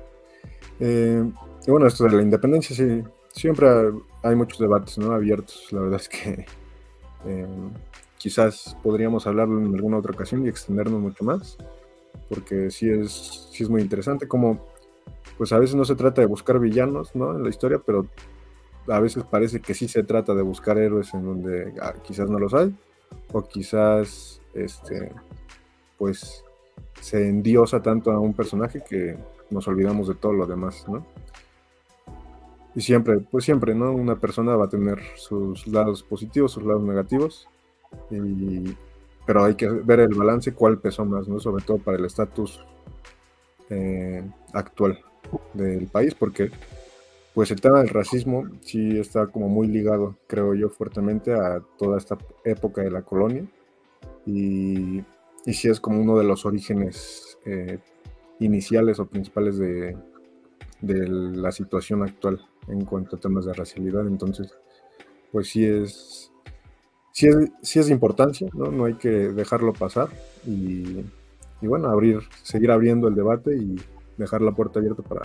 Eh, 0.79 1.25
y 1.67 1.71
bueno, 1.71 1.87
esto 1.87 2.05
de 2.05 2.17
la 2.17 2.23
independencia, 2.23 2.77
sí, 2.77 3.03
siempre 3.33 3.69
hay 4.23 4.37
muchos 4.37 4.59
debates 4.59 4.99
¿no? 4.99 5.13
abiertos. 5.13 5.67
La 5.73 5.81
verdad 5.81 6.01
es 6.01 6.09
que 6.09 6.47
eh, 7.25 7.47
quizás 8.19 8.77
podríamos 8.83 9.27
hablarlo 9.27 9.61
en 9.61 9.75
alguna 9.75 9.99
otra 9.99 10.13
ocasión 10.13 10.45
y 10.45 10.49
extendernos 10.49 11.01
mucho 11.01 11.25
más, 11.25 11.57
porque 12.29 12.71
sí 12.71 12.89
es, 12.89 13.49
sí 13.53 13.63
es 13.63 13.71
muy 13.71 13.83
interesante. 13.83 14.29
Como 14.29 14.67
pues 15.39 15.53
a 15.53 15.59
veces 15.59 15.77
no 15.77 15.85
se 15.85 15.97
trata 15.97 16.21
de 16.21 16.27
buscar 16.27 16.59
villanos, 16.59 17.15
¿no? 17.15 17.37
En 17.37 17.43
la 17.43 17.51
historia, 17.51 17.81
pero 17.85 18.07
a 18.89 19.01
veces 19.01 19.25
parece 19.25 19.61
que 19.61 19.75
sí 19.75 19.89
se 19.89 20.03
trata 20.03 20.35
de 20.35 20.43
buscar 20.43 20.79
héroes 20.79 21.13
en 21.15 21.25
donde 21.25 21.75
ah, 21.83 21.95
quizás 22.03 22.31
no 22.31 22.39
los 22.39 22.55
hay, 22.55 22.75
o 23.33 23.43
quizás, 23.43 24.41
este, 24.55 25.13
pues, 25.99 26.45
se 27.01 27.29
endiosa 27.29 27.83
tanto 27.83 28.11
a 28.13 28.19
un 28.19 28.35
personaje 28.35 28.83
que 28.89 29.17
nos 29.51 29.69
olvidamos 29.69 30.09
de 30.09 30.15
todo 30.15 30.33
lo 30.33 30.47
demás, 30.47 30.87
¿no? 30.89 31.07
Y 32.77 32.83
siempre, 32.83 33.19
pues 33.19 33.45
siempre, 33.45 33.75
¿no? 33.75 33.91
Una 33.93 34.21
persona 34.21 34.55
va 34.55 34.67
a 34.67 34.69
tener 34.69 35.01
sus 35.17 35.67
lados 35.67 36.03
positivos, 36.03 36.53
sus 36.53 36.63
lados 36.63 36.83
negativos, 36.83 37.49
pero 39.27 39.45
hay 39.45 39.55
que 39.55 39.67
ver 39.67 40.01
el 40.01 40.15
balance, 40.15 40.53
cuál 40.53 40.79
pesó 40.79 41.07
más, 41.07 41.27
¿no? 41.27 41.41
Sobre 41.41 41.65
todo 41.65 41.79
para 41.79 41.97
el 41.97 42.05
estatus 42.05 42.63
eh, 43.71 44.23
actual 44.53 45.01
del 45.55 45.87
país, 45.87 46.15
porque 46.15 46.51
pues 47.35 47.51
el 47.51 47.61
tema 47.61 47.81
del 47.81 47.89
racismo 47.89 48.47
sí 48.61 48.99
está 48.99 49.27
como 49.27 49.49
muy 49.49 49.69
ligado, 49.69 50.17
creo 50.27 50.55
yo, 50.55 50.69
fuertemente 50.69 51.33
a 51.33 51.61
toda 51.79 51.97
esta 51.99 52.19
época 52.45 52.83
de 52.83 52.91
la 52.91 53.03
colonia 53.03 53.45
y, 54.25 55.03
y 55.45 55.53
sí 55.53 55.69
es 55.69 55.81
como 55.81 56.01
uno 56.01 56.19
de 56.19 56.25
los 56.25 56.47
orígenes 56.47 57.39
eh, 57.45 57.79
iniciales 58.39 58.99
o 59.01 59.07
principales 59.07 59.59
de, 59.59 59.97
de, 60.81 61.09
la 61.09 61.53
situación 61.53 62.03
actual 62.03 62.41
en 62.69 62.85
cuanto 62.85 63.17
a 63.17 63.21
temas 63.21 63.45
de 63.45 63.53
racialidad, 63.53 64.07
entonces 64.07 64.53
pues 65.33 65.49
sí 65.49 65.65
es 65.65 66.33
sí 67.13 67.29
es, 67.29 67.51
sí 67.63 67.79
es 67.79 67.87
de 67.87 67.93
importancia, 67.93 68.49
¿no? 68.53 68.71
no 68.71 68.85
hay 68.85 68.95
que 68.95 69.09
dejarlo 69.09 69.73
pasar 69.73 70.09
y, 70.47 71.03
y 71.63 71.67
bueno, 71.67 71.89
abrir, 71.89 72.21
seguir 72.43 72.71
abriendo 72.71 73.09
el 73.09 73.15
debate 73.15 73.57
y 73.57 73.77
dejar 74.19 74.43
la 74.43 74.53
puerta 74.53 74.81
abierta 74.81 75.03
para 75.03 75.23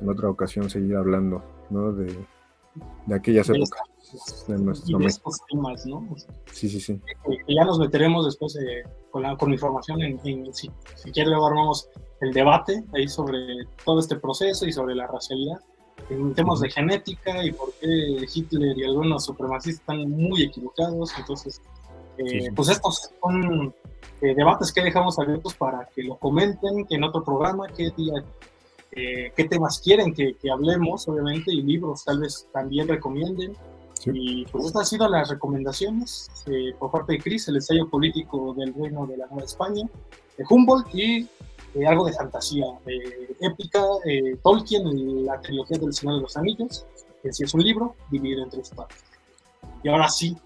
en 0.00 0.08
otra 0.08 0.28
ocasión 0.28 0.68
seguir 0.68 0.96
hablando 0.96 1.42
¿no? 1.70 1.92
de, 1.92 2.14
de 3.06 3.14
aquellas 3.14 3.48
épocas 3.48 3.80
de 4.48 4.58
nuestro 4.58 4.98
México. 4.98 5.30
¿no? 5.54 6.14
Sí, 6.52 6.68
sí, 6.68 6.80
sí. 6.80 7.00
Que 7.46 7.54
ya 7.54 7.64
nos 7.64 7.78
meteremos 7.78 8.26
después 8.26 8.56
eh, 8.56 8.82
con, 9.10 9.22
la, 9.22 9.34
con 9.36 9.50
información 9.50 10.02
en, 10.02 10.52
si, 10.52 10.70
si 10.94 11.10
quiere 11.10 11.30
luego 11.30 11.46
armamos 11.46 11.88
el 12.20 12.32
debate 12.32 12.84
ahí 12.92 13.08
sobre 13.08 13.38
todo 13.84 14.00
este 14.00 14.16
proceso 14.16 14.66
y 14.66 14.72
sobre 14.72 14.94
la 14.94 15.06
racialidad 15.06 15.58
en 16.10 16.34
temas 16.34 16.60
de 16.60 16.70
genética 16.70 17.44
y 17.44 17.52
por 17.52 17.72
qué 17.74 18.26
Hitler 18.32 18.78
y 18.78 18.84
algunos 18.84 19.24
supremacistas 19.24 19.80
están 19.80 20.10
muy 20.10 20.42
equivocados. 20.42 21.12
Entonces, 21.18 21.60
eh, 22.18 22.50
pues 22.54 22.68
estos 22.68 23.10
son 23.22 23.74
eh, 24.20 24.34
debates 24.34 24.72
que 24.72 24.82
dejamos 24.82 25.18
abiertos 25.18 25.54
para 25.54 25.88
que 25.94 26.02
lo 26.02 26.16
comenten, 26.16 26.86
que 26.86 26.96
en 26.96 27.04
otro 27.04 27.22
programa, 27.22 27.66
qué 27.68 27.90
día 27.96 28.24
eh, 28.92 29.32
qué 29.36 29.44
temas 29.44 29.80
quieren 29.80 30.14
que, 30.14 30.34
hablemos, 30.50 31.06
obviamente, 31.08 31.52
y 31.52 31.62
libros 31.62 32.04
tal 32.04 32.20
vez 32.20 32.48
también 32.52 32.88
recomienden. 32.88 33.52
Y 34.06 34.44
pues 34.46 34.66
estas 34.66 34.80
han 34.80 34.86
sido 34.86 35.08
las 35.08 35.28
recomendaciones 35.28 36.30
eh, 36.46 36.72
por 36.78 36.90
parte 36.90 37.14
de 37.14 37.18
Cris, 37.18 37.48
el 37.48 37.56
ensayo 37.56 37.88
político 37.88 38.54
del 38.54 38.72
reino 38.74 39.06
de 39.06 39.16
la 39.16 39.26
Nueva 39.26 39.44
España, 39.44 39.88
de 40.36 40.44
Humboldt 40.48 40.94
y 40.94 41.28
eh, 41.74 41.86
algo 41.86 42.06
de 42.06 42.12
fantasía 42.12 42.66
épica, 43.40 43.82
Tolkien, 44.42 45.24
la 45.24 45.40
trilogía 45.40 45.78
del 45.78 45.92
Señor 45.92 46.16
de 46.16 46.22
los 46.22 46.36
Anillos, 46.36 46.86
que 47.22 47.32
sí 47.32 47.44
es 47.44 47.54
un 47.54 47.62
libro 47.62 47.94
dividido 48.10 48.42
en 48.44 48.50
tres 48.50 48.70
partes. 48.70 49.04
Y 49.82 49.88
ahora 49.88 50.08
sí, 50.08 50.36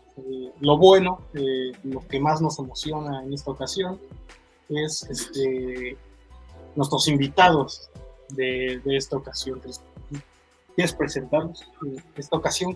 lo 0.60 0.76
bueno, 0.76 1.20
lo 1.84 2.06
que 2.06 2.20
más 2.20 2.42
nos 2.42 2.58
emociona 2.58 3.22
en 3.24 3.32
esta 3.32 3.50
ocasión 3.50 3.98
es 4.68 5.02
este, 5.04 5.96
nuestros 6.74 7.08
invitados 7.08 7.90
de, 8.30 8.80
esta 8.86 9.16
ocasión. 9.16 9.60
¿Quieres 10.74 10.94
presentarnos 10.94 11.64
esta 12.16 12.36
ocasión, 12.36 12.74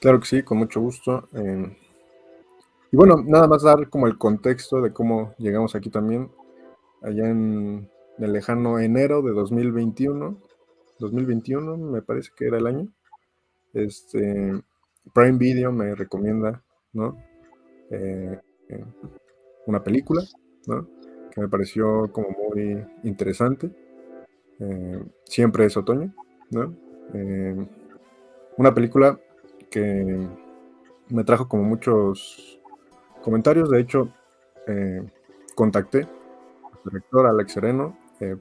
Claro 0.00 0.18
que 0.18 0.26
sí, 0.26 0.42
con 0.42 0.58
mucho 0.58 0.80
gusto. 0.80 1.28
Eh, 1.32 1.76
y 2.90 2.96
bueno, 2.96 3.22
nada 3.24 3.46
más 3.46 3.62
dar 3.62 3.88
como 3.88 4.08
el 4.08 4.18
contexto 4.18 4.80
de 4.80 4.92
cómo 4.92 5.32
llegamos 5.38 5.76
aquí 5.76 5.90
también, 5.90 6.28
allá 7.02 7.28
en 7.28 7.88
el 8.18 8.32
lejano 8.32 8.78
enero 8.78 9.22
de 9.22 9.32
2021. 9.32 10.38
2021 10.98 11.76
me 11.76 12.02
parece 12.02 12.30
que 12.36 12.46
era 12.46 12.58
el 12.58 12.66
año. 12.66 12.88
Este, 13.74 14.52
Prime 15.12 15.38
Video 15.38 15.72
me 15.72 15.94
recomienda, 15.94 16.62
¿no? 16.92 17.16
Eh, 17.90 18.38
eh, 18.68 18.84
una 19.66 19.82
película, 19.82 20.22
¿no? 20.66 20.88
Que 21.30 21.40
me 21.40 21.48
pareció 21.48 22.10
como 22.12 22.28
muy 22.30 22.84
interesante. 23.02 23.70
Eh, 24.60 25.02
siempre 25.24 25.66
es 25.66 25.76
otoño, 25.76 26.14
¿no? 26.50 26.74
Una 28.56 28.72
película 28.72 29.18
que 29.70 30.28
me 31.08 31.24
trajo 31.24 31.48
como 31.48 31.64
muchos 31.64 32.60
comentarios, 33.22 33.68
de 33.70 33.80
hecho, 33.80 34.12
contacté 35.54 36.06
director 36.84 37.26
Alex 37.26 37.52
Sereno 37.52 37.96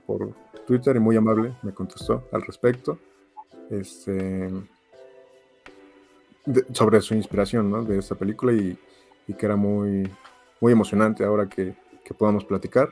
por 0.05 0.33
Twitter 0.67 0.95
y 0.95 0.99
muy 0.99 1.15
amable 1.15 1.55
me 1.63 1.73
contestó 1.73 2.27
al 2.31 2.41
respecto. 2.43 2.97
Este, 3.69 4.49
sobre 6.73 7.01
su 7.01 7.15
inspiración 7.15 7.69
¿no? 7.69 7.83
de 7.83 7.99
esta 7.99 8.15
película 8.15 8.53
y, 8.53 8.77
que 9.37 9.45
era 9.45 9.55
muy, 9.55 10.11
muy 10.59 10.73
emocionante 10.73 11.23
ahora 11.23 11.47
que, 11.47 11.73
que 12.03 12.13
podamos 12.13 12.43
platicar. 12.43 12.89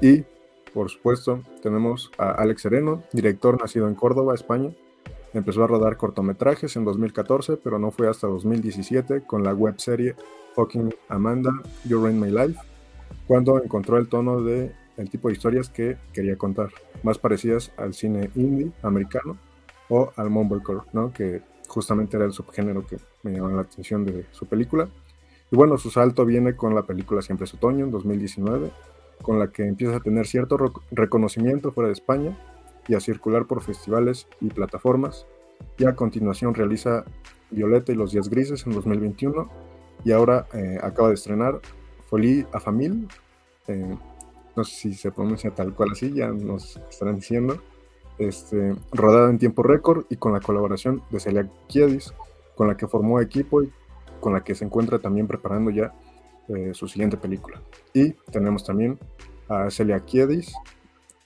Y 0.00 0.24
por 0.72 0.90
supuesto, 0.90 1.44
tenemos 1.62 2.10
a 2.18 2.32
Alex 2.32 2.62
Sereno, 2.62 3.04
director 3.12 3.60
nacido 3.60 3.86
en 3.86 3.94
Córdoba, 3.94 4.34
España. 4.34 4.72
Empezó 5.32 5.62
a 5.62 5.68
rodar 5.68 5.96
cortometrajes 5.96 6.74
en 6.74 6.84
2014, 6.84 7.58
pero 7.58 7.78
no 7.78 7.92
fue 7.92 8.08
hasta 8.08 8.26
2017 8.26 9.22
con 9.24 9.44
la 9.44 9.54
webserie 9.54 10.16
Fucking 10.56 10.92
Amanda, 11.08 11.52
You 11.84 12.00
Ruin 12.00 12.18
My 12.18 12.30
Life, 12.30 12.58
cuando 13.26 13.62
encontró 13.62 13.98
el 13.98 14.08
tono 14.08 14.42
de 14.42 14.72
el 14.96 15.10
tipo 15.10 15.28
de 15.28 15.34
historias 15.34 15.68
que 15.68 15.96
quería 16.12 16.36
contar, 16.36 16.70
más 17.02 17.18
parecidas 17.18 17.72
al 17.76 17.94
cine 17.94 18.30
indie 18.34 18.72
americano 18.82 19.36
o 19.88 20.12
al 20.16 20.30
mumblecore, 20.30 20.82
¿no? 20.92 21.12
que 21.12 21.42
justamente 21.68 22.16
era 22.16 22.26
el 22.26 22.32
subgénero 22.32 22.86
que 22.86 22.98
me 23.22 23.32
llamó 23.32 23.48
la 23.48 23.62
atención 23.62 24.04
de 24.04 24.26
su 24.30 24.46
película. 24.46 24.88
Y 25.50 25.56
bueno, 25.56 25.76
su 25.78 25.90
salto 25.90 26.24
viene 26.24 26.56
con 26.56 26.74
la 26.74 26.84
película 26.84 27.22
Siempre 27.22 27.44
es 27.44 27.54
Otoño 27.54 27.84
en 27.84 27.90
2019, 27.90 28.70
con 29.22 29.38
la 29.38 29.48
que 29.48 29.66
empieza 29.66 29.96
a 29.96 30.00
tener 30.00 30.26
cierto 30.26 30.56
reconocimiento 30.90 31.72
fuera 31.72 31.88
de 31.88 31.94
España 31.94 32.36
y 32.88 32.94
a 32.94 33.00
circular 33.00 33.46
por 33.46 33.62
festivales 33.62 34.26
y 34.40 34.48
plataformas. 34.48 35.26
Y 35.78 35.86
a 35.86 35.94
continuación 35.94 36.54
realiza 36.54 37.04
Violeta 37.50 37.92
y 37.92 37.94
los 37.94 38.12
Días 38.12 38.28
Grises 38.28 38.66
en 38.66 38.72
2021 38.72 39.48
y 40.04 40.12
ahora 40.12 40.46
eh, 40.52 40.78
acaba 40.82 41.08
de 41.08 41.14
estrenar 41.14 41.60
Folie 42.14 42.46
a 42.52 42.60
Famille, 42.60 43.08
eh, 43.66 43.96
no 44.54 44.62
sé 44.62 44.76
si 44.76 44.94
se 44.94 45.10
pronuncia 45.10 45.50
tal 45.50 45.74
cual 45.74 45.90
así, 45.90 46.12
ya 46.12 46.28
nos 46.28 46.76
estarán 46.88 47.16
diciendo, 47.16 47.60
este, 48.18 48.76
rodada 48.92 49.30
en 49.30 49.38
tiempo 49.38 49.64
récord 49.64 50.04
y 50.08 50.14
con 50.14 50.32
la 50.32 50.38
colaboración 50.38 51.02
de 51.10 51.18
Celia 51.18 51.50
Kiedis, 51.66 52.14
con 52.54 52.68
la 52.68 52.76
que 52.76 52.86
formó 52.86 53.20
equipo 53.20 53.64
y 53.64 53.72
con 54.20 54.32
la 54.32 54.44
que 54.44 54.54
se 54.54 54.64
encuentra 54.64 55.00
también 55.00 55.26
preparando 55.26 55.72
ya 55.72 55.92
eh, 56.46 56.70
su 56.72 56.86
siguiente 56.86 57.16
película. 57.16 57.60
Y 57.92 58.12
tenemos 58.30 58.62
también 58.62 58.96
a 59.48 59.68
Celia 59.72 59.98
Kiedis, 59.98 60.54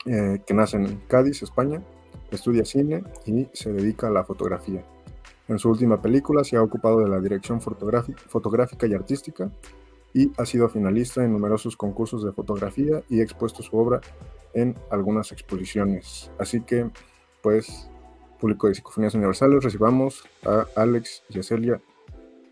eh, 0.06 0.40
que 0.46 0.54
nace 0.54 0.78
en 0.78 1.02
Cádiz, 1.06 1.42
España, 1.42 1.82
estudia 2.30 2.64
cine 2.64 3.04
y 3.26 3.46
se 3.52 3.74
dedica 3.74 4.06
a 4.06 4.10
la 4.10 4.24
fotografía. 4.24 4.82
En 5.48 5.58
su 5.58 5.68
última 5.68 6.00
película 6.00 6.44
se 6.44 6.56
ha 6.56 6.62
ocupado 6.62 7.00
de 7.00 7.08
la 7.08 7.20
dirección 7.20 7.60
fotográfica 7.60 8.86
y 8.86 8.94
artística 8.94 9.50
y 10.14 10.32
ha 10.36 10.46
sido 10.46 10.68
finalista 10.68 11.24
en 11.24 11.32
numerosos 11.32 11.76
concursos 11.76 12.24
de 12.24 12.32
fotografía 12.32 13.02
y 13.08 13.20
ha 13.20 13.22
expuesto 13.22 13.62
su 13.62 13.76
obra 13.76 14.00
en 14.54 14.76
algunas 14.90 15.32
exposiciones. 15.32 16.30
Así 16.38 16.62
que, 16.62 16.90
pues, 17.42 17.90
público 18.38 18.68
de 18.68 18.74
Psicofonías 18.74 19.14
Universales, 19.14 19.62
recibamos 19.62 20.24
a 20.44 20.66
Alex 20.76 21.24
y 21.28 21.38
a 21.38 21.42
Celia 21.42 21.80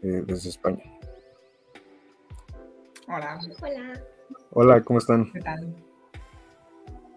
eh, 0.03 0.23
desde 0.27 0.51
España. 0.51 0.83
Hola. 3.09 3.39
Hola. 3.63 4.03
Hola, 4.53 4.83
¿cómo 4.83 4.99
están? 4.99 5.31
¿Qué 5.33 5.41
tal? 5.41 5.75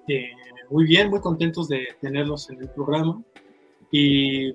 Eh, 0.08 0.32
muy 0.70 0.86
bien, 0.86 1.10
muy 1.10 1.20
contentos 1.20 1.68
de 1.68 1.88
tenerlos 2.02 2.50
en 2.50 2.62
el 2.62 2.70
programa. 2.70 3.22
Y 3.92 4.54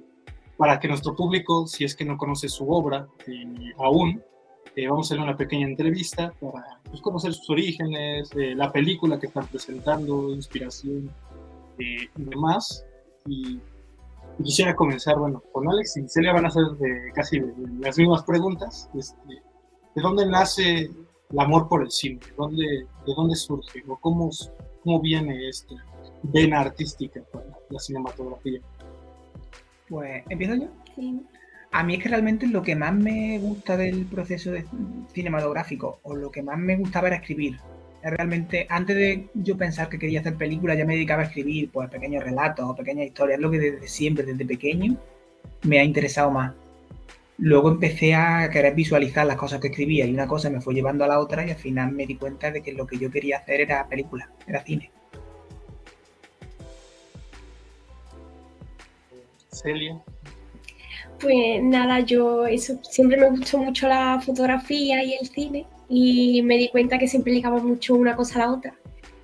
para 0.56 0.78
que 0.78 0.88
nuestro 0.88 1.16
público, 1.16 1.66
si 1.66 1.84
es 1.84 1.96
que 1.96 2.04
no 2.04 2.16
conoce 2.16 2.48
su 2.48 2.70
obra 2.70 3.08
aún, 3.78 4.22
eh, 4.76 4.88
vamos 4.88 5.10
a 5.10 5.14
hacer 5.14 5.22
una 5.22 5.36
pequeña 5.36 5.66
entrevista 5.66 6.32
para 6.40 6.80
pues, 6.88 7.00
conocer 7.00 7.32
sus 7.32 7.48
orígenes, 7.50 8.30
eh, 8.36 8.54
la 8.54 8.72
película 8.72 9.18
que 9.18 9.26
están 9.26 9.46
presentando, 9.46 10.30
inspiración 10.30 11.10
y 11.78 12.08
demás. 12.16 12.84
Y, 13.26 13.58
quisiera 14.42 14.74
comenzar, 14.74 15.16
bueno, 15.16 15.42
con 15.52 15.68
Alex 15.68 15.96
y 15.96 16.08
Celia 16.08 16.32
van 16.32 16.46
a 16.46 16.48
hacer 16.48 16.64
casi 17.14 17.40
las 17.78 17.96
mismas 17.96 18.24
preguntas. 18.24 18.90
Este, 18.94 19.42
¿De 19.94 20.02
dónde 20.02 20.26
nace 20.26 20.90
el 21.30 21.38
amor 21.38 21.68
por 21.68 21.82
el 21.82 21.90
cine? 21.92 22.18
¿De 22.18 22.34
dónde, 22.36 22.64
de 22.64 23.14
dónde 23.14 23.36
surge? 23.36 23.84
¿O 23.86 23.96
cómo, 23.96 24.30
cómo 24.82 25.00
viene 25.00 25.48
esta 25.48 25.76
vena 26.32 26.60
artística 26.60 27.20
para 27.32 27.46
la 27.68 27.78
cinematografía. 27.78 28.60
Pues, 29.88 30.24
¿empiezo 30.28 30.54
yo? 30.54 30.68
Sí. 30.94 31.20
A 31.74 31.82
mí 31.82 31.94
es 31.94 32.02
que 32.04 32.08
realmente 32.08 32.46
lo 32.46 32.62
que 32.62 32.76
más 32.76 32.94
me 32.94 33.36
gusta 33.40 33.76
del 33.76 34.06
proceso 34.06 34.52
cinematográfico 35.12 35.98
o 36.04 36.14
lo 36.14 36.30
que 36.30 36.40
más 36.40 36.56
me 36.56 36.76
gustaba 36.76 37.08
era 37.08 37.16
escribir. 37.16 37.58
Realmente, 38.00 38.68
antes 38.70 38.94
de 38.94 39.26
yo 39.34 39.56
pensar 39.56 39.88
que 39.88 39.98
quería 39.98 40.20
hacer 40.20 40.36
películas, 40.36 40.78
ya 40.78 40.84
me 40.84 40.94
dedicaba 40.94 41.22
a 41.22 41.24
escribir 41.24 41.72
pues, 41.72 41.90
pequeños 41.90 42.22
relatos 42.22 42.64
o 42.64 42.76
pequeñas 42.76 43.06
historias. 43.06 43.40
Lo 43.40 43.50
que 43.50 43.58
desde 43.58 43.88
siempre, 43.88 44.24
desde 44.24 44.46
pequeño, 44.46 44.96
me 45.64 45.80
ha 45.80 45.84
interesado 45.84 46.30
más. 46.30 46.54
Luego 47.38 47.70
empecé 47.70 48.14
a 48.14 48.48
querer 48.50 48.76
visualizar 48.76 49.26
las 49.26 49.36
cosas 49.36 49.58
que 49.58 49.66
escribía 49.66 50.06
y 50.06 50.14
una 50.14 50.28
cosa 50.28 50.50
me 50.50 50.60
fue 50.60 50.74
llevando 50.74 51.02
a 51.02 51.08
la 51.08 51.18
otra 51.18 51.44
y 51.44 51.50
al 51.50 51.56
final 51.56 51.90
me 51.90 52.06
di 52.06 52.14
cuenta 52.14 52.52
de 52.52 52.62
que 52.62 52.72
lo 52.72 52.86
que 52.86 52.98
yo 52.98 53.10
quería 53.10 53.38
hacer 53.38 53.60
era 53.60 53.88
película, 53.88 54.30
era 54.46 54.62
cine. 54.62 54.92
Celia. 59.50 60.00
Pues 61.20 61.62
nada, 61.62 62.00
yo 62.00 62.46
eso 62.46 62.78
siempre 62.82 63.16
me 63.18 63.30
gustó 63.30 63.58
mucho 63.58 63.88
la 63.88 64.20
fotografía 64.20 65.02
y 65.02 65.14
el 65.14 65.26
cine 65.28 65.66
y 65.88 66.42
me 66.42 66.56
di 66.56 66.68
cuenta 66.68 66.98
que 66.98 67.08
siempre 67.08 67.32
ligaba 67.32 67.58
mucho 67.58 67.94
una 67.94 68.16
cosa 68.16 68.36
a 68.36 68.46
la 68.46 68.52
otra. 68.52 68.74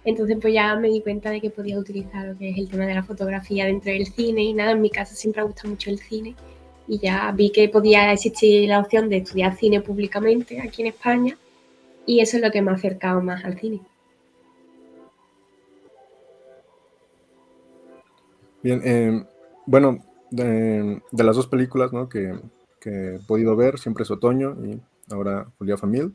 Entonces 0.04 0.38
pues 0.40 0.54
ya 0.54 0.74
me 0.76 0.88
di 0.88 1.02
cuenta 1.02 1.30
de 1.30 1.40
que 1.40 1.50
podía 1.50 1.78
utilizar 1.78 2.26
lo 2.26 2.38
que 2.38 2.50
es 2.50 2.58
el 2.58 2.70
tema 2.70 2.86
de 2.86 2.94
la 2.94 3.02
fotografía 3.02 3.66
dentro 3.66 3.92
del 3.92 4.06
cine 4.06 4.42
y 4.42 4.54
nada, 4.54 4.72
en 4.72 4.80
mi 4.80 4.90
casa 4.90 5.14
siempre 5.14 5.42
ha 5.42 5.44
gustado 5.44 5.70
mucho 5.70 5.90
el 5.90 5.98
cine 5.98 6.34
y 6.88 6.98
ya 6.98 7.30
vi 7.32 7.50
que 7.50 7.68
podía 7.68 8.12
existir 8.12 8.68
la 8.68 8.80
opción 8.80 9.08
de 9.08 9.18
estudiar 9.18 9.56
cine 9.56 9.80
públicamente 9.80 10.60
aquí 10.60 10.82
en 10.82 10.88
España 10.88 11.36
y 12.06 12.20
eso 12.20 12.38
es 12.38 12.42
lo 12.42 12.50
que 12.50 12.62
me 12.62 12.70
ha 12.70 12.74
acercado 12.74 13.20
más 13.20 13.44
al 13.44 13.58
cine. 13.58 13.80
Bien, 18.62 18.80
eh, 18.84 19.24
bueno, 19.66 19.98
de, 20.30 21.02
las 21.12 21.36
dos 21.36 21.46
películas 21.46 21.90
que, 22.10 22.34
he 22.84 23.18
podido 23.26 23.56
ver, 23.56 23.78
siempre 23.78 24.04
es 24.04 24.10
Otoño 24.10 24.56
y 24.64 24.80
ahora 25.12 25.46
Julia 25.58 25.76
Famil, 25.76 26.14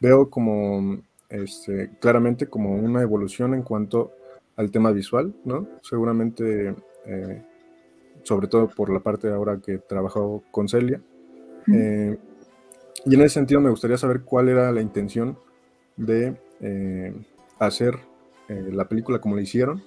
veo 0.00 0.30
como 0.30 0.98
este, 1.28 1.90
claramente 2.00 2.46
como 2.46 2.74
una 2.74 3.02
evolución 3.02 3.54
en 3.54 3.62
cuanto 3.62 4.12
al 4.56 4.70
tema 4.70 4.92
visual, 4.92 5.34
¿no? 5.44 5.66
Seguramente, 5.82 6.74
eh, 7.06 7.42
sobre 8.22 8.48
todo 8.48 8.68
por 8.68 8.90
la 8.90 9.00
parte 9.00 9.28
ahora 9.28 9.58
que 9.58 9.74
he 9.74 9.78
trabajado 9.78 10.42
con 10.50 10.68
Celia. 10.68 11.00
Eh, 11.72 12.18
y 13.04 13.14
en 13.14 13.20
ese 13.20 13.34
sentido 13.34 13.60
me 13.60 13.70
gustaría 13.70 13.96
saber 13.96 14.22
cuál 14.22 14.48
era 14.48 14.72
la 14.72 14.80
intención 14.80 15.38
de 15.96 16.36
eh, 16.60 17.14
hacer 17.58 17.98
la 18.48 18.88
película 18.88 19.20
como 19.20 19.36
la 19.36 19.42
hicieron 19.42 19.80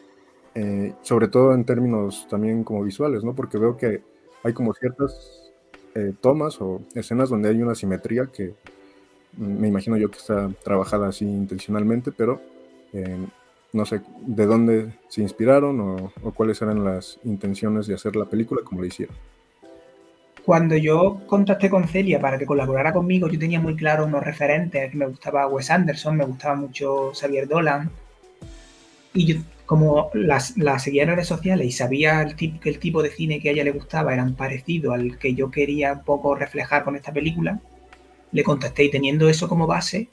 eh, 0.56 0.94
sobre 1.02 1.28
todo 1.28 1.54
en 1.54 1.66
términos 1.66 2.28
también 2.30 2.64
como 2.64 2.84
visuales, 2.84 3.24
¿no? 3.24 3.34
Porque 3.34 3.58
veo 3.58 3.76
que 3.76 4.02
hay 4.44 4.54
como 4.54 4.74
ciertas 4.74 5.52
eh, 5.96 6.14
tomas 6.22 6.62
o 6.62 6.82
escenas 6.96 7.30
donde 7.30 7.50
hay 7.50 7.62
una 7.62 7.76
simetría 7.76 8.28
que 8.28 8.54
me 9.38 9.68
imagino 9.68 9.98
yo 9.98 10.12
que 10.12 10.18
está 10.18 10.50
trabajada 10.64 11.08
así 11.08 11.26
intencionalmente, 11.26 12.12
pero 12.12 12.40
eh, 12.94 13.18
no 13.72 13.86
sé 13.86 14.02
de 14.26 14.46
dónde 14.46 14.94
se 15.08 15.22
inspiraron 15.22 15.80
o, 15.80 16.12
cuáles 16.36 16.62
eran 16.62 16.84
las 16.84 17.20
intenciones 17.24 17.88
de 17.88 17.96
hacer 17.96 18.16
la 18.16 18.26
película 18.26 18.62
como 18.64 18.82
lo 18.82 18.88
hicieron. 18.88 19.16
Cuando 20.46 20.76
yo 20.76 21.22
contacté 21.26 21.70
con 21.70 21.88
Celia 21.88 22.20
para 22.20 22.38
que 22.38 22.46
colaborara 22.46 22.92
conmigo, 22.92 23.28
yo 23.30 23.40
tenía 23.40 23.62
muy 23.62 23.76
claro 23.76 24.06
unos 24.06 24.24
referentes, 24.24 24.94
me 24.94 25.08
gustaba 25.08 25.48
Wes 25.48 25.72
Anderson, 25.72 26.18
me 26.18 26.26
gustaba 26.26 26.56
mucho 26.56 27.12
Xavier 27.14 27.48
Dolan, 27.48 27.90
y 29.14 29.26
yo 29.26 29.42
como 29.66 30.10
las, 30.14 30.58
la 30.58 30.78
seguía 30.78 31.04
en 31.04 31.10
redes 31.10 31.28
sociales 31.28 31.66
y 31.66 31.72
sabía 31.72 32.22
el 32.22 32.36
que 32.36 32.60
el 32.64 32.80
tipo 32.80 33.02
de 33.02 33.10
cine 33.10 33.40
que 33.40 33.50
a 33.50 33.52
ella 33.54 33.64
le 33.64 33.72
gustaba 33.72 34.14
eran 34.14 34.36
parecido 34.36 34.92
al 34.92 35.18
que 35.18 35.34
yo 35.34 35.50
quería 35.52 35.94
un 35.94 36.04
poco 36.04 36.36
reflejar 36.36 36.84
con 36.84 36.96
esta 36.96 37.14
película, 37.14 37.60
le 38.32 38.44
contesté 38.44 38.84
y 38.84 38.92
teniendo 38.92 39.30
eso 39.30 39.48
como 39.48 39.66
base, 39.66 40.10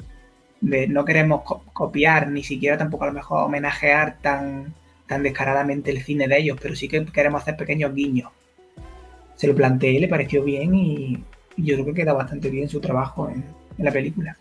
de 0.61 0.87
no 0.87 1.05
queremos 1.05 1.43
copiar 1.73 2.29
ni 2.29 2.45
siquiera 2.45 2.79
tampoco 2.79 3.05
a 3.05 3.09
lo 3.09 3.13
mejor 3.13 3.45
homenajear 3.45 4.19
tan, 4.21 4.75
tan 5.07 5.23
descaradamente 5.23 5.91
el 5.91 6.03
cine 6.03 6.29
de 6.29 6.39
ellos, 6.39 6.59
pero 6.61 6.77
sí 6.77 6.87
que 6.87 7.05
queremos 7.07 7.43
hacer 7.43 7.57
pequeños 7.57 7.95
guiños. 7.95 8.31
Se 9.35 9.47
lo 9.47 9.55
planteé, 9.55 9.99
le 9.99 10.09
pareció 10.09 10.45
bien 10.45 10.75
y, 10.75 11.25
yo 11.57 11.75
creo 11.75 11.87
que 11.87 11.95
queda 11.95 12.13
bastante 12.13 12.49
bien 12.49 12.69
su 12.69 12.81
trabajo 12.81 13.29
en 13.29 13.45
la 13.79 13.91
película. 13.91 14.37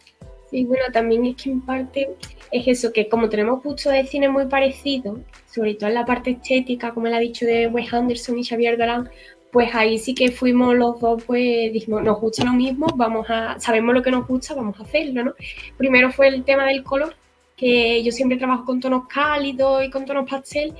Sí, 0.50 0.66
bueno, 0.66 0.86
también 0.92 1.26
es 1.26 1.36
que 1.36 1.52
en 1.52 1.62
parte 1.62 2.10
es 2.52 2.68
eso, 2.68 2.92
que 2.92 3.08
como 3.08 3.30
tenemos 3.30 3.62
gustos 3.64 3.94
de 3.94 4.06
cine 4.06 4.30
muy 4.30 4.48
parecidos, 4.48 5.20
sobre 5.46 5.76
todo 5.76 5.90
en 5.90 5.96
la 5.96 6.06
parte 6.06 6.32
estética, 6.32 6.92
como 6.92 7.08
él 7.08 7.14
ha 7.14 7.20
dicho 7.20 7.46
de 7.46 7.68
Wes 7.68 7.94
Anderson 7.94 8.40
y 8.40 8.44
Xavier 8.44 8.78
Dolan, 8.78 9.10
pues 9.52 9.74
ahí 9.74 9.98
sí 10.00 10.16
que 10.16 10.32
fuimos 10.32 10.76
los 10.76 11.00
dos, 11.00 11.24
pues 11.24 11.72
dijimos, 11.74 12.04
nos 12.04 12.20
gusta 12.20 12.44
lo 12.46 12.54
mismo, 12.54 12.88
vamos 12.96 13.28
a, 13.30 13.60
sabemos 13.60 13.94
lo 13.94 14.02
que 14.02 14.12
nos 14.12 14.28
gusta, 14.28 14.56
vamos 14.56 14.80
a 14.80 14.84
hacerlo, 14.84 15.24
¿no? 15.24 15.34
Primero 15.78 16.12
fue 16.12 16.28
el 16.28 16.44
tema 16.44 16.66
del 16.66 16.84
color, 16.84 17.16
que 17.56 18.04
yo 18.04 18.12
siempre 18.12 18.38
trabajo 18.38 18.66
con 18.66 18.80
tonos 18.80 19.08
cálidos 19.08 19.84
y 19.84 19.90
con 19.90 20.06
tonos 20.06 20.30
pastel, 20.30 20.74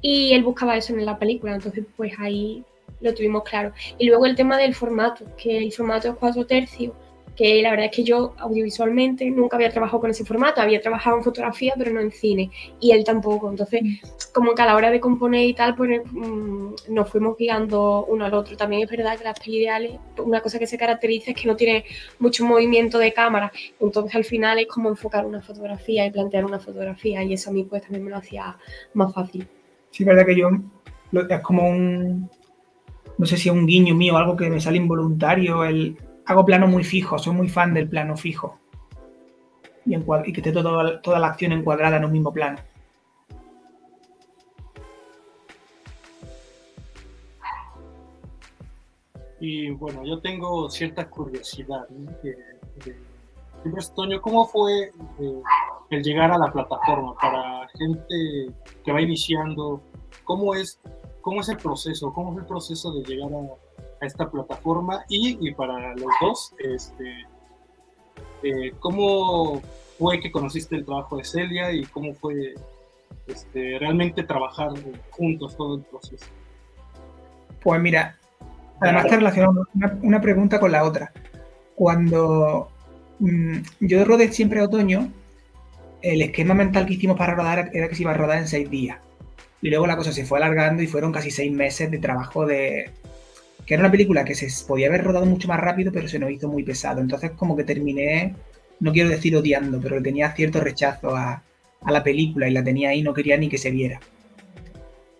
y 0.00 0.32
él 0.32 0.42
buscaba 0.42 0.76
eso 0.76 0.94
en 0.94 1.04
la 1.04 1.18
película, 1.18 1.54
entonces 1.54 1.84
pues 1.96 2.12
ahí 2.18 2.64
lo 3.00 3.14
tuvimos 3.14 3.44
claro. 3.44 3.72
Y 3.98 4.06
luego 4.06 4.26
el 4.26 4.34
tema 4.36 4.56
del 4.58 4.74
formato, 4.74 5.24
que 5.36 5.58
el 5.58 5.72
formato 5.72 6.08
es 6.08 6.14
cuatro 6.14 6.46
tercios, 6.46 6.92
que 7.40 7.62
la 7.62 7.70
verdad 7.70 7.86
es 7.86 7.96
que 7.96 8.04
yo 8.04 8.34
audiovisualmente 8.36 9.30
nunca 9.30 9.56
había 9.56 9.70
trabajado 9.70 10.00
con 10.00 10.10
ese 10.10 10.26
formato, 10.26 10.60
había 10.60 10.78
trabajado 10.78 11.16
en 11.16 11.24
fotografía, 11.24 11.72
pero 11.78 11.90
no 11.90 11.98
en 11.98 12.10
cine, 12.10 12.50
y 12.80 12.90
él 12.90 13.02
tampoco. 13.02 13.48
Entonces, 13.48 13.82
mm. 13.82 13.96
como 14.34 14.54
que 14.54 14.60
a 14.60 14.66
la 14.66 14.76
hora 14.76 14.90
de 14.90 15.00
componer 15.00 15.46
y 15.46 15.54
tal, 15.54 15.74
pues 15.74 16.02
mm, 16.04 16.74
nos 16.90 17.08
fuimos 17.08 17.38
guiando 17.38 18.04
uno 18.04 18.26
al 18.26 18.34
otro. 18.34 18.58
También 18.58 18.82
es 18.82 18.90
verdad 18.90 19.16
que 19.16 19.24
las 19.24 19.40
pelis 19.40 19.60
ideales, 19.60 19.92
una 20.18 20.42
cosa 20.42 20.58
que 20.58 20.66
se 20.66 20.76
caracteriza 20.76 21.30
es 21.30 21.40
que 21.40 21.48
no 21.48 21.56
tiene 21.56 21.86
mucho 22.18 22.44
movimiento 22.44 22.98
de 22.98 23.14
cámara, 23.14 23.50
entonces 23.80 24.14
al 24.14 24.24
final 24.24 24.58
es 24.58 24.66
como 24.66 24.90
enfocar 24.90 25.24
una 25.24 25.40
fotografía 25.40 26.04
y 26.04 26.10
plantear 26.10 26.44
una 26.44 26.58
fotografía, 26.58 27.24
y 27.24 27.32
eso 27.32 27.48
a 27.48 27.54
mí 27.54 27.64
pues 27.64 27.80
también 27.80 28.04
me 28.04 28.10
lo 28.10 28.18
hacía 28.18 28.58
más 28.92 29.14
fácil. 29.14 29.48
Sí, 29.92 30.02
es 30.02 30.06
verdad 30.06 30.26
que 30.26 30.36
yo 30.36 30.50
es 31.26 31.40
como 31.40 31.66
un, 31.66 32.28
no 33.16 33.24
sé 33.24 33.38
si 33.38 33.48
es 33.48 33.54
un 33.54 33.64
guiño 33.64 33.94
mío, 33.94 34.18
algo 34.18 34.36
que 34.36 34.50
me 34.50 34.60
sale 34.60 34.76
involuntario, 34.76 35.64
el 35.64 35.96
hago 36.30 36.44
plano 36.44 36.68
muy 36.68 36.84
fijo, 36.84 37.18
soy 37.18 37.34
muy 37.34 37.48
fan 37.48 37.74
del 37.74 37.88
plano 37.88 38.16
fijo. 38.16 38.56
Y, 39.84 39.98
que 40.32 40.40
esté 40.40 40.52
toda, 40.52 41.00
la 41.18 41.26
acción 41.26 41.50
encuadrada 41.50 41.96
en 41.96 42.04
un 42.04 42.12
mismo 42.12 42.32
plano. 42.32 42.58
Y 49.40 49.70
bueno, 49.70 50.04
yo 50.04 50.20
tengo 50.20 50.70
cierta 50.70 51.10
curiosidad. 51.10 51.88
Toño, 53.96 54.20
¿cómo 54.20 54.46
fue 54.46 54.92
eh, 55.18 55.42
el 55.90 56.02
llegar 56.02 56.30
a 56.30 56.38
la 56.38 56.52
plataforma 56.52 57.14
para 57.20 57.66
gente 57.76 58.54
que 58.84 58.92
va 58.92 59.00
iniciando? 59.00 59.82
¿Cómo 60.24 60.54
es, 60.54 60.78
cómo 61.22 61.40
es 61.40 61.48
el 61.48 61.56
proceso? 61.56 62.12
¿Cómo 62.12 62.32
es 62.32 62.38
el 62.38 62.46
proceso 62.46 62.92
de 62.92 63.02
llegar 63.02 63.30
a, 63.32 63.38
a 64.00 64.06
esta 64.06 64.30
plataforma 64.30 65.04
y, 65.08 65.52
para 65.52 65.94
los 65.94 66.08
dos, 66.20 66.54
este, 66.58 67.26
eh, 68.42 68.72
¿cómo 68.80 69.60
fue 69.98 70.20
que 70.20 70.32
conociste 70.32 70.76
el 70.76 70.84
trabajo 70.84 71.18
de 71.18 71.24
Celia 71.24 71.72
y 71.72 71.84
cómo 71.84 72.14
fue 72.14 72.54
este, 73.26 73.78
realmente 73.78 74.22
trabajar 74.22 74.70
juntos 75.10 75.56
todo 75.56 75.76
el 75.76 75.82
proceso? 75.82 76.26
Pues 77.62 77.80
mira, 77.80 78.16
además 78.80 79.06
te 79.06 79.16
relacionado 79.16 79.66
una, 80.02 80.20
pregunta 80.20 80.58
con 80.58 80.72
la 80.72 80.84
otra. 80.84 81.12
Cuando 81.74 82.70
mm, 83.18 83.58
yo 83.80 84.04
rodé 84.04 84.32
siempre 84.32 84.62
otoño, 84.62 85.12
el 86.00 86.22
esquema 86.22 86.54
mental 86.54 86.86
que 86.86 86.94
hicimos 86.94 87.18
para 87.18 87.34
rodar 87.34 87.70
era 87.74 87.88
que 87.88 87.94
se 87.94 88.02
iba 88.02 88.12
a 88.12 88.16
rodar 88.16 88.38
en 88.38 88.48
seis 88.48 88.70
días. 88.70 88.98
Y 89.60 89.68
luego 89.68 89.86
la 89.86 89.98
cosa 89.98 90.12
se 90.12 90.24
fue 90.24 90.38
alargando 90.38 90.82
y 90.82 90.86
fueron 90.86 91.12
casi 91.12 91.30
seis 91.30 91.52
meses 91.52 91.90
de 91.90 91.98
trabajo 91.98 92.46
de, 92.46 92.90
que 93.66 93.74
era 93.74 93.82
una 93.82 93.90
película 93.90 94.24
que 94.24 94.34
se 94.34 94.48
podía 94.66 94.88
haber 94.88 95.04
rodado 95.04 95.26
mucho 95.26 95.48
más 95.48 95.60
rápido, 95.60 95.92
pero 95.92 96.08
se 96.08 96.18
nos 96.18 96.30
hizo 96.30 96.48
muy 96.48 96.62
pesado. 96.62 97.00
Entonces 97.00 97.32
como 97.32 97.56
que 97.56 97.64
terminé, 97.64 98.34
no 98.80 98.92
quiero 98.92 99.08
decir 99.08 99.36
odiando, 99.36 99.80
pero 99.80 100.02
tenía 100.02 100.32
cierto 100.32 100.60
rechazo 100.60 101.14
a, 101.16 101.42
la 101.88 102.02
película 102.02 102.46
y 102.46 102.52
la 102.52 102.62
tenía 102.62 102.90
ahí, 102.90 103.02
no 103.02 103.14
quería 103.14 103.38
ni 103.38 103.48
que 103.48 103.56
se 103.56 103.70
viera. 103.70 104.00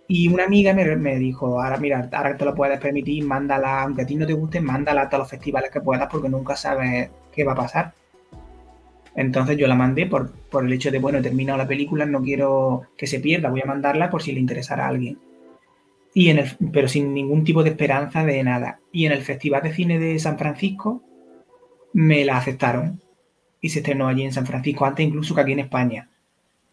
Y 0.09 0.29
una 0.29 0.45
amiga 0.45 0.75
me, 0.75 1.17
dijo, 1.19 1.63
ahora 1.63 1.79
mira, 1.79 2.09
ahora 2.13 2.33
que 2.33 2.39
te 2.39 2.45
lo 2.45 2.55
puedes 2.55 2.79
permitir, 2.79 3.25
mándala, 3.25 3.83
aunque 3.83 4.03
a 4.03 4.07
ti 4.07 4.17
no 4.17 4.27
te 4.27 4.35
guste, 4.35 4.61
mándala 4.61 5.03
a 5.03 5.09
todos 5.09 5.21
los 5.21 5.31
festivales 5.31 5.71
que 5.71 5.81
puedas 5.81 6.09
porque 6.11 6.29
nunca 6.29 6.57
sabes 6.57 7.09
qué 7.33 7.45
va 7.45 7.53
a 7.53 7.57
pasar. 7.57 7.95
Entonces 9.15 9.57
yo 9.57 9.67
la 9.69 9.75
mandé 9.75 10.07
por, 10.07 10.33
por 10.33 10.67
el 10.67 10.73
hecho 10.73 10.91
de, 10.91 10.99
bueno, 10.99 11.19
he 11.19 11.23
terminado 11.23 11.57
la 11.57 11.67
película, 11.67 12.05
no 12.05 12.21
quiero 12.23 12.83
que 12.97 13.07
se 13.07 13.21
pierda, 13.21 13.49
voy 13.49 13.63
a 13.63 13.67
mandarla 13.67 14.11
por 14.11 14.23
si 14.23 14.33
le 14.33 14.41
interesara 14.41 14.85
a 14.85 14.89
alguien 14.89 15.19
y 16.15 16.31
en 16.31 16.39
el, 16.39 16.51
pero 16.73 16.89
sin 16.89 17.15
ningún 17.15 17.45
tipo 17.45 17.63
de 17.63 17.71
esperanza 17.71 18.25
de 18.25 18.43
nada. 18.43 18.81
Y 18.93 19.07
en 19.07 19.13
el 19.13 19.23
Festival 19.23 19.63
de 19.63 19.75
Cine 19.75 19.99
de 19.99 20.19
San 20.19 20.39
Francisco 20.39 21.03
me 21.93 22.25
la 22.25 22.37
aceptaron 22.37 23.01
y 23.61 23.69
se 23.69 23.81
estrenó 23.81 24.09
allí 24.09 24.23
en 24.23 24.33
San 24.33 24.47
Francisco, 24.47 24.87
antes 24.87 25.07
incluso 25.07 25.35
que 25.35 25.41
aquí 25.43 25.53
en 25.53 25.61
España. 25.61 26.09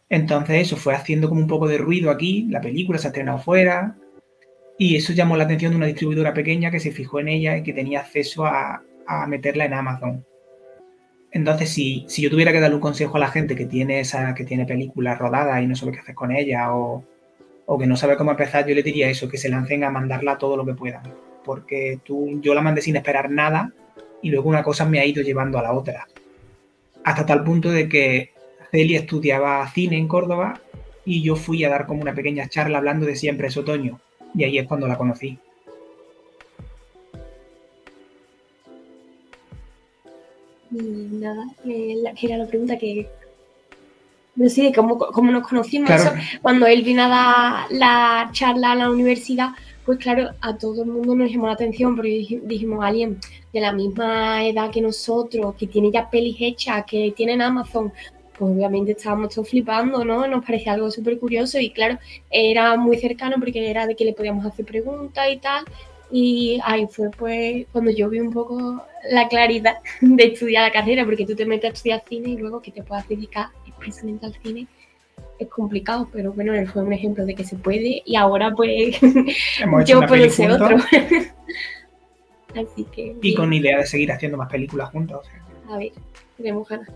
Entonces 0.10 0.62
eso 0.62 0.78
fue 0.78 0.96
haciendo 0.96 1.28
como 1.28 1.42
un 1.42 1.48
poco 1.48 1.68
de 1.68 1.78
ruido 1.78 2.10
aquí, 2.10 2.48
la 2.50 2.62
película 2.62 2.98
se 2.98 3.08
ha 3.08 3.10
estrenado 3.10 3.40
fuera 3.40 3.98
y 4.78 4.96
eso 4.96 5.14
llamó 5.14 5.36
la 5.36 5.44
atención 5.44 5.72
de 5.72 5.78
una 5.78 5.88
distribuidora 5.88 6.34
pequeña 6.34 6.72
que 6.72 6.80
se 6.80 6.92
fijó 6.92 7.20
en 7.20 7.28
ella 7.28 7.58
y 7.58 7.64
que 7.64 7.74
tenía 7.74 8.00
acceso 8.02 8.46
a, 8.46 8.84
meterla 9.28 9.66
en 9.66 9.74
Amazon. 9.74 10.26
Entonces, 11.32 11.70
si, 11.70 12.06
si, 12.08 12.22
yo 12.22 12.30
tuviera 12.30 12.52
que 12.52 12.60
darle 12.60 12.76
un 12.76 12.82
consejo 12.82 13.16
a 13.18 13.22
la 13.22 13.30
gente 13.30 13.56
que 13.56 13.66
tiene 13.66 14.02
esa, 14.02 14.34
que 14.34 14.44
tiene 14.44 14.66
películas 14.66 15.18
rodadas 15.18 15.62
y 15.62 15.68
no 15.68 15.76
sabe 15.76 15.94
qué 15.94 16.00
hacer 16.00 16.16
con 16.16 16.32
ella 16.32 16.74
o, 16.74 17.06
o, 17.70 17.78
que 17.78 17.86
no 17.86 17.98
sabe 17.98 18.18
cómo 18.18 18.32
empezar, 18.32 18.66
yo 18.66 18.74
le 18.74 18.82
diría 18.82 19.10
eso, 19.10 19.28
que 19.28 19.38
se 19.38 19.50
lancen 19.50 19.84
a 19.84 19.92
mandarla 19.92 20.38
todo 20.38 20.56
lo 20.58 20.66
que 20.66 20.74
puedan. 20.74 21.04
Porque 21.44 22.00
tú, 22.04 22.40
yo 22.42 22.54
la 22.54 22.62
mandé 22.62 22.82
sin 22.82 22.96
esperar 22.96 23.30
nada 23.30 23.74
y 24.22 24.30
luego 24.30 24.50
una 24.50 24.64
cosa 24.64 24.86
me 24.86 25.00
ha 25.00 25.06
ido 25.06 25.22
llevando 25.22 25.60
a 25.60 25.64
la 25.64 25.74
otra. 25.74 26.08
Hasta 27.04 27.26
tal 27.26 27.44
punto 27.44 27.70
de 27.70 27.88
que 27.88 28.32
Celia 28.72 29.00
estudiaba 29.00 29.70
cine 29.70 29.98
en 29.98 30.08
Córdoba 30.08 30.62
y 31.06 31.22
yo 31.22 31.36
fui 31.36 31.64
a 31.64 31.70
dar 31.70 31.86
como 31.86 32.02
una 32.02 32.16
pequeña 32.16 32.48
charla 32.48 32.78
hablando 32.80 33.06
de 33.06 33.16
siempre 33.16 33.48
es 33.48 33.58
otoño. 33.58 34.00
Y 34.34 34.44
ahí 34.44 34.58
es 34.58 34.68
cuando 34.68 34.88
la 34.88 34.98
conocí. 34.98 35.38
Y 40.72 40.82
nada, 40.82 41.46
que 41.64 41.98
era 42.22 42.38
la 42.38 42.48
pregunta 42.48 42.78
que 42.78 43.08
no 44.38 44.50
sé 44.50 44.72
cómo, 44.74 44.98
cómo 44.98 45.32
nos 45.32 45.48
conocimos. 45.48 45.90
cuando 46.42 46.68
él 46.68 46.84
vino 46.84 47.04
a 47.04 47.08
dar 47.08 47.66
la 47.72 48.30
charla 48.32 48.72
a 48.72 48.76
la 48.76 48.90
universidad, 48.90 49.50
pues 49.84 49.98
claro, 49.98 50.30
a 50.42 50.56
todo 50.58 50.84
el 50.84 50.90
mundo 50.90 51.16
nos 51.16 51.32
llamó 51.32 51.48
la 51.48 51.54
atención 51.54 51.96
porque 51.96 52.40
dijimos, 52.44 52.84
alguien 52.84 53.18
de 53.52 53.60
la 53.60 53.72
misma 53.72 54.46
edad 54.46 54.70
que 54.70 54.82
nosotros, 54.82 55.56
que 55.56 55.66
tiene 55.66 55.92
ya 55.92 56.10
pelis 56.10 56.38
hechas, 56.40 56.86
que 56.86 57.14
tiene 57.16 57.34
en 57.34 57.42
Amazon, 57.42 57.92
pues 58.38 58.52
obviamente 58.52 58.92
estábamos 58.92 59.34
todos 59.34 59.50
flipando, 59.50 60.06
¿no? 60.06 60.28
Nos 60.28 60.46
parecía 60.46 60.74
algo 60.74 60.92
súper 60.92 61.18
curioso 61.18 61.60
y 61.60 61.72
claro, 61.72 61.98
era 62.30 62.78
muy 62.78 62.98
cercano 62.98 63.38
porque 63.40 63.70
era 63.70 63.88
de 63.88 63.96
que 63.96 64.06
le 64.06 64.14
podíamos 64.14 64.46
hacer 64.46 64.66
preguntas 64.66 65.26
y 65.32 65.38
tal. 65.38 65.66
Y 66.12 66.60
ahí 66.64 66.88
fue 66.90 67.10
pues 67.10 67.66
cuando 67.72 67.90
yo 67.92 68.08
vi 68.10 68.20
un 68.20 68.32
poco 68.32 68.84
la 69.10 69.28
claridad 69.28 69.78
de 70.02 70.24
estudiar 70.26 70.64
la 70.64 70.72
carrera, 70.72 71.06
porque 71.06 71.26
tú 71.26 71.36
te 71.36 71.46
metes 71.46 71.72
a 71.72 71.74
estudiar 71.74 72.04
cine 72.08 72.30
y 72.30 72.38
luego 72.38 72.62
que 72.62 72.72
te 72.72 72.84
puedas 72.84 73.08
dedicar 73.08 73.48
expresamente 73.78 74.26
al 74.26 74.34
cine 74.42 74.68
es 75.40 75.48
complicado, 75.48 76.08
pero 76.12 76.34
bueno, 76.34 76.54
él 76.54 76.68
fue 76.68 76.84
un 76.84 76.94
ejemplo 76.94 77.26
de 77.26 77.36
que 77.36 77.44
se 77.44 77.56
puede 77.56 78.02
y 78.06 78.16
ahora 78.16 78.52
pues 78.52 79.00
yo 79.86 80.02
puedo 80.08 80.30
ser 80.30 80.52
otro. 80.52 80.78
Así 82.56 82.86
que... 82.86 83.16
Y 83.22 83.36
con 83.36 83.54
idea 83.54 83.78
de 83.78 83.86
seguir 83.86 84.12
haciendo 84.12 84.38
más 84.38 84.50
películas 84.50 84.90
juntos. 84.90 85.28
A 85.70 85.78
ver, 85.78 85.92
tenemos 86.38 86.68
ganas. 86.68 86.90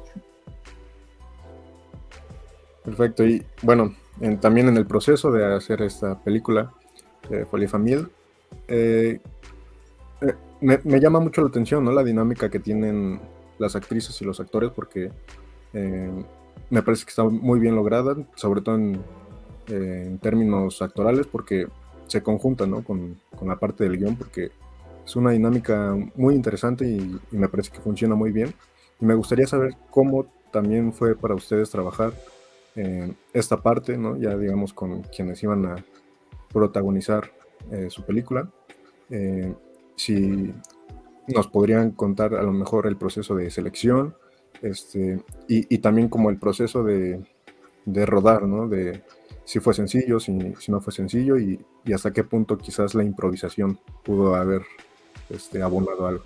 Perfecto, 2.84 3.24
y 3.24 3.44
bueno, 3.62 3.96
también 4.40 4.68
en 4.70 4.78
el 4.78 4.88
proceso 4.88 5.32
de 5.32 5.54
hacer 5.54 5.84
esta 5.84 6.20
película, 6.24 6.72
de 7.30 7.46
Folie 7.46 7.68
Famille, 7.68 8.08
eh, 8.68 9.20
eh, 10.22 10.36
me, 10.62 11.00
llama 11.00 11.20
mucho 11.20 11.42
la 11.42 11.50
atención 11.50 11.86
¿no? 11.86 11.92
la 11.92 12.04
dinámica 12.04 12.50
que 12.50 12.60
tienen 12.60 13.20
las 13.60 13.76
actrices 13.76 14.20
y 14.22 14.26
los 14.26 14.40
actores, 14.40 14.72
porque 14.72 15.12
eh, 15.74 16.24
me 16.72 16.82
parece 16.82 17.04
que 17.06 17.10
está 17.10 17.24
muy 17.24 17.60
bien 17.60 17.76
lograda, 17.76 18.16
sobre 18.36 18.62
todo 18.62 18.76
en, 18.76 19.04
términos 20.20 20.82
actorales, 20.82 21.28
porque 21.28 21.68
se 22.08 22.22
conjunta 22.22 22.66
¿no? 22.66 22.84
con, 22.84 23.22
la 23.46 23.58
parte 23.58 23.86
del 23.86 23.98
guion, 23.98 24.18
porque 24.18 24.52
es 25.06 25.16
una 25.16 25.32
dinámica 25.32 25.96
muy 26.16 26.36
interesante 26.36 26.86
y, 26.86 27.20
me 27.32 27.48
parece 27.48 27.72
que 27.72 27.80
funciona 27.80 28.16
muy 28.16 28.32
bien. 28.32 28.54
Y 29.00 29.06
me 29.06 29.14
gustaría 29.14 29.48
saber 29.48 29.76
cómo 29.90 30.26
también 30.52 30.92
fue 30.92 31.16
para 31.16 31.36
ustedes 31.36 31.70
trabajar 31.70 32.14
en 32.76 33.16
esta 33.34 33.58
parte, 33.62 33.98
¿no? 33.98 34.18
ya 34.18 34.36
digamos 34.38 34.74
con 34.74 35.04
quienes 35.04 35.42
iban 35.44 35.66
a 35.66 35.76
protagonizar 36.52 37.32
eh, 37.72 37.90
su 37.90 38.04
película. 38.04 38.50
Eh, 39.10 39.54
si 39.96 40.54
nos 41.28 41.48
podrían 41.48 41.92
contar 41.92 42.34
a 42.34 42.44
lo 42.44 42.52
mejor 42.52 42.88
el 42.88 42.98
proceso 42.98 43.36
de 43.36 43.50
selección, 43.50 44.16
este, 44.62 45.20
y, 45.47 45.78
también 45.80 46.07
como 46.07 46.30
el 46.30 46.38
proceso 46.38 46.84
de, 46.84 47.22
rodar, 47.86 48.43
¿no? 48.43 48.68
De 48.68 49.01
si 49.43 49.59
fue 49.59 49.74
sencillo, 49.74 50.20
si, 50.20 50.32
no 50.32 50.82
fue 50.82 50.93
sencillo 50.93 51.38
y, 51.38 51.59
hasta 51.93 52.12
qué 52.12 52.24
punto 52.24 52.57
quizás 52.57 52.93
la 52.93 53.03
improvisación 53.03 53.80
pudo 54.03 54.36
haber 54.36 54.62
este, 55.30 55.62
abonado 55.62 56.07
algo. 56.07 56.24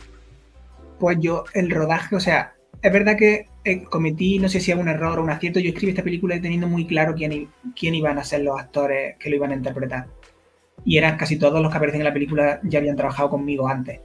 Pues 1.00 1.18
yo, 1.20 1.44
el 1.54 1.70
rodaje, 1.70 2.16
o 2.16 2.20
sea, 2.20 2.56
es 2.82 2.92
verdad 2.92 3.18
que 3.18 3.48
eh, 3.64 3.84
cometí, 3.84 4.38
no 4.40 4.50
sé 4.50 4.60
si 4.60 4.72
es 4.72 4.78
un 4.78 4.88
error 4.88 5.18
o 5.18 5.24
un 5.24 5.30
acierto, 5.30 5.60
yo 5.60 5.70
escribí 5.70 5.92
esta 5.92 6.04
película 6.04 6.40
teniendo 6.40 6.68
muy 6.68 6.86
claro 6.86 7.16
quién, 7.16 7.50
quién 7.78 7.96
iban 7.96 8.18
a 8.18 8.24
ser 8.24 8.42
los 8.42 8.60
actores 8.60 9.16
que 9.18 9.30
lo 9.30 9.38
iban 9.38 9.52
a 9.52 9.56
interpretar. 9.56 10.08
Y 10.84 10.98
eran 10.98 11.18
casi 11.18 11.38
todos 11.38 11.62
los 11.62 11.72
que 11.72 11.78
aparecen 11.78 12.02
en 12.02 12.06
la 12.06 12.14
película 12.14 12.60
ya 12.64 12.80
habían 12.80 12.96
trabajado 12.96 13.30
conmigo 13.30 13.68
antes. 13.68 14.02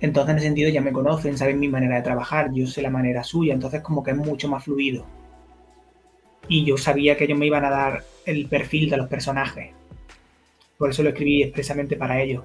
Entonces, 0.00 0.30
en 0.30 0.38
ese 0.38 0.46
sentido, 0.46 0.70
ya 0.70 0.80
me 0.80 0.92
conocen, 0.92 1.36
saben 1.36 1.58
mi 1.58 1.68
manera 1.68 1.96
de 1.96 2.02
trabajar, 2.02 2.50
yo 2.52 2.66
sé 2.66 2.82
la 2.82 2.90
manera 2.90 3.24
suya, 3.24 3.54
entonces 3.54 3.82
como 3.82 4.02
que 4.02 4.12
es 4.12 4.16
mucho 4.16 4.48
más 4.48 4.64
fluido. 4.64 5.04
Y 6.48 6.64
yo 6.64 6.76
sabía 6.76 7.16
que 7.16 7.24
ellos 7.24 7.38
me 7.38 7.46
iban 7.46 7.64
a 7.64 7.70
dar 7.70 8.04
el 8.24 8.46
perfil 8.46 8.88
de 8.88 8.96
los 8.96 9.08
personajes. 9.08 9.70
Por 10.78 10.90
eso 10.90 11.02
lo 11.02 11.08
escribí 11.10 11.42
expresamente 11.42 11.96
para 11.96 12.22
ellos. 12.22 12.44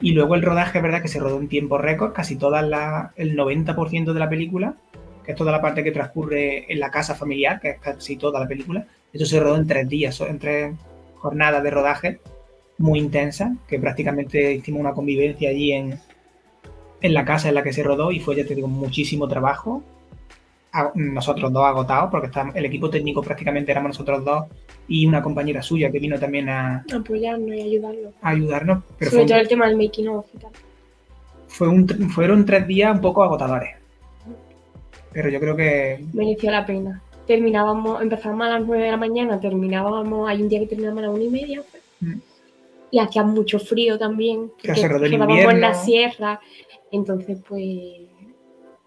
Y 0.00 0.12
luego 0.12 0.36
el 0.36 0.42
rodaje, 0.42 0.80
verdad 0.80 1.02
que 1.02 1.08
se 1.08 1.18
rodó 1.18 1.40
en 1.40 1.48
tiempo 1.48 1.78
récord, 1.78 2.12
casi 2.12 2.36
toda 2.36 2.62
la, 2.62 3.12
el 3.16 3.36
90% 3.36 4.12
de 4.12 4.20
la 4.20 4.28
película, 4.28 4.76
que 5.24 5.32
es 5.32 5.36
toda 5.36 5.50
la 5.50 5.60
parte 5.60 5.82
que 5.82 5.90
transcurre 5.90 6.72
en 6.72 6.78
la 6.78 6.90
casa 6.90 7.16
familiar, 7.16 7.60
que 7.60 7.70
es 7.70 7.80
casi 7.80 8.16
toda 8.16 8.38
la 8.38 8.46
película. 8.46 8.86
Eso 9.12 9.26
se 9.26 9.40
rodó 9.40 9.56
en 9.56 9.66
tres 9.66 9.88
días, 9.88 10.20
en 10.20 10.38
tres 10.38 10.74
jornadas 11.16 11.62
de 11.64 11.70
rodaje 11.70 12.20
muy 12.78 13.00
intensa, 13.00 13.56
que 13.66 13.80
prácticamente 13.80 14.52
hicimos 14.52 14.80
una 14.80 14.92
convivencia 14.92 15.50
allí 15.50 15.72
en, 15.72 15.98
en 17.00 17.14
la 17.14 17.24
casa 17.24 17.48
en 17.48 17.54
la 17.54 17.62
que 17.62 17.72
se 17.72 17.82
rodó 17.82 18.10
y 18.12 18.20
fue, 18.20 18.36
ya 18.36 18.44
te 18.44 18.54
digo, 18.54 18.68
muchísimo 18.68 19.28
trabajo. 19.28 19.82
nosotros 20.94 21.52
dos 21.52 21.64
agotados, 21.64 22.10
porque 22.10 22.30
el 22.54 22.64
equipo 22.64 22.90
técnico 22.90 23.22
prácticamente 23.22 23.72
éramos 23.72 23.90
nosotros 23.90 24.24
dos 24.24 24.44
y 24.88 25.06
una 25.06 25.22
compañera 25.22 25.62
suya 25.62 25.90
que 25.90 25.98
vino 25.98 26.18
también 26.18 26.48
a 26.48 26.84
apoyarnos 26.94 27.54
y 27.54 27.60
ayudarnos. 27.60 28.14
A 28.22 28.30
ayudarnos. 28.30 28.84
Pero 28.98 29.10
Sobre 29.10 29.26
todo 29.26 29.38
el 29.38 29.48
tema 29.48 29.68
del 29.68 29.76
making 29.76 30.08
of 30.08 30.26
y 30.34 30.38
tal. 30.38 30.50
Fue 31.46 31.68
un, 31.68 31.88
fueron 32.10 32.44
tres 32.44 32.66
días 32.66 32.94
un 32.94 33.00
poco 33.00 33.22
agotadores. 33.22 33.76
Pero 35.12 35.30
yo 35.30 35.40
creo 35.40 35.56
que. 35.56 36.04
Mereció 36.12 36.50
la 36.50 36.64
pena. 36.64 37.02
Terminábamos, 37.26 38.00
empezábamos 38.00 38.46
a 38.46 38.50
las 38.58 38.66
nueve 38.66 38.84
de 38.84 38.90
la 38.90 38.96
mañana, 38.96 39.38
terminábamos, 39.38 40.28
hay 40.28 40.40
un 40.40 40.48
día 40.48 40.60
que 40.60 40.66
terminábamos 40.66 41.04
a 41.04 41.06
las 41.06 41.16
una 41.16 41.24
y 41.24 41.28
media. 41.28 41.62
Mm. 42.00 42.18
Y 42.90 42.98
hacía 42.98 43.22
mucho 43.22 43.58
frío 43.58 43.98
también. 43.98 44.50
Que 44.62 44.74
se 44.74 44.88
rodó 44.88 45.04
el 45.04 45.12
invierno. 45.12 45.50
en 45.50 45.60
la 45.60 45.74
sierra 45.74 46.40
entonces, 46.90 47.40
pues 47.46 48.08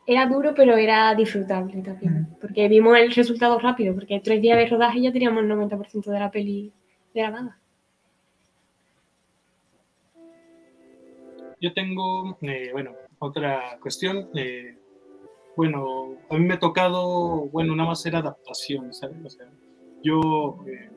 era 0.06 0.26
duro, 0.26 0.54
pero 0.56 0.76
era 0.76 1.14
disfrutable 1.16 1.82
también. 1.82 2.36
Porque 2.40 2.68
vimos 2.68 2.98
el 2.98 3.12
resultado 3.12 3.60
rápido, 3.60 3.94
porque 3.94 4.20
tres 4.20 4.42
días 4.42 4.58
de 4.58 4.68
rodaje 4.68 5.02
ya 5.02 5.12
teníamos 5.12 5.44
el 5.44 5.50
90% 5.50 6.12
de 6.12 6.20
la 6.20 6.32
peli 6.32 6.74
grabada. 7.14 7.58
Yo 11.62 11.74
tengo, 11.74 12.38
eh, 12.42 12.70
bueno, 12.74 12.92
otra 13.20 13.78
cuestión. 13.80 14.30
Eh, 14.34 14.76
bueno, 15.56 16.16
a 16.30 16.38
mí 16.38 16.46
me 16.46 16.56
ha 16.56 16.60
tocado, 16.60 17.48
bueno, 17.52 17.76
nada 17.76 17.90
más 17.90 18.00
hacer 18.00 18.16
adaptación, 18.16 18.94
¿sabes? 18.94 19.18
O 19.24 19.30
sea, 19.30 19.48
yo 20.02 20.58
eh, 20.68 20.90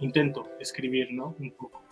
intento 0.00 0.46
escribir, 0.60 1.12
¿no? 1.12 1.34
Un 1.38 1.52
poco 1.52 1.82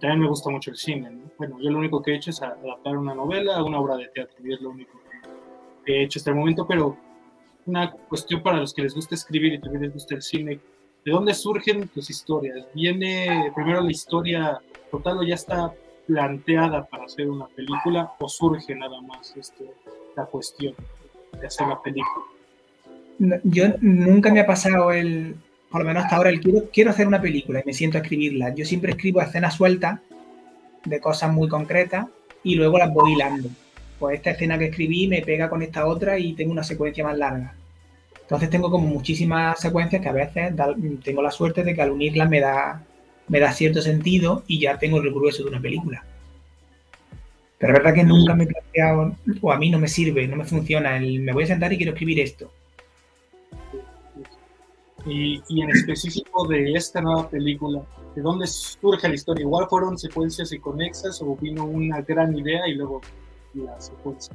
también 0.00 0.20
me 0.20 0.28
gusta 0.28 0.50
mucho 0.50 0.70
el 0.70 0.76
cine. 0.76 1.10
Bueno, 1.36 1.58
yo 1.60 1.70
lo 1.70 1.78
único 1.78 2.02
que 2.02 2.12
he 2.12 2.16
hecho 2.16 2.30
es 2.30 2.42
adaptar 2.42 2.96
una 2.96 3.14
novela 3.14 3.56
a 3.56 3.64
una 3.64 3.80
obra 3.80 3.96
de 3.96 4.08
teatro, 4.08 4.36
y 4.44 4.52
es 4.52 4.60
lo 4.60 4.70
único 4.70 5.00
que 5.84 5.92
he 5.92 6.04
hecho 6.04 6.18
hasta 6.18 6.30
el 6.30 6.36
momento, 6.36 6.66
pero 6.66 6.96
una 7.66 7.90
cuestión 7.90 8.42
para 8.42 8.58
los 8.58 8.72
que 8.72 8.82
les 8.82 8.94
gusta 8.94 9.14
escribir 9.14 9.54
y 9.54 9.60
también 9.60 9.82
les 9.82 9.92
gusta 9.92 10.14
el 10.14 10.22
cine, 10.22 10.60
¿de 11.04 11.12
dónde 11.12 11.34
surgen 11.34 11.88
tus 11.88 12.10
historias? 12.10 12.66
¿Viene 12.74 13.52
primero 13.54 13.80
la 13.80 13.90
historia 13.90 14.60
total 14.90 15.18
o 15.18 15.22
ya 15.22 15.34
está 15.34 15.72
planteada 16.06 16.86
para 16.86 17.04
hacer 17.04 17.28
una 17.28 17.46
película 17.48 18.12
o 18.18 18.28
surge 18.28 18.74
nada 18.74 19.00
más 19.02 19.36
este, 19.36 19.70
la 20.16 20.24
cuestión 20.24 20.74
de 21.38 21.46
hacer 21.46 21.66
la 21.68 21.80
película? 21.82 22.24
Yo 23.44 23.66
nunca 23.80 24.32
me 24.32 24.40
ha 24.40 24.46
pasado 24.46 24.90
el, 24.92 25.36
por 25.70 25.82
lo 25.82 25.86
menos 25.86 26.04
hasta 26.04 26.16
ahora, 26.16 26.30
el 26.30 26.40
quiero, 26.40 26.70
quiero 26.72 26.90
hacer 26.90 27.06
una 27.06 27.20
película 27.20 27.60
y 27.60 27.66
me 27.66 27.74
siento 27.74 27.98
a 27.98 28.00
escribirla. 28.00 28.54
Yo 28.54 28.64
siempre 28.64 28.92
escribo 28.92 29.20
escenas 29.20 29.54
sueltas 29.54 30.00
de 30.84 31.00
cosas 31.00 31.32
muy 31.32 31.48
concretas 31.48 32.06
y 32.42 32.54
luego 32.54 32.78
las 32.78 32.92
voy 32.92 33.12
hilando. 33.12 33.50
Pues 33.98 34.16
esta 34.16 34.30
escena 34.30 34.58
que 34.58 34.66
escribí 34.66 35.08
me 35.08 35.22
pega 35.22 35.50
con 35.50 35.62
esta 35.62 35.86
otra 35.86 36.18
y 36.18 36.32
tengo 36.32 36.52
una 36.52 36.64
secuencia 36.64 37.04
más 37.04 37.18
larga. 37.18 37.54
Entonces 38.22 38.48
tengo 38.48 38.70
como 38.70 38.86
muchísimas 38.86 39.60
secuencias 39.60 40.00
que 40.00 40.08
a 40.08 40.12
veces 40.12 40.54
tengo 41.02 41.22
la 41.22 41.30
suerte 41.30 41.64
de 41.64 41.74
que 41.74 41.82
al 41.82 41.90
unirlas 41.90 42.30
me 42.30 42.40
da, 42.40 42.84
me 43.28 43.40
da 43.40 43.52
cierto 43.52 43.82
sentido 43.82 44.44
y 44.46 44.60
ya 44.60 44.78
tengo 44.78 44.98
el 44.98 45.12
grueso 45.12 45.42
de 45.42 45.50
una 45.50 45.60
película. 45.60 46.04
Pero 47.58 47.72
es 47.72 47.78
verdad 47.78 47.94
que 47.94 48.04
nunca 48.04 48.34
me 48.34 48.44
he 48.44 48.46
planteado, 48.46 49.16
o 49.40 49.52
a 49.52 49.58
mí 49.58 49.68
no 49.68 49.78
me 49.78 49.88
sirve, 49.88 50.28
no 50.28 50.36
me 50.36 50.44
funciona, 50.44 50.96
el 50.96 51.20
me 51.20 51.32
voy 51.32 51.44
a 51.44 51.48
sentar 51.48 51.72
y 51.72 51.76
quiero 51.76 51.92
escribir 51.92 52.20
esto 52.20 52.52
y, 55.06 55.42
en 55.62 55.70
específico 55.70 56.46
de 56.46 56.72
esta 56.72 57.00
nueva 57.00 57.28
película, 57.28 57.82
¿de 58.14 58.22
dónde 58.22 58.46
surge 58.46 59.08
la 59.08 59.14
historia? 59.14 59.42
¿Igual 59.42 59.66
fueron 59.68 59.98
secuencias 59.98 60.52
y 60.52 60.58
conexas 60.58 61.22
o 61.22 61.36
vino 61.36 61.64
una 61.64 62.00
gran 62.02 62.36
idea 62.36 62.66
y 62.68 62.74
luego 62.74 63.00
la 63.54 63.80
secuencia? 63.80 64.34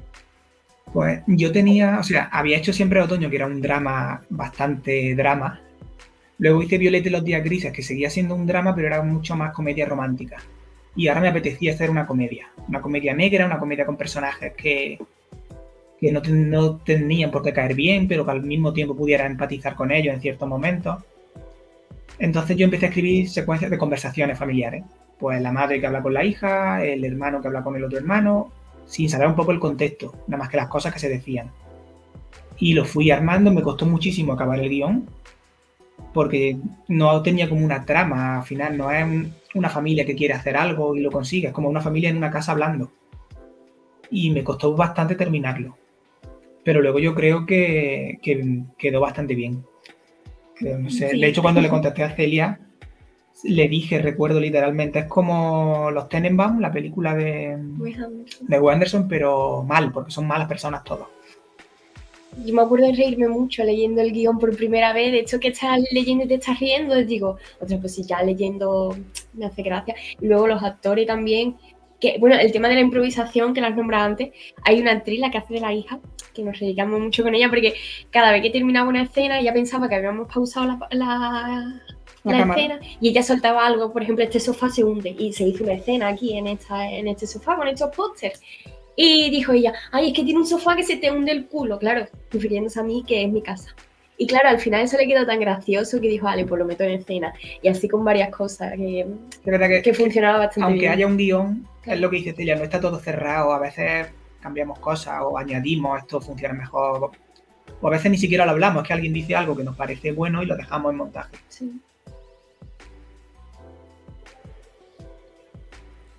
Pues 0.92 1.22
yo 1.28 1.52
tenía, 1.52 2.00
o 2.00 2.04
sea, 2.04 2.30
había 2.32 2.58
hecho 2.58 2.74
siempre 2.74 3.02
Otoño, 3.02 3.30
que 3.30 3.36
era 3.38 3.48
un 3.48 3.62
drama, 3.62 4.22
bastante 4.30 5.16
drama. 5.16 5.62
Luego 6.38 6.62
hice 6.62 6.78
Violeta 6.78 7.10
y 7.10 7.12
los 7.12 7.24
días 7.24 7.44
grises, 7.44 7.72
que 7.72 7.82
seguía 7.82 8.10
siendo 8.10 8.36
un 8.36 8.46
drama, 8.46 8.76
pero 8.76 8.88
era 8.88 9.02
mucho 9.02 9.36
más 9.36 9.54
comedia 9.54 9.86
romántica. 9.86 10.38
Y 10.96 11.08
ahora 11.08 11.22
me 11.22 11.30
apetecía 11.30 11.74
hacer 11.74 11.90
una 11.90 12.06
comedia. 12.06 12.50
Una 12.68 12.82
comedia 12.82 13.14
negra, 13.14 13.46
una 13.46 13.60
comedia 13.60 13.86
con 13.86 13.98
personajes 13.98 14.54
que, 14.54 15.00
que 16.04 16.12
no, 16.12 16.22
no 16.28 16.78
tenían 16.78 17.32
por 17.32 17.44
qué 17.44 17.54
caer 17.54 17.76
bien, 17.76 18.10
pero 18.10 18.26
que 18.26 18.32
al 18.32 18.44
mismo 18.44 18.74
tiempo 18.74 18.94
pudiera 18.94 19.26
empatizar 19.26 19.74
con 19.74 19.90
ellos 19.90 20.14
en 20.14 20.20
ciertos 20.20 20.50
momentos. 20.50 21.02
Entonces 22.20 22.58
yo 22.58 22.66
empecé 22.66 22.88
a 22.88 22.90
escribir 22.90 23.30
secuencias 23.30 23.72
de 23.72 23.78
conversaciones 23.78 24.38
familiares. 24.38 24.84
Pues 25.18 25.42
la 25.42 25.54
madre 25.54 25.80
que 25.80 25.88
habla 25.88 26.02
con 26.02 26.14
la 26.14 26.26
hija, 26.26 26.84
el 26.84 27.06
hermano 27.06 27.42
que 27.42 27.48
habla 27.48 27.64
con 27.64 27.78
el 27.78 27.86
otro 27.86 27.98
hermano, 27.98 28.52
sin 28.86 29.10
saber 29.10 29.28
un 29.28 29.36
poco 29.36 29.54
el 29.54 29.60
contexto, 29.60 30.14
nada 30.28 30.40
más 30.44 30.50
que 30.50 30.58
las 30.58 30.68
cosas 30.68 30.92
que 30.92 31.00
se 31.00 31.08
decían. 31.08 31.52
Y 32.58 32.74
lo 32.74 32.84
fui 32.84 33.10
armando, 33.10 33.52
me 33.52 33.62
costó 33.62 33.86
muchísimo 33.86 34.34
acabar 34.34 34.60
el 34.60 34.70
guion, 34.70 35.08
porque 36.14 36.58
no 36.90 37.22
tenía 37.22 37.48
como 37.48 37.64
una 37.64 37.86
trama, 37.86 38.40
al 38.40 38.44
final 38.44 38.78
no 38.78 38.92
es 38.92 39.06
una 39.56 39.70
familia 39.70 40.06
que 40.06 40.16
quiere 40.16 40.34
hacer 40.34 40.58
algo 40.58 40.98
y 40.98 41.00
lo 41.00 41.12
consigue, 41.12 41.48
es 41.48 41.54
como 41.54 41.70
una 41.70 41.80
familia 41.80 42.10
en 42.10 42.18
una 42.18 42.30
casa 42.30 42.52
hablando. 42.52 42.92
Y 44.12 44.32
me 44.32 44.44
costó 44.44 44.76
bastante 44.76 45.16
terminarlo. 45.16 45.78
Pero 46.64 46.82
luego 46.82 47.00
yo 47.00 47.14
creo 47.14 47.46
que, 47.46 48.20
quedó 48.78 49.00
bastante 49.02 49.36
bien. 49.36 49.64
De 50.60 51.28
hecho, 51.28 51.42
cuando 51.42 51.62
le 51.62 51.70
contesté 51.70 52.04
a 52.04 52.16
Celia, 52.16 52.60
le 53.44 53.68
dije, 53.68 54.00
recuerdo 54.00 54.40
literalmente, 54.40 55.00
es 55.00 55.06
como 55.06 55.92
los 55.92 56.08
Tenenbaum, 56.08 56.60
la 56.60 56.72
película 56.72 57.14
de, 57.16 57.58
de 58.42 58.60
Wes 58.60 58.74
Anderson, 58.74 59.08
pero 59.08 59.64
mal, 59.64 59.92
porque 59.92 60.12
son 60.12 60.28
malas 60.28 60.48
personas 60.48 60.84
todos. 60.84 61.08
Yo 62.46 62.54
me 62.54 62.62
acuerdo 62.62 62.88
de 62.88 62.94
reírme 62.94 63.28
mucho 63.28 63.64
leyendo 63.64 64.02
el 64.02 64.12
guion 64.12 64.40
por 64.40 64.56
primera 64.56 64.92
vez. 64.94 65.12
De 65.12 65.20
hecho, 65.20 65.40
que 65.40 65.50
estás 65.50 65.80
leyendo 65.92 66.24
y 66.24 66.28
te 66.28 66.36
estás 66.36 66.60
riendo, 66.60 66.96
digo, 66.96 67.38
otra 67.60 67.78
pues 67.78 67.96
si 67.96 68.04
ya 68.04 68.24
leyendo 68.24 68.96
me 69.34 69.46
hace 69.46 69.62
gracia. 69.62 69.96
Y 70.20 70.28
luego 70.28 70.48
los 70.48 70.64
actores 70.64 71.06
también. 71.06 71.56
Que, 72.04 72.18
bueno, 72.20 72.36
el 72.36 72.52
tema 72.52 72.68
de 72.68 72.76
la 72.76 72.82
improvisación 72.82 73.54
que 73.54 73.62
las 73.62 73.78
nombrado 73.78 74.04
antes, 74.04 74.32
hay 74.66 74.82
una 74.82 74.92
actriz, 74.92 75.22
la 75.22 75.32
que 75.32 75.38
hace 75.38 75.54
de 75.54 75.62
la 75.62 75.72
hija, 75.72 76.02
que 76.34 76.44
nos 76.44 76.60
reíamos 76.60 77.00
mucho 77.00 77.24
con 77.24 77.34
ella, 77.34 77.48
porque 77.48 77.76
cada 78.12 78.34
vez 78.34 78.42
que 78.42 78.50
terminaba 78.50 78.90
una 78.90 79.04
escena, 79.04 79.40
ella 79.40 79.54
pensaba 79.54 79.88
que 79.88 79.96
habíamos 79.96 80.28
pausado 80.28 80.78
la, 80.92 81.82
la, 82.24 82.40
escena 82.42 82.82
y 83.00 83.08
ella 83.08 83.24
soltaba 83.24 83.66
algo, 83.66 83.94
por 83.94 84.04
ejemplo, 84.04 84.26
este 84.26 84.42
sofá 84.42 84.70
se 84.70 84.84
hunde 84.84 85.16
y 85.18 85.32
se 85.32 85.46
hizo 85.46 85.64
una 85.64 85.76
escena 85.76 86.10
aquí 86.10 86.38
en, 86.38 86.48
esta, 86.48 86.92
en 86.92 87.08
este 87.08 87.26
sofá 87.26 87.56
con 87.56 87.70
estos 87.70 87.96
pósters. 87.96 88.42
Y 88.98 89.30
dijo 89.30 89.54
ella, 89.54 89.72
ay, 89.94 90.10
es 90.10 90.14
que 90.14 90.24
tiene 90.24 90.42
un 90.42 90.46
sofá 90.46 90.76
que 90.76 90.84
se 90.84 90.98
te 90.98 91.10
hunde 91.10 91.32
el 91.32 91.46
culo, 91.46 91.80
claro, 91.80 92.06
refiriéndose 92.32 92.82
a 92.82 92.84
mí 92.84 93.02
que 93.08 93.24
es 93.24 93.32
mi 93.32 93.42
casa. 93.42 93.74
Y 94.18 94.28
claro, 94.28 94.50
al 94.50 94.60
final 94.60 94.82
eso 94.82 94.98
le 94.98 95.08
quedó 95.08 95.26
tan 95.26 95.40
gracioso 95.40 96.02
que 96.02 96.10
dijo, 96.10 96.26
vale, 96.26 96.46
pues 96.46 96.60
lo 96.60 96.66
meto 96.66 96.84
en 96.84 97.00
escena. 97.00 97.34
Y 97.62 97.70
así 97.70 97.88
con 97.88 98.04
varias 98.04 98.30
cosas 98.30 98.74
que, 98.74 99.08
que, 99.44 99.82
que, 99.82 99.94
funcionaba 99.94 100.38
bastante 100.40 100.66
aunque 100.66 100.80
bien. 100.80 100.92
Aunque 100.92 101.04
haya 101.04 101.08
un 101.08 101.18
guion, 101.18 101.68
es 101.86 102.00
lo 102.00 102.10
que 102.10 102.18
dice 102.18 102.34
Celia, 102.34 102.56
no 102.56 102.64
está 102.64 102.80
todo 102.80 103.00
cerrado, 103.00 103.54
a 103.54 103.60
veces 103.60 104.08
cambiamos 104.42 104.80
cosas 104.80 105.22
o 105.22 105.38
añadimos, 105.38 106.00
esto 106.00 106.22
funciona 106.22 106.54
mejor. 106.54 107.12
O 107.82 107.88
a 107.88 107.92
veces 107.92 108.12
ni 108.12 108.18
siquiera 108.18 108.46
lo 108.46 108.52
hablamos, 108.52 108.84
es 108.84 108.88
que 108.88 108.94
alguien 108.94 109.14
dice 109.14 109.36
algo 109.36 109.56
que 109.56 109.64
nos 109.64 109.76
parece 109.76 110.12
bueno 110.12 110.44
y 110.44 110.46
lo 110.46 110.56
dejamos 110.56 110.92
en 110.92 110.98
montaje. 110.98 111.38
Sí. 111.50 111.82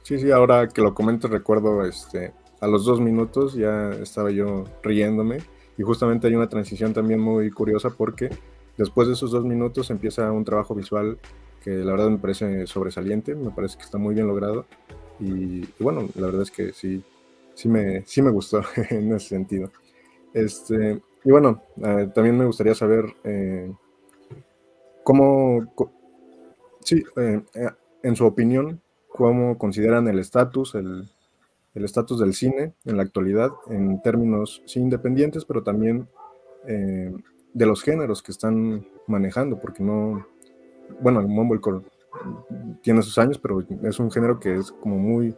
Sí, 0.03 0.19
sí, 0.19 0.31
ahora 0.31 0.69
que 0.69 0.83
lo 0.83 0.95
comento 0.95 1.29
recuerdo, 1.29 1.85
este, 1.87 2.33
a 2.61 2.67
los 2.67 2.85
dos 2.85 3.01
minutos 3.01 3.55
ya 3.55 3.91
estaba 3.93 4.31
yo 4.31 4.65
riéndome 4.83 5.39
y 5.79 5.83
justamente 5.83 6.27
hay 6.27 6.35
una 6.35 6.49
transición 6.49 6.93
también 6.93 7.21
muy 7.21 7.51
curiosa 7.51 7.89
porque 7.91 8.29
después 8.77 9.09
de 9.09 9.15
esos 9.15 9.31
dos 9.31 9.45
minutos 9.45 9.91
empieza 9.91 10.31
un 10.31 10.45
trabajo 10.45 10.75
visual 10.75 11.19
que 11.63 11.71
la 11.71 11.93
verdad 11.93 12.11
me 12.11 12.19
parece 12.19 12.67
sobresaliente, 12.67 13.35
me 13.35 13.51
parece 13.51 13.79
que 13.79 13.85
está 13.85 13.97
muy 13.97 14.15
bien 14.15 14.27
logrado 14.27 14.67
y, 15.21 15.65
bueno, 15.79 16.09
la 16.15 16.27
verdad 16.27 16.43
es 16.43 16.51
que 16.51 16.73
sí, 16.73 17.03
sí 17.55 17.69
me, 17.69 18.05
sí 18.07 18.23
me 18.23 18.31
gustó 18.31 18.63
en 18.91 19.13
ese 19.13 19.29
sentido. 19.29 19.71
Este, 20.33 21.01
y 21.25 21.31
bueno, 21.31 21.63
eh, 21.83 22.11
también 22.15 22.37
me 22.37 22.47
gustaría 22.47 22.75
saber 22.75 23.07
eh, 23.25 23.73
cómo, 25.03 25.73
sí, 26.81 27.03
eh, 27.17 27.43
en 28.03 28.17
su 28.17 28.27
opinión, 28.27 28.81
cómo 29.09 29.57
consideran 29.59 30.09
el 30.09 30.19
estatus, 30.19 30.75
el 30.75 31.09
estatus 31.75 32.21
del 32.21 32.35
cine 32.35 32.75
en 32.85 32.97
la 32.97 33.03
actualidad, 33.03 33.53
en 33.69 34.01
términos 34.03 34.63
sí 34.67 34.81
independientes, 34.81 35.45
pero 35.45 35.63
también 35.63 36.09
eh, 36.67 37.13
de 37.53 37.67
los 37.67 37.83
géneros 37.83 38.23
que 38.23 38.33
están 38.33 38.87
manejando, 39.07 39.61
porque 39.61 39.83
no, 39.83 40.27
bueno, 41.01 41.21
el 41.21 41.29
Mumblecore 41.29 41.85
tiene 42.83 43.03
sus 43.03 43.19
años, 43.19 43.39
pero 43.39 43.65
es 43.83 43.99
un 43.99 44.11
género 44.11 44.39
que 44.39 44.57
es 44.57 44.73
como 44.73 44.99
muy 44.99 45.35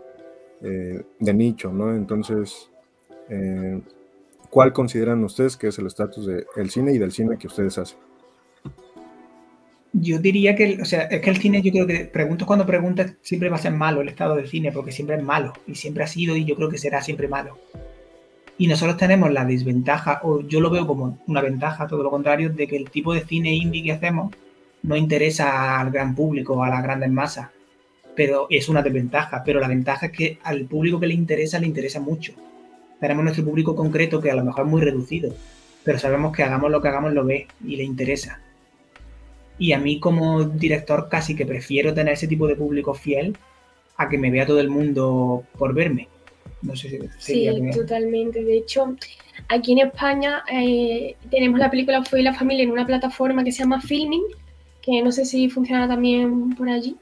eh, 0.63 1.03
de 1.19 1.35
nicho, 1.35 1.73
¿no? 1.73 1.95
Entonces, 1.95 2.71
eh, 3.29 3.81
¿cuál 4.51 4.73
consideran 4.73 5.23
ustedes 5.25 5.57
que 5.57 5.69
es 5.69 5.79
el 5.79 5.87
estatus 5.87 6.27
del 6.27 6.71
cine 6.71 6.93
y 6.93 6.99
del 6.99 7.13
cine 7.13 7.37
que 7.39 7.47
ustedes 7.47 7.79
hacen? 7.79 7.99
Yo 9.93 10.19
diría 10.19 10.55
que, 10.55 10.79
o 10.81 10.85
sea, 10.85 11.03
es 11.03 11.21
que 11.23 11.31
el 11.31 11.39
cine, 11.39 11.63
yo 11.63 11.73
creo 11.73 11.87
que 11.87 12.05
pregunto 12.05 12.45
cuando 12.45 12.67
preguntas, 12.67 13.15
siempre 13.23 13.49
va 13.49 13.57
a 13.57 13.61
ser 13.61 13.73
malo 13.73 14.03
el 14.03 14.09
estado 14.09 14.37
del 14.37 14.49
cine, 14.49 14.71
porque 14.73 14.93
siempre 14.93 15.17
es 15.17 15.23
malo, 15.23 15.55
y 15.67 15.75
siempre 15.75 16.05
ha 16.05 16.07
sido, 16.07 16.37
y 16.37 16.45
yo 16.45 16.55
creo 16.55 16.69
que 16.69 16.79
será 16.79 17.01
siempre 17.01 17.29
malo. 17.29 17.59
Y 18.59 18.67
nosotros 18.67 18.97
tenemos 18.97 19.33
la 19.33 19.45
desventaja, 19.45 20.21
o 20.23 20.41
yo 20.41 20.61
lo 20.61 20.71
veo 20.71 20.87
como 20.87 21.19
una 21.27 21.41
ventaja, 21.41 21.87
todo 21.87 22.03
lo 22.03 22.11
contrario, 22.11 22.51
de 22.51 22.67
que 22.67 22.77
el 22.77 22.91
tipo 22.91 23.15
de 23.15 23.25
cine 23.25 23.55
indie 23.55 23.85
que 23.85 23.93
hacemos 23.93 24.35
no 24.87 24.97
interesa 24.97 25.81
al 25.81 25.91
gran 25.91 26.15
público, 26.15 26.63
a 26.63 26.71
las 26.71 26.83
grandes 26.83 27.11
masas, 27.11 27.49
pero 28.15 28.47
es 28.49 28.69
una 28.69 28.83
desventaja. 28.83 29.43
Pero 29.45 29.61
la 29.61 29.69
ventaja 29.69 30.07
es 30.07 30.13
que 30.13 30.39
al 30.43 30.65
público 30.65 30.99
que 31.01 31.09
le 31.09 31.15
interesa, 31.15 31.59
le 31.59 31.67
interesa 31.67 32.01
mucho. 32.01 32.33
Tenemos 33.01 33.25
nuestro 33.25 33.45
público 33.45 33.75
concreto 33.77 34.21
que 34.21 34.31
a 34.31 34.37
lo 34.37 34.45
mejor 34.45 34.65
es 34.65 34.71
muy 34.71 34.81
reducido, 34.81 35.35
pero 35.85 35.99
sabemos 35.99 36.35
que 36.35 36.45
hagamos 36.45 36.71
lo 36.71 36.81
que 36.81 36.89
hagamos 36.89 37.13
lo 37.13 37.25
ve 37.25 37.49
y 37.65 37.77
le 37.77 37.83
interesa. 37.83 38.41
Y 39.59 39.73
a 39.73 39.79
mí 39.79 39.99
como 39.99 40.45
director 40.45 41.09
casi 41.11 41.35
que 41.35 41.47
prefiero 41.47 41.93
tener 41.93 42.15
ese 42.15 42.29
tipo 42.29 42.47
de 42.47 42.55
público 42.55 42.95
fiel 42.95 43.37
a 43.97 44.09
que 44.09 44.19
me 44.19 44.31
vea 44.31 44.47
todo 44.47 44.61
el 44.61 44.71
mundo 44.71 45.45
por 45.59 45.75
verme. 45.75 46.09
No 46.63 46.77
sé 46.77 46.89
si 46.89 46.99
Sí, 47.19 47.71
totalmente. 47.75 48.43
De 48.45 48.57
hecho, 48.57 48.97
aquí 49.49 49.73
en 49.73 49.89
España 49.89 50.45
eh, 50.51 51.17
tenemos 51.31 51.59
la 51.59 51.71
película 51.71 52.05
Fue 52.05 52.23
la 52.23 52.35
familia 52.35 52.65
en 52.65 52.71
una 52.71 52.87
plataforma 52.87 53.43
que 53.45 53.53
se 53.53 53.61
llama 53.61 53.81
Filming, 53.81 54.23
que 54.87 55.03
no 55.03 55.11
sé 55.11 55.25
si 55.25 55.51
funciona 55.51 55.89
también 55.89 56.55
por 56.55 56.69
allí. 56.69 56.97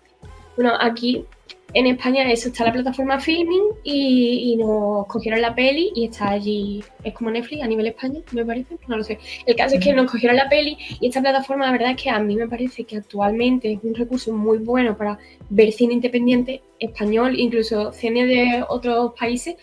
Bueno, 0.56 0.72
aquí 0.80 1.26
en 1.74 1.86
España 1.86 2.30
eso 2.30 2.48
está 2.48 2.64
la 2.64 2.72
plataforma 2.72 3.20
Filming 3.20 3.64
y, 3.82 4.52
y, 4.52 4.56
nos 4.56 5.06
cogieron 5.06 5.42
la 5.42 5.54
peli 5.54 5.90
y 5.94 6.04
está 6.04 6.30
allí, 6.30 6.82
es 7.02 7.12
como 7.12 7.30
Netflix 7.32 7.62
a 7.62 7.66
nivel 7.66 7.88
España, 7.88 8.20
me 8.30 8.44
parece, 8.44 8.78
no 8.86 8.96
lo 8.96 9.04
sé. 9.04 9.18
El 9.44 9.56
caso 9.56 9.74
es 9.74 9.84
que 9.84 9.92
nos 9.92 10.10
cogieron 10.10 10.36
la 10.36 10.48
peli 10.48 10.78
y 11.00 11.08
esta 11.08 11.20
plataforma 11.20 11.66
la 11.66 11.72
verdad 11.72 11.90
es 11.90 12.02
que 12.02 12.10
a 12.10 12.20
mí 12.20 12.36
me 12.36 12.48
parece 12.48 12.84
que 12.84 12.96
actualmente 12.96 13.72
es 13.72 13.80
un 13.82 13.94
recurso 13.94 14.32
muy 14.32 14.58
bueno 14.58 14.96
para 14.96 15.18
ver 15.50 15.72
cine 15.72 15.94
independiente 15.94 16.62
español, 16.78 17.38
incluso 17.38 17.92
cine 17.92 18.24
de 18.24 18.64
otros 18.68 19.12
países, 19.18 19.56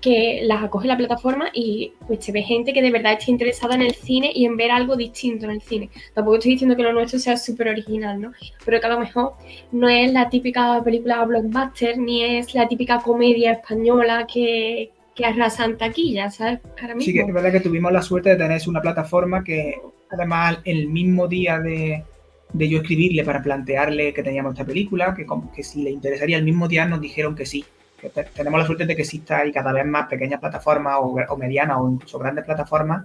que 0.00 0.40
las 0.44 0.62
acoge 0.62 0.86
la 0.86 0.96
plataforma 0.96 1.48
y 1.52 1.92
pues 2.06 2.24
se 2.24 2.32
ve 2.32 2.42
gente 2.42 2.72
que 2.72 2.82
de 2.82 2.90
verdad 2.90 3.14
esté 3.14 3.30
interesada 3.30 3.74
en 3.74 3.82
el 3.82 3.94
cine 3.94 4.30
y 4.34 4.44
en 4.44 4.56
ver 4.56 4.70
algo 4.70 4.96
distinto 4.96 5.46
en 5.46 5.52
el 5.52 5.60
cine. 5.60 5.90
Tampoco 6.14 6.36
estoy 6.36 6.52
diciendo 6.52 6.76
que 6.76 6.82
lo 6.82 6.92
nuestro 6.92 7.18
sea 7.18 7.36
súper 7.36 7.68
original, 7.68 8.20
¿no? 8.20 8.32
Pero 8.64 8.80
que 8.80 8.86
a 8.86 8.90
lo 8.90 9.00
mejor 9.00 9.34
no 9.72 9.88
es 9.88 10.12
la 10.12 10.28
típica 10.28 10.82
película 10.84 11.24
blockbuster 11.24 11.98
ni 11.98 12.24
es 12.24 12.54
la 12.54 12.68
típica 12.68 13.00
comedia 13.00 13.52
española 13.52 14.26
que, 14.32 14.92
que 15.14 15.24
arrasa 15.24 15.64
en 15.64 15.76
taquilla, 15.76 16.30
¿sabes? 16.30 16.60
Ahora 16.80 16.94
mismo. 16.94 17.06
Sí, 17.06 17.12
que 17.12 17.20
es 17.20 17.34
verdad 17.34 17.52
que 17.52 17.60
tuvimos 17.60 17.92
la 17.92 18.02
suerte 18.02 18.30
de 18.30 18.36
tener 18.36 18.60
una 18.68 18.80
plataforma 18.80 19.42
que 19.42 19.80
además 20.10 20.58
el 20.64 20.88
mismo 20.88 21.26
día 21.26 21.58
de, 21.58 22.04
de 22.52 22.68
yo 22.68 22.78
escribirle 22.78 23.24
para 23.24 23.42
plantearle 23.42 24.14
que 24.14 24.22
teníamos 24.22 24.52
esta 24.52 24.64
película, 24.64 25.12
que, 25.14 25.26
que 25.54 25.62
si 25.64 25.82
le 25.82 25.90
interesaría 25.90 26.38
el 26.38 26.44
mismo 26.44 26.68
día 26.68 26.84
nos 26.84 27.00
dijeron 27.00 27.34
que 27.34 27.46
sí 27.46 27.64
que 28.00 28.08
tenemos 28.10 28.60
la 28.60 28.66
suerte 28.66 28.86
de 28.86 28.94
que 28.96 29.02
exista 29.02 29.44
y 29.46 29.52
cada 29.52 29.72
vez 29.72 29.84
más 29.84 30.06
pequeñas 30.08 30.40
plataformas 30.40 30.96
o, 31.00 31.16
o, 31.28 31.36
medianas 31.36 31.78
o 31.80 31.88
incluso 31.90 32.18
grandes 32.18 32.44
plataformas 32.44 33.04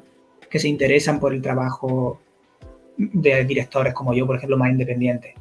que 0.50 0.60
se 0.60 0.68
interesan 0.68 1.20
por 1.20 1.34
el 1.34 1.42
trabajo 1.42 2.20
de 2.98 3.44
directores 3.46 3.94
como 3.94 4.14
yo, 4.14 4.28
por 4.28 4.36
ejemplo, 4.36 4.58
más 4.58 4.70
independientes. 4.72 5.34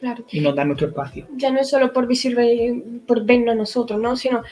Claro. 0.00 0.24
y 0.30 0.40
nos 0.40 0.54
da 0.54 0.64
nuestro 0.66 0.88
espacio. 0.88 1.26
Ya 1.36 1.50
no 1.50 1.60
es 1.60 1.70
solo 1.70 1.90
por, 1.92 2.06
visir- 2.06 3.06
por 3.06 3.24
vernos 3.24 3.56
nosotros, 3.56 3.98
¿no? 3.98 4.16
Sino, 4.16 4.42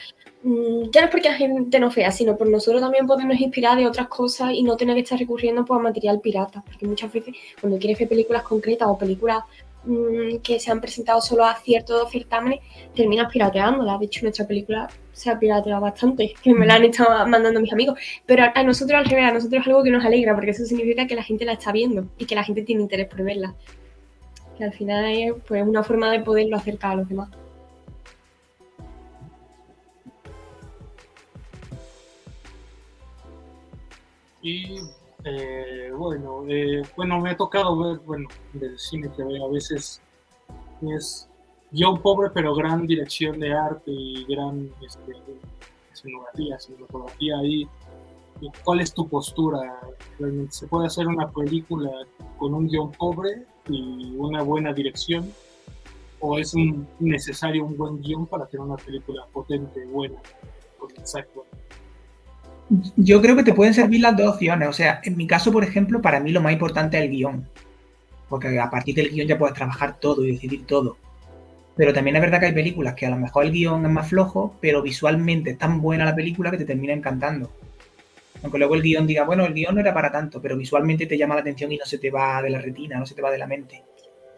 mm, 0.41 0.89
ya 0.91 1.01
no 1.01 1.05
es 1.07 1.11
porque 1.11 1.29
la 1.29 1.35
gente 1.35 1.79
nos 1.79 1.93
vea, 1.93 2.11
sino 2.11 2.35
por 2.37 2.47
nosotros 2.47 2.81
también 2.81 3.05
podernos 3.05 3.39
inspirar 3.39 3.77
de 3.77 3.85
otras 3.85 4.07
cosas 4.07 4.51
y 4.53 4.63
no 4.63 4.77
tener 4.77 4.95
que 4.95 5.01
estar 5.01 5.19
recurriendo 5.19 5.63
pues, 5.65 5.79
a 5.79 5.83
material 5.83 6.21
pirata. 6.21 6.63
Porque 6.65 6.87
muchas 6.87 7.11
veces 7.13 7.35
cuando 7.59 7.77
quieres 7.77 7.99
ver 7.99 8.07
películas 8.09 8.41
concretas 8.43 8.87
o 8.87 8.97
películas 8.97 9.43
mm, 9.85 10.37
que 10.43 10.59
se 10.59 10.71
han 10.71 10.81
presentado 10.81 11.21
solo 11.21 11.45
a 11.45 11.55
ciertos 11.55 12.11
certámenes, 12.11 12.59
terminas 12.95 13.31
pirateándolas. 13.31 13.99
De 13.99 14.05
hecho, 14.05 14.21
nuestra 14.23 14.47
película 14.47 14.89
se 15.11 15.29
ha 15.29 15.39
pirateado 15.39 15.81
bastante, 15.81 16.33
que 16.41 16.53
me 16.53 16.65
la 16.65 16.75
han 16.75 16.85
estado 16.85 17.25
mandando 17.27 17.59
mis 17.61 17.71
amigos. 17.71 17.99
Pero 18.25 18.45
a 18.53 18.63
nosotros 18.63 18.99
al 18.99 19.05
revés, 19.05 19.25
a 19.25 19.33
nosotros 19.33 19.61
es 19.61 19.67
algo 19.67 19.83
que 19.83 19.91
nos 19.91 20.03
alegra, 20.03 20.33
porque 20.35 20.51
eso 20.51 20.65
significa 20.65 21.07
que 21.07 21.15
la 21.15 21.23
gente 21.23 21.45
la 21.45 21.53
está 21.53 21.71
viendo 21.71 22.07
y 22.17 22.25
que 22.25 22.35
la 22.35 22.43
gente 22.43 22.63
tiene 22.63 22.81
interés 22.81 23.07
por 23.07 23.23
verla. 23.23 23.55
Que 24.57 24.65
al 24.65 24.73
final 24.73 25.05
es 25.05 25.33
pues, 25.47 25.63
una 25.65 25.83
forma 25.83 26.11
de 26.11 26.19
poderlo 26.19 26.57
acercar 26.57 26.91
a 26.93 26.95
los 26.95 27.09
demás. 27.09 27.29
Y 34.41 34.77
eh, 35.25 35.91
bueno, 35.95 36.43
eh, 36.47 36.81
bueno, 36.95 37.19
me 37.19 37.31
ha 37.31 37.37
tocado 37.37 37.77
ver, 37.77 37.99
bueno, 37.99 38.27
del 38.53 38.77
cine 38.77 39.09
que 39.15 39.23
veo 39.23 39.45
a 39.45 39.49
veces 39.51 40.01
es 40.81 41.29
guion 41.71 42.01
pobre 42.01 42.29
pero 42.33 42.53
gran 42.53 42.85
dirección 42.85 43.39
de 43.39 43.53
arte 43.53 43.91
y 43.91 44.25
gran 44.25 44.69
este, 44.85 45.13
escenografía, 45.91 46.59
cinematografía 46.59 47.37
ahí. 47.39 47.67
¿Y 48.41 48.49
¿Cuál 48.63 48.81
es 48.81 48.93
tu 48.93 49.07
postura? 49.07 49.79
¿Realmente 50.19 50.51
¿Se 50.53 50.67
puede 50.67 50.87
hacer 50.87 51.07
una 51.07 51.29
película 51.31 51.89
con 52.37 52.53
un 52.53 52.67
guion 52.67 52.91
pobre 52.91 53.45
y 53.69 54.13
una 54.17 54.41
buena 54.41 54.73
dirección? 54.73 55.31
¿O 56.19 56.37
es 56.39 56.53
un- 56.53 56.87
necesario 56.99 57.63
un 57.65 57.77
buen 57.77 58.01
guion 58.01 58.25
para 58.27 58.43
hacer 58.45 58.59
una 58.59 58.75
película 58.75 59.25
potente, 59.31 59.85
buena, 59.85 60.19
con 60.79 60.89
exacto? 60.91 61.45
Yo 62.95 63.21
creo 63.21 63.35
que 63.35 63.43
te 63.43 63.53
pueden 63.53 63.73
servir 63.73 64.01
las 64.01 64.15
dos 64.15 64.35
opciones. 64.35 64.69
O 64.69 64.73
sea, 64.73 65.01
en 65.03 65.17
mi 65.17 65.27
caso, 65.27 65.51
por 65.51 65.63
ejemplo, 65.63 66.01
para 66.01 66.19
mí 66.19 66.31
lo 66.31 66.41
más 66.41 66.53
importante 66.53 66.97
es 66.97 67.03
el 67.03 67.09
guion. 67.09 67.47
Porque 68.29 68.59
a 68.59 68.69
partir 68.69 68.95
del 68.95 69.09
guion 69.09 69.27
ya 69.27 69.37
puedes 69.37 69.55
trabajar 69.55 69.99
todo 69.99 70.25
y 70.25 70.31
decidir 70.31 70.65
todo. 70.65 70.97
Pero 71.75 71.93
también 71.93 72.15
es 72.15 72.21
verdad 72.21 72.39
que 72.39 72.47
hay 72.47 72.53
películas 72.53 72.93
que 72.93 73.05
a 73.05 73.09
lo 73.09 73.17
mejor 73.17 73.45
el 73.45 73.51
guion 73.51 73.85
es 73.85 73.91
más 73.91 74.07
flojo, 74.07 74.55
pero 74.61 74.81
visualmente 74.81 75.51
es 75.51 75.57
tan 75.57 75.81
buena 75.81 76.05
la 76.05 76.15
película 76.15 76.51
que 76.51 76.57
te 76.57 76.65
termina 76.65 76.93
encantando. 76.93 77.51
Aunque 78.41 78.57
luego 78.57 78.75
el 78.75 78.81
guion 78.81 79.07
diga, 79.07 79.23
bueno, 79.23 79.45
el 79.45 79.53
guion 79.53 79.75
no 79.75 79.81
era 79.81 79.93
para 79.93 80.11
tanto, 80.11 80.41
pero 80.41 80.57
visualmente 80.57 81.05
te 81.05 81.17
llama 81.17 81.35
la 81.35 81.41
atención 81.41 81.71
y 81.71 81.77
no 81.77 81.85
se 81.85 81.97
te 81.97 82.11
va 82.11 82.41
de 82.41 82.49
la 82.49 82.59
retina, 82.59 82.99
no 82.99 83.05
se 83.05 83.15
te 83.15 83.21
va 83.21 83.31
de 83.31 83.37
la 83.37 83.47
mente. 83.47 83.83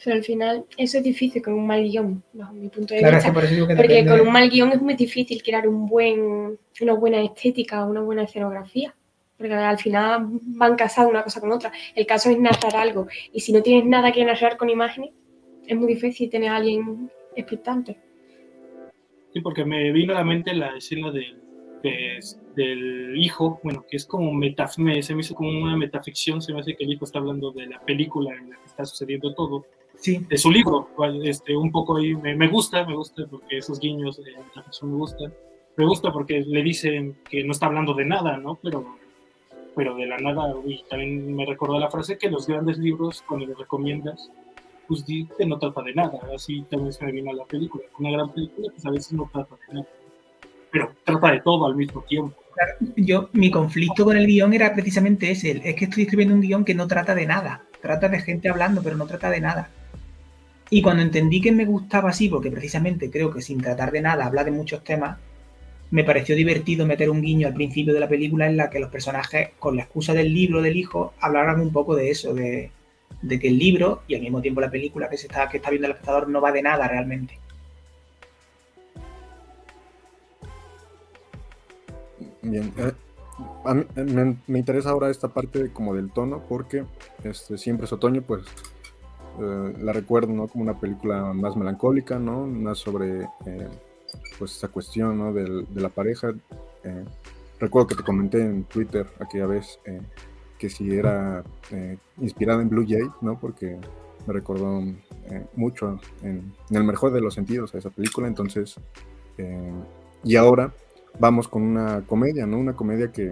Pero 0.06 0.16
al 0.18 0.24
final 0.24 0.66
eso 0.78 1.00
es 1.00 1.04
difícil 1.04 1.42
con 1.42 1.54
un 1.56 1.66
mal 1.68 1.82
guion, 1.84 2.24
bajo 2.34 2.54
mi 2.54 2.70
punto 2.70 2.94
de 2.94 3.00
Claro, 3.02 3.18
es 3.18 3.24
vista. 3.24 3.30
que 3.32 3.34
por 3.34 3.44
eso 3.44 3.54
digo 3.56 3.68
que 3.68 3.76
Porque 3.76 3.88
depende 3.94 4.12
con 4.18 4.28
un 4.28 4.32
mal 4.34 4.50
guion 4.50 4.72
es 4.72 4.82
muy 4.82 4.94
difícil 4.94 5.42
crear 5.44 5.68
un 5.68 5.88
buen, 5.88 6.58
una 6.82 6.94
buena 6.94 7.22
estética, 7.24 7.84
una 7.86 8.02
buena 8.02 8.24
escenografía. 8.24 8.94
Porque 9.38 9.54
al 9.54 9.78
final 9.80 10.28
van 10.44 10.76
casadas 10.78 11.10
una 11.10 11.24
cosa 11.24 11.42
con 11.42 11.52
otra. 11.52 11.72
El 11.96 12.06
caso 12.06 12.30
es 12.30 12.40
narrar 12.40 12.76
algo. 12.78 13.08
Y 13.34 13.40
si 13.42 13.52
no 13.52 13.62
tienes 13.62 13.86
nada 13.86 14.12
que 14.14 14.24
narrar 14.24 14.56
con 14.58 14.70
imágenes, 14.70 15.10
es 15.68 15.76
muy 15.76 15.88
difícil 15.88 16.30
tener 16.30 16.50
a 16.52 16.58
alguien 16.58 17.10
expectante. 17.36 17.98
Sí, 19.34 19.42
porque 19.42 19.66
me 19.66 19.92
vino 19.92 20.14
a 20.14 20.18
la 20.20 20.24
mente 20.24 20.54
la 20.54 20.78
escena 20.78 21.12
del, 21.12 21.38
de- 21.84 22.20
del 22.56 23.18
hijo, 23.18 23.60
bueno, 23.64 23.84
que 23.90 23.98
es 23.98 24.06
como 24.06 24.32
meta, 24.32 24.70
me- 24.78 25.04
se 25.04 25.14
me 25.14 25.20
hizo 25.22 25.36
como 25.36 25.50
una 25.50 25.76
metaficción, 25.76 26.42
se 26.42 26.54
me 26.54 26.62
hace 26.62 26.76
que 26.76 26.86
el 26.86 26.94
hijo 26.94 27.04
está 27.04 27.20
hablando 27.20 27.52
de 27.52 27.66
la 27.68 27.82
película 27.82 28.34
en 28.34 28.52
la 28.52 28.56
que 28.56 28.66
está 28.68 28.86
sucediendo 28.86 29.34
todo, 29.34 29.66
Sí, 30.06 30.24
de 30.30 30.38
su 30.38 30.52
libro, 30.52 30.88
este, 31.24 31.58
un 31.58 31.72
poco 31.72 31.98
ahí, 31.98 32.14
me, 32.14 32.36
me 32.36 32.48
gusta, 32.48 32.86
me 32.86 32.96
gusta 32.96 33.26
porque 33.28 33.58
esos 33.58 33.80
guiños 33.80 34.24
de 34.24 34.38
metaficción 34.38 34.92
me 34.92 34.98
gustan, 34.98 35.34
me 35.78 35.84
gusta 35.84 36.14
porque 36.14 36.42
le 36.42 36.62
dicen 36.62 37.18
que 37.28 37.44
no 37.44 37.52
está 37.52 37.66
hablando 37.66 37.96
de 37.96 38.06
nada, 38.06 38.38
¿no? 38.38 38.54
Pero, 38.62 38.86
pero 39.76 39.96
de 39.96 40.06
la 40.06 40.20
nada, 40.20 40.54
y 40.64 40.84
también 40.88 41.36
me 41.36 41.44
recordó 41.44 41.80
la 41.80 41.90
frase 41.90 42.20
que 42.20 42.30
los 42.30 42.46
grandes 42.46 42.78
libros, 42.78 43.24
cuando 43.28 43.48
los 43.48 43.58
recomiendas, 43.58 44.30
pues 44.88 45.04
que 45.04 45.46
no 45.48 45.58
trata 45.58 45.82
de 45.82 45.96
nada, 45.96 46.20
así 46.36 46.62
también 46.70 46.94
se 46.94 47.04
me 47.04 47.12
vino 47.12 47.32
a 47.32 47.34
la 47.34 47.46
película, 47.46 47.86
una 47.98 48.12
gran 48.12 48.32
película, 48.32 48.68
pues 48.74 48.86
a 48.86 48.92
veces 48.92 49.12
no 49.14 49.28
trata 49.34 49.56
de 49.56 49.74
nada, 49.74 49.88
pero 50.72 50.92
trata 51.04 51.32
de 51.32 51.42
todo 51.42 51.66
al 51.66 51.76
mismo 51.76 52.04
tiempo. 52.04 52.36
yo, 52.96 53.30
mi 53.34 53.50
conflicto 53.50 54.06
con 54.06 54.18
el 54.18 54.28
guion 54.28 54.54
era 54.54 54.72
precisamente 54.72 55.32
ese. 55.32 55.64
Es 55.66 55.76
que 55.76 55.86
estoy 55.86 56.04
escribiendo 56.04 56.36
un 56.36 56.42
guion 56.42 56.64
que 56.64 56.76
no 56.76 56.86
trata 56.86 57.16
de 57.16 57.26
nada. 57.26 57.64
Trata 57.82 58.08
de 58.08 58.20
gente 58.20 58.50
hablando, 58.50 58.84
pero 58.84 58.98
no 58.98 59.08
trata 59.08 59.32
de 59.32 59.42
nada. 59.42 59.72
Y 60.76 60.82
cuando 60.82 61.04
entendí 61.04 61.40
que 61.40 61.54
me 61.54 61.64
gustaba 61.64 62.10
así, 62.10 62.28
porque 62.28 62.52
precisamente 62.52 63.10
creo 63.10 63.32
que 63.32 63.42
sin 63.42 63.62
tratar 63.62 63.94
de 63.94 64.02
nada 64.02 64.26
habla 64.26 64.44
de 64.44 64.52
muchos 64.52 64.84
temas, 64.84 65.18
me 65.90 66.04
pareció 66.04 66.36
divertido 66.36 66.86
meter 66.86 67.10
un 67.10 67.22
guiño 67.22 67.48
al 67.48 67.54
principio 67.54 67.94
de 67.94 68.02
la 68.02 68.10
película 68.10 68.46
en 68.46 68.58
la 68.58 68.70
que 68.70 68.82
los 68.82 68.90
personajes, 68.90 69.52
con 69.58 69.78
la 69.78 69.84
excusa 69.84 70.14
del 70.14 70.34
libro 70.34 70.62
del 70.62 70.76
hijo, 70.76 71.14
hablaran 71.22 71.62
un 71.62 71.72
poco 71.72 71.96
de 71.96 72.10
eso, 72.10 72.34
de, 72.34 72.72
de 73.22 73.40
que 73.40 73.48
el 73.48 73.58
libro 73.58 74.02
y 74.10 74.16
al 74.16 74.22
mismo 74.22 74.42
tiempo 74.42 74.60
la 74.60 74.70
película 74.70 75.08
que 75.08 75.16
se 75.16 75.28
está, 75.28 75.48
que 75.48 75.58
está 75.58 75.70
viendo 75.70 75.86
el 75.88 75.94
espectador 75.94 76.28
no 76.28 76.42
va 76.42 76.52
de 76.52 76.62
nada 76.62 76.90
realmente. 76.90 77.40
Bien, 82.42 82.74
eh, 82.78 82.92
eh, 83.96 84.04
me, 84.04 84.36
me 84.46 84.60
interesa 84.60 84.90
ahora 84.90 85.10
esta 85.10 85.30
parte 85.30 85.64
de- 85.64 85.72
como 85.72 85.96
del 85.96 86.12
tono 86.12 86.44
porque 86.50 86.84
este, 87.24 87.58
siempre 87.58 87.86
es 87.86 87.94
otoño, 87.94 88.22
pues 88.24 88.44
eh, 89.40 89.74
la 89.82 89.94
recuerdo 89.94 90.34
¿no? 90.34 90.48
como 90.48 90.64
una 90.64 90.80
película 90.80 91.34
más 91.34 91.56
melancólica, 91.56 92.20
¿no? 92.20 92.46
Más 92.48 92.78
sobre 92.80 93.22
eh, 93.46 93.68
pues 94.40 94.56
esa 94.56 94.68
cuestión 94.70 95.18
¿no? 95.18 95.34
del- 95.34 95.66
de 95.74 95.82
la 95.82 95.90
pareja. 95.90 96.34
eh, 96.84 97.04
recuerdo 97.60 97.88
que 97.88 97.96
te 97.96 98.04
comenté 98.04 98.42
en 98.42 98.64
Twitter 98.66 99.08
aquella 99.20 99.46
vez 99.48 99.80
que 100.58 100.70
si 100.70 100.94
era 100.96 101.44
inspirada 102.20 102.62
en 102.62 102.70
Blue 102.70 102.86
Jay, 102.88 103.08
¿no? 103.22 103.40
Porque 103.40 103.78
me 104.28 104.34
recordó 104.34 104.82
mucho 105.56 106.00
en, 106.22 106.54
en 106.70 106.76
el 106.76 106.84
mejor 106.84 107.12
de 107.14 107.22
los 107.22 107.34
sentidos 107.34 107.74
a 107.76 107.78
esa 107.78 107.90
película, 107.90 108.28
entonces... 108.28 108.76
y 110.24 110.36
ahora 110.36 110.74
vamos 111.20 111.48
con 111.48 111.62
una 111.64 112.02
comedia, 112.06 112.46
¿no? 112.46 112.58
Una 112.60 112.74
comedia 112.76 113.12
que 113.12 113.32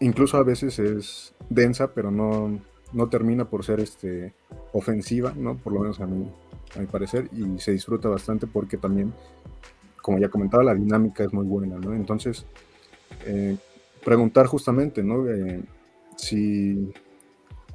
incluso 0.00 0.36
a 0.36 0.42
veces 0.42 0.78
es 0.78 1.34
densa, 1.48 1.92
pero 1.94 2.10
no, 2.10 2.58
no 2.94 3.08
termina 3.08 3.44
por 3.48 3.64
ser 3.64 3.80
este, 3.80 4.32
ofensiva, 4.72 5.34
¿no? 5.36 5.56
Por 5.56 5.72
lo 5.72 5.80
menos 5.80 6.00
a 6.00 6.06
mí, 6.06 6.26
a 6.76 6.78
mi 6.78 6.86
parecer, 6.86 7.28
y 7.32 7.58
se 7.58 7.72
disfruta 7.72 8.08
bastante 8.08 8.46
porque 8.46 8.76
también, 8.76 9.12
como 10.00 10.18
ya 10.18 10.28
comentaba, 10.28 10.64
la 10.64 10.74
dinámica 10.74 11.24
es 11.24 11.32
muy 11.32 11.44
buena, 11.44 11.76
¿no? 11.76 11.94
Entonces, 11.94 12.46
eh, 13.26 13.56
preguntar 14.04 14.46
justamente, 14.46 15.02
¿no? 15.02 15.28
Eh, 15.28 15.62
si 16.16 16.92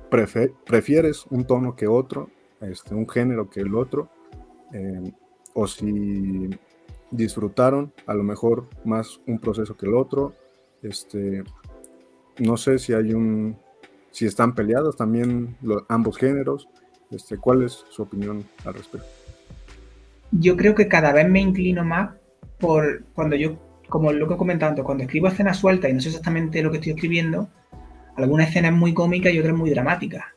prefieres 0.10 1.26
un 1.30 1.46
tono 1.46 1.76
que 1.76 1.88
otro, 1.88 2.30
este, 2.62 2.96
un 2.96 3.08
género 3.08 3.50
que 3.50 3.60
el 3.60 3.76
otro, 3.76 4.10
eh, 4.74 5.12
o 5.54 5.68
si 5.68 6.50
disfrutaron 7.12 7.92
a 8.06 8.14
lo 8.14 8.24
mejor 8.24 8.68
más 8.86 9.20
un 9.28 9.40
proceso 9.40 9.76
que 9.76 9.86
el 9.86 9.96
otro. 9.96 10.34
Este, 10.82 11.44
no 12.40 12.58
sé 12.58 12.80
si 12.80 12.94
hay 12.94 13.14
un, 13.14 13.58
si 14.12 14.26
están 14.26 14.56
peleados 14.56 14.96
también 14.96 15.56
lo- 15.62 15.86
ambos 15.90 16.18
géneros. 16.18 16.68
Este, 17.12 17.38
¿cuál 17.38 17.64
es 17.64 17.84
su 17.90 18.04
opinión 18.04 18.44
al 18.66 18.74
respecto? 18.76 19.08
yo 20.32 20.56
creo 20.56 20.76
que 20.76 20.88
cada 20.88 21.12
vez 21.12 21.28
me 21.28 21.42
inclino 21.42 21.84
más 21.84 22.12
por 22.60 23.04
cuando 23.16 23.36
yo, 23.36 23.58
como 23.90 24.12
lo 24.14 24.28
que 24.28 24.36
he 24.36 24.38
comentado 24.38 24.84
cuando 24.84 25.04
escribo 25.04 25.28
escenas 25.28 25.58
sueltas 25.58 25.90
y 25.90 25.94
no 25.96 26.02
sé 26.02 26.10
exactamente 26.10 26.62
lo 26.62 26.70
que 26.70 26.78
estoy 26.78 26.94
escribiendo, 26.94 27.50
alguna 28.16 28.44
escena 28.44 28.68
es 28.68 28.76
muy 28.76 28.94
cómica 28.94 29.32
y 29.32 29.40
otra 29.40 29.52
es 29.54 29.58
muy 29.58 29.72
dramática. 29.72 30.36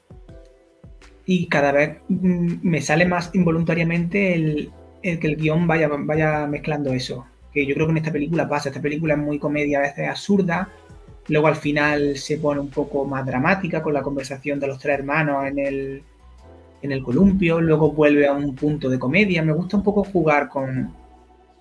Y 1.27 1.47
cada 1.49 1.73
vez 1.73 1.99
mm, 2.09 2.55
me 2.63 2.81
sale 2.81 3.05
más 3.05 3.31
involuntariamente 3.35 4.35
el, 4.35 4.73
que 5.03 5.27
el 5.27 5.37
guion 5.37 5.67
vaya 5.67 6.47
mezclando 6.47 6.93
eso. 6.95 7.27
Que 7.53 7.67
yo 7.67 7.75
creo 7.75 7.87
que 7.87 7.91
en 7.93 7.99
esta 7.99 8.13
película 8.13 8.49
pasa. 8.49 8.71
Esta 8.71 8.81
película 8.81 9.13
es 9.15 9.21
muy 9.21 9.39
comedia, 9.39 9.81
a 9.81 9.83
veces 9.83 10.09
absurda. 10.09 10.71
Luego 11.29 11.47
al 11.47 11.57
final 11.57 12.17
se 12.17 12.39
pone 12.39 12.61
un 12.61 12.71
poco 12.71 13.05
más 13.05 13.25
dramática 13.25 13.83
con 13.83 13.95
la 13.95 14.03
conversación 14.03 14.59
de 14.59 14.67
los 14.67 14.79
tres 14.79 14.99
hermanos 14.99 15.47
en 15.47 15.59
el, 15.59 16.03
en 16.83 16.93
el 16.93 17.03
columpio, 17.03 17.61
luego 17.61 17.93
vuelve 17.93 18.27
a 18.27 18.33
un 18.33 18.55
punto 18.57 18.89
de 18.91 18.99
comedia. 18.99 19.43
Me 19.43 19.53
gusta 19.53 19.77
un 19.77 19.83
poco 19.85 20.03
jugar 20.05 20.49
con, 20.49 20.93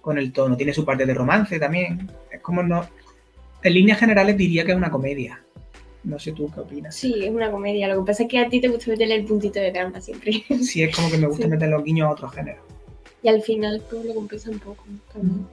con 0.01 0.17
el 0.17 0.31
tono. 0.33 0.57
Tiene 0.57 0.73
su 0.73 0.83
parte 0.83 1.05
de 1.05 1.13
romance 1.13 1.59
también. 1.59 2.09
Es 2.31 2.39
como 2.41 2.63
no. 2.63 2.85
En 3.63 3.73
líneas 3.73 3.99
generales 3.99 4.35
diría 4.35 4.65
que 4.65 4.71
es 4.71 4.77
una 4.77 4.89
comedia. 4.89 5.39
No 6.03 6.17
sé 6.17 6.31
tú 6.31 6.49
qué 6.51 6.61
opinas. 6.61 6.95
Sí, 6.95 7.23
es 7.23 7.29
una 7.29 7.51
comedia. 7.51 7.87
Lo 7.87 7.99
que 8.03 8.07
pasa 8.07 8.23
es 8.23 8.29
que 8.29 8.39
a 8.39 8.49
ti 8.49 8.59
te 8.59 8.67
gusta 8.67 8.89
meterle 8.89 9.13
el 9.13 9.25
puntito 9.25 9.59
de 9.59 9.71
drama 9.71 10.01
siempre. 10.01 10.43
Sí, 10.63 10.81
es 10.81 10.95
como 10.95 11.11
que 11.11 11.19
me 11.19 11.27
gusta 11.27 11.43
Sí. 11.43 11.49
meter 11.49 11.69
los 11.69 11.83
guiños 11.83 12.07
a 12.07 12.11
otros 12.13 12.33
géneros. 12.33 12.61
Y 13.21 13.27
al 13.27 13.43
final 13.43 13.83
pues 13.87 14.03
lo 14.05 14.15
compensa 14.15 14.49
un 14.49 14.57
poco. 14.57 14.83
también. 15.13 15.45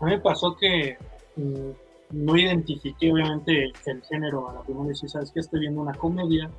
A 0.00 0.04
mí 0.06 0.10
me 0.12 0.18
pasó 0.20 0.56
que 0.56 0.96
no 1.36 2.36
identifiqué 2.36 3.12
obviamente 3.12 3.72
el 3.86 4.02
género 4.02 4.48
a 4.48 4.54
la 4.54 4.62
primera 4.62 4.88
vez, 4.88 5.00
sabes 5.06 5.30
que 5.30 5.40
estoy 5.40 5.60
viendo 5.60 5.80
una 5.80 5.94
comedia 5.94 6.50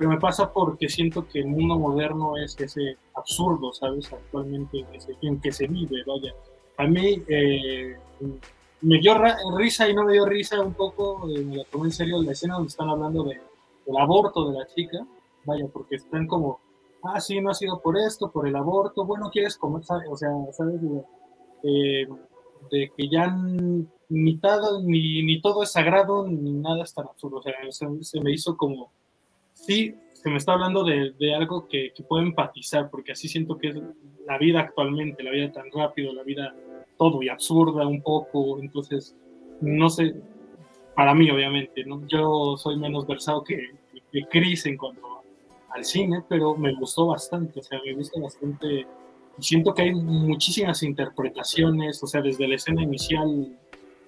pero 0.00 0.08
me 0.08 0.18
pasa 0.18 0.50
porque 0.50 0.88
siento 0.88 1.28
que 1.28 1.40
el 1.40 1.48
mundo 1.48 1.78
moderno 1.78 2.34
es 2.38 2.58
ese 2.58 2.96
absurdo, 3.14 3.70
¿sabes? 3.74 4.10
Actualmente 4.10 4.82
en 5.20 5.38
que 5.42 5.52
se 5.52 5.66
vive, 5.66 6.02
vaya. 6.06 6.32
A 6.78 6.86
mí 6.86 7.22
eh, 7.28 7.98
me 8.80 8.98
dio 8.98 9.14
risa 9.58 9.90
y 9.90 9.94
no 9.94 10.04
me 10.04 10.14
dio 10.14 10.24
risa 10.24 10.58
un 10.58 10.72
poco, 10.72 11.28
eh, 11.28 11.44
me 11.44 11.58
la 11.58 11.64
tomé 11.64 11.88
en 11.88 11.92
serio 11.92 12.22
la 12.22 12.32
escena 12.32 12.54
donde 12.54 12.68
están 12.68 12.88
hablando 12.88 13.24
de, 13.24 13.42
del 13.84 13.96
aborto 13.98 14.50
de 14.50 14.60
la 14.60 14.66
chica, 14.68 15.06
vaya, 15.44 15.66
porque 15.70 15.96
están 15.96 16.26
como, 16.26 16.60
ah, 17.02 17.20
sí, 17.20 17.38
no 17.42 17.50
ha 17.50 17.54
sido 17.54 17.78
por 17.82 17.98
esto, 17.98 18.30
por 18.30 18.48
el 18.48 18.56
aborto, 18.56 19.04
bueno, 19.04 19.28
quieres 19.30 19.58
comer, 19.58 19.82
o 20.08 20.16
sea, 20.16 20.30
¿sabes? 20.52 20.80
Eh, 21.62 22.08
de 22.70 22.90
que 22.96 23.06
ya 23.06 23.36
ni, 24.10 24.36
todo, 24.38 24.82
ni, 24.82 25.22
ni, 25.22 25.40
todo 25.40 25.62
es 25.62 25.72
sagrado, 25.72 26.26
ni 26.26 26.52
nada 26.52 26.82
es 26.82 26.92
tan 26.92 27.06
absurdo, 27.06 27.38
o 27.38 27.42
sea, 27.42 27.54
se, 27.70 28.20
me 28.20 28.32
hizo 28.32 28.56
como, 28.56 28.92
sí, 29.54 29.94
se 30.12 30.28
me 30.28 30.36
está 30.36 30.52
hablando 30.52 30.84
de, 30.84 31.12
de 31.18 31.34
algo 31.34 31.66
que, 31.68 31.92
que, 31.94 32.02
puedo 32.02 32.22
empatizar, 32.22 32.90
porque 32.90 33.12
así 33.12 33.28
siento 33.28 33.56
que 33.56 33.68
es 33.68 33.76
la 34.26 34.36
vida 34.36 34.60
actualmente, 34.60 35.22
la 35.22 35.30
vida 35.30 35.52
tan 35.52 35.70
rápido, 35.72 36.12
la 36.12 36.24
vida 36.24 36.54
todo 36.98 37.22
y 37.22 37.28
absurda 37.28 37.86
un 37.86 38.02
poco, 38.02 38.58
entonces, 38.60 39.16
no 39.60 39.88
sé, 39.88 40.14
para 40.94 41.14
mí 41.14 41.30
obviamente, 41.30 41.84
¿no? 41.84 42.06
yo 42.08 42.56
soy 42.58 42.76
menos 42.76 43.06
versado 43.06 43.42
que, 43.44 43.70
que 44.12 44.26
Chris 44.28 44.66
en 44.66 44.76
cuanto 44.76 45.22
al 45.70 45.84
cine, 45.84 46.24
pero 46.28 46.56
me 46.56 46.74
gustó 46.74 47.06
bastante, 47.06 47.60
o 47.60 47.62
sea, 47.62 47.80
me 47.84 47.94
gusta 47.94 48.20
bastante, 48.20 48.86
siento 49.38 49.72
que 49.72 49.82
hay 49.82 49.94
muchísimas 49.94 50.82
interpretaciones, 50.82 52.02
o 52.02 52.06
sea, 52.08 52.20
desde 52.20 52.48
la 52.48 52.56
escena 52.56 52.82
inicial 52.82 53.56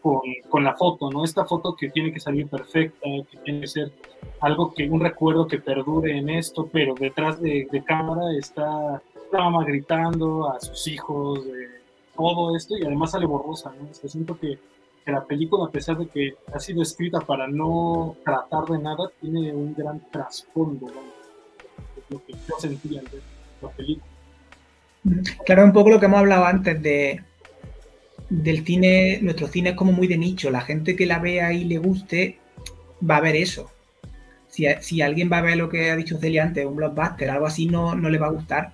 con, 0.03 0.21
con, 0.49 0.65
la 0.65 0.75
foto, 0.75 1.11
¿no? 1.11 1.25
Esta 1.25 1.45
foto 1.45 1.77
que 1.77 1.91
tiene 1.91 2.13
que 2.13 2.21
salir 2.21 2.49
perfecta, 2.49 3.09
que 3.31 3.39
tiene 3.45 3.61
que 3.61 3.67
ser 3.69 3.93
algo 4.41 4.75
que, 4.75 4.89
un 4.89 5.01
recuerdo 5.01 5.47
que 5.47 5.59
perdure 5.59 6.19
en 6.19 6.29
esto, 6.29 6.69
pero 6.71 6.95
detrás 6.95 7.41
de, 7.41 7.69
de 7.71 7.85
cámara 7.85 8.33
está 8.37 9.01
la 9.33 9.39
mamá 9.45 9.65
gritando 9.65 10.51
a 10.51 10.61
sus 10.61 10.87
hijos, 10.89 11.45
de 11.45 11.83
todo 12.15 12.57
esto 12.57 12.77
y 12.77 12.85
además 12.85 13.13
sale 13.13 13.27
borrosa, 13.27 13.73
¿no? 13.81 13.89
siento 14.09 14.39
que, 14.39 14.59
la 15.07 15.25
película, 15.25 15.67
a 15.67 15.71
pesar 15.71 15.99
de 15.99 16.07
que 16.07 16.35
ha 16.55 16.61
sido 16.61 16.81
escrita 16.81 17.19
para 17.19 17.49
no 17.49 18.15
tratar 18.25 18.67
de 18.67 18.79
nada, 18.79 19.11
tiene 19.21 19.53
un 19.53 19.75
gran 19.75 20.01
trasfondo, 20.13 20.87
Es 20.87 22.05
lo 22.09 22.25
que 22.25 22.33
yo 22.33 22.55
sentía 22.61 23.01
al 23.01 23.07
ver 23.07 23.23
la 23.61 23.69
película. 23.71 24.07
Claro, 25.45 25.65
un 25.65 25.73
poco 25.73 25.91
lo 25.91 25.99
que 25.99 26.07
hemos 26.07 26.21
hablado 26.21 26.45
antes 26.45 26.81
de 26.81 27.21
del 28.33 28.65
cine, 28.65 29.19
nuestro 29.23 29.47
cine 29.47 29.71
es 29.71 29.77
como 29.77 29.93
muy 29.93 30.07
de 30.07 30.17
nicho, 30.17 30.51
la 30.51 30.63
gente 30.63 30.97
que 30.97 31.07
la 31.07 31.19
vea 31.19 31.53
y 31.53 31.65
le 31.65 31.79
guste 31.79 32.39
va 33.09 33.17
a 33.17 33.21
ver 33.21 33.37
eso. 33.37 33.71
Si, 34.49 34.67
si 34.81 35.03
alguien 35.03 35.31
va 35.33 35.39
a 35.39 35.43
ver 35.43 35.57
lo 35.57 35.69
que 35.69 35.91
ha 35.91 35.97
dicho 35.97 36.19
Celia 36.19 36.43
antes, 36.43 36.67
un 36.67 36.77
blockbuster, 36.77 37.31
algo 37.31 37.47
así, 37.47 37.67
no, 37.67 37.95
no 37.95 38.11
le 38.11 38.19
va 38.19 38.27
a 38.27 38.31
gustar 38.31 38.73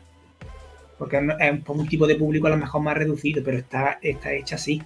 porque 0.99 1.17
es 1.17 1.69
un 1.69 1.87
tipo 1.87 2.07
de 2.07 2.17
público 2.17 2.49
a 2.49 2.51
lo 2.51 2.57
mejor 2.57 2.83
más 2.83 2.97
reducido, 2.97 3.43
pero 3.45 3.57
está, 3.57 3.99
está 4.03 4.33
hecha 4.33 4.57
así. 4.57 4.83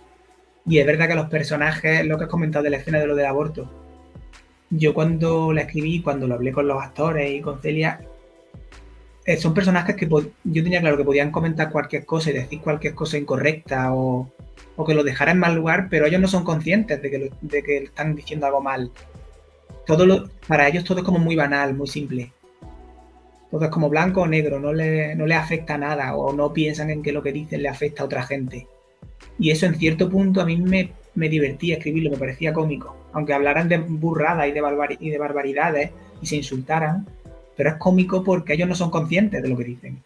Y 0.67 0.79
es 0.79 0.87
verdad 0.87 1.09
que 1.09 1.15
los 1.15 1.29
personajes, 1.29 2.07
lo 2.07 2.19
que 2.19 2.25
has 2.25 2.31
comentado 2.31 2.63
de 2.63 2.71
la 2.71 2.77
escena 2.77 3.01
de 3.01 3.07
lo 3.07 3.17
del 3.17 3.27
aborto, 3.27 3.71
yo 4.71 4.95
cuando 4.95 5.53
la 5.53 5.63
escribí, 5.63 6.03
cuando 6.03 6.29
lo 6.29 6.35
hablé 6.35 6.53
con 6.53 6.69
los 6.69 6.83
actores 6.83 7.33
y 7.33 7.41
con 7.41 7.61
Celia, 7.61 8.01
eh, 9.25 9.37
son 9.37 9.55
personajes 9.55 9.97
que 9.97 10.09
yo 10.09 10.63
tenía 10.63 10.81
claro 10.81 10.97
que 10.97 11.05
podían 11.05 11.31
comentar 11.31 11.71
cualquier 11.71 12.05
cosa 12.05 12.31
y 12.31 12.35
decir 12.35 12.61
cualquier 12.61 12.95
cosa 12.95 13.19
incorrecta 13.19 13.95
o, 13.95 14.31
o 14.77 14.85
que 14.85 14.95
lo 14.95 15.05
dejara 15.05 15.33
en 15.33 15.39
mal 15.39 15.55
lugar, 15.55 15.89
pero 15.91 16.07
ellos 16.07 16.21
no 16.21 16.29
son 16.29 16.45
conscientes 16.45 17.01
de 17.01 17.11
que, 17.11 17.31
de 17.41 17.63
que 17.63 17.77
están 17.79 18.15
diciendo 18.15 18.47
algo 18.47 18.61
mal. 18.61 18.91
Todo 19.87 20.07
lo, 20.07 20.29
para 20.47 20.69
ellos 20.69 20.85
todo 20.85 20.99
es 20.99 21.05
como 21.05 21.19
muy 21.19 21.37
banal, 21.37 21.75
muy 21.75 21.89
simple 21.89 22.33
todo 23.53 23.67
es 23.67 23.71
como 23.71 23.91
blanco 23.91 24.23
o 24.23 24.27
negro, 24.27 24.59
no 24.59 24.73
le, 24.73 25.15
no 25.15 25.27
le 25.27 25.35
afecta 25.35 25.77
nada 25.77 26.17
o 26.17 26.33
no 26.33 26.55
piensan 26.55 26.89
en 26.89 27.03
que 27.03 27.13
lo 27.13 27.23
que 27.23 27.33
dicen 27.33 27.63
le 27.63 27.69
afecta 27.69 28.03
a 28.03 28.07
otra 28.07 28.23
gente. 28.23 28.67
Y 29.39 29.51
eso 29.51 29.67
en 29.67 29.75
cierto 29.75 30.09
punto 30.09 30.41
a 30.41 30.47
mí 30.47 30.57
me, 30.57 30.93
me 31.15 31.29
divertía 31.29 31.77
escribirlo, 31.77 32.11
me 32.11 32.17
parecía 32.17 32.55
cómico. 32.55 32.97
Aunque 33.13 33.35
hablaran 33.35 33.69
de 33.69 33.77
burradas 33.77 34.49
y 34.49 34.53
de, 34.53 34.63
y 35.01 35.11
de 35.11 35.19
barbaridades 35.19 35.91
y 36.23 36.27
se 36.27 36.37
insultaran, 36.37 37.07
pero 37.63 37.75
es 37.75 37.81
cómico 37.81 38.25
porque 38.25 38.55
ellos 38.55 38.69
no 38.69 38.75
son 38.75 38.91
conscientes 38.91 39.41
de 39.41 39.49
lo 39.49 39.57
que 39.57 39.63
dicen. 39.63 40.03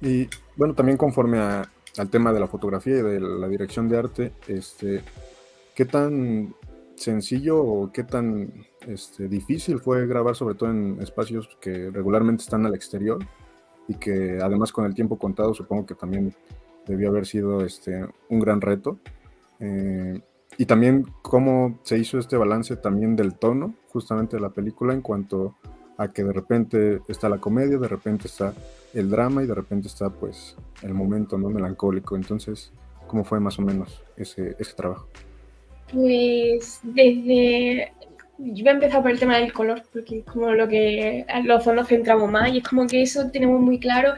Y 0.00 0.28
bueno, 0.54 0.72
también 0.72 0.96
conforme 0.96 1.40
al 1.40 2.08
tema 2.08 2.32
de 2.32 2.38
la 2.38 2.46
fotografía 2.46 2.98
y 2.98 3.02
de 3.02 3.18
la 3.18 3.48
dirección 3.48 3.88
de 3.88 3.98
arte, 3.98 4.32
este, 4.46 5.00
¿qué 5.74 5.84
tan 5.84 6.54
sencillo 6.94 7.60
o 7.60 7.90
qué 7.90 8.04
tan 8.04 8.52
este, 8.86 9.26
difícil 9.26 9.80
fue 9.80 10.06
grabar, 10.06 10.36
sobre 10.36 10.54
todo 10.54 10.70
en 10.70 10.98
espacios 11.02 11.48
que 11.60 11.90
regularmente 11.90 12.44
están 12.44 12.64
al 12.64 12.76
exterior 12.76 13.18
y 13.88 13.94
que 13.94 14.38
además 14.40 14.70
con 14.70 14.84
el 14.84 14.94
tiempo 14.94 15.18
contado 15.18 15.54
supongo 15.54 15.86
que 15.86 15.96
también 15.96 16.32
debió 16.86 17.08
haber 17.08 17.26
sido 17.26 17.64
este, 17.64 18.06
un 18.28 18.38
gran 18.38 18.60
reto. 18.60 19.00
Eh, 19.58 20.20
y 20.58 20.66
también 20.66 21.06
cómo 21.22 21.78
se 21.82 21.98
hizo 21.98 22.18
este 22.18 22.36
balance 22.36 22.76
también 22.76 23.16
del 23.16 23.34
tono 23.34 23.74
justamente 23.88 24.36
de 24.36 24.42
la 24.42 24.50
película 24.50 24.92
en 24.94 25.02
cuanto 25.02 25.54
a 25.96 26.12
que 26.12 26.24
de 26.24 26.32
repente 26.32 27.00
está 27.08 27.28
la 27.28 27.38
comedia, 27.38 27.78
de 27.78 27.88
repente 27.88 28.26
está 28.26 28.54
el 28.94 29.10
drama 29.10 29.42
y 29.42 29.46
de 29.46 29.54
repente 29.54 29.88
está 29.88 30.10
pues 30.10 30.56
el 30.82 30.94
momento 30.94 31.38
¿no? 31.38 31.50
melancólico. 31.50 32.16
Entonces, 32.16 32.72
¿cómo 33.06 33.24
fue 33.24 33.40
más 33.40 33.58
o 33.58 33.62
menos 33.62 34.02
ese, 34.16 34.56
ese 34.58 34.74
trabajo? 34.74 35.06
Pues 35.92 36.80
desde 36.82 37.92
yo 38.38 38.64
voy 38.64 38.68
a 38.68 38.72
empezar 38.72 39.02
por 39.02 39.10
el 39.10 39.20
tema 39.20 39.38
del 39.38 39.52
color, 39.52 39.82
porque 39.92 40.20
es 40.20 40.24
como 40.24 40.50
lo 40.52 40.66
que 40.66 41.24
los 41.44 41.64
dos 41.64 41.74
nos 41.74 41.88
centramos 41.88 42.30
más 42.30 42.52
y 42.52 42.58
es 42.58 42.64
como 42.64 42.86
que 42.86 43.02
eso 43.02 43.30
tenemos 43.30 43.60
muy 43.60 43.78
claro. 43.78 44.14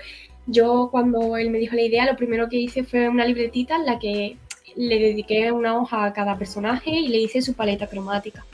Yo 0.47 0.89
cuando 0.91 1.37
él 1.37 1.51
me 1.51 1.59
dijo 1.59 1.75
la 1.75 1.83
idea, 1.83 2.07
lo 2.07 2.17
primero 2.17 2.49
que 2.49 2.57
hice 2.57 2.85
fue 2.85 3.09
una 3.09 3.25
libretita 3.25 3.77
en 3.77 3.87
la 3.87 3.99
que 3.99 4.37
le 4.77 4.99
dediqué 4.99 5.53
una 5.53 5.79
hoja 5.79 6.05
a 6.05 6.13
cada 6.13 6.37
personaje 6.37 6.91
y 6.91 7.09
le 7.09 7.19
hice 7.19 7.43
su 7.43 7.55
paleta 7.55 7.87
cromática. 7.87 8.45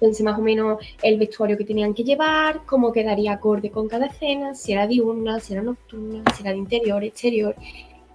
Pensé 0.00 0.22
más 0.22 0.38
o 0.38 0.42
menos 0.42 0.78
el 1.02 1.18
vestuario 1.18 1.56
que 1.56 1.64
tenían 1.64 1.94
que 1.94 2.04
llevar, 2.04 2.62
cómo 2.66 2.92
quedaría 2.92 3.32
acorde 3.32 3.70
con 3.70 3.88
cada 3.88 4.06
escena, 4.06 4.54
si 4.54 4.72
era 4.72 4.86
diurna, 4.86 5.40
si 5.40 5.54
era 5.54 5.62
nocturna, 5.62 6.22
si 6.36 6.42
era 6.42 6.52
de 6.52 6.58
interior, 6.58 7.02
exterior. 7.02 7.54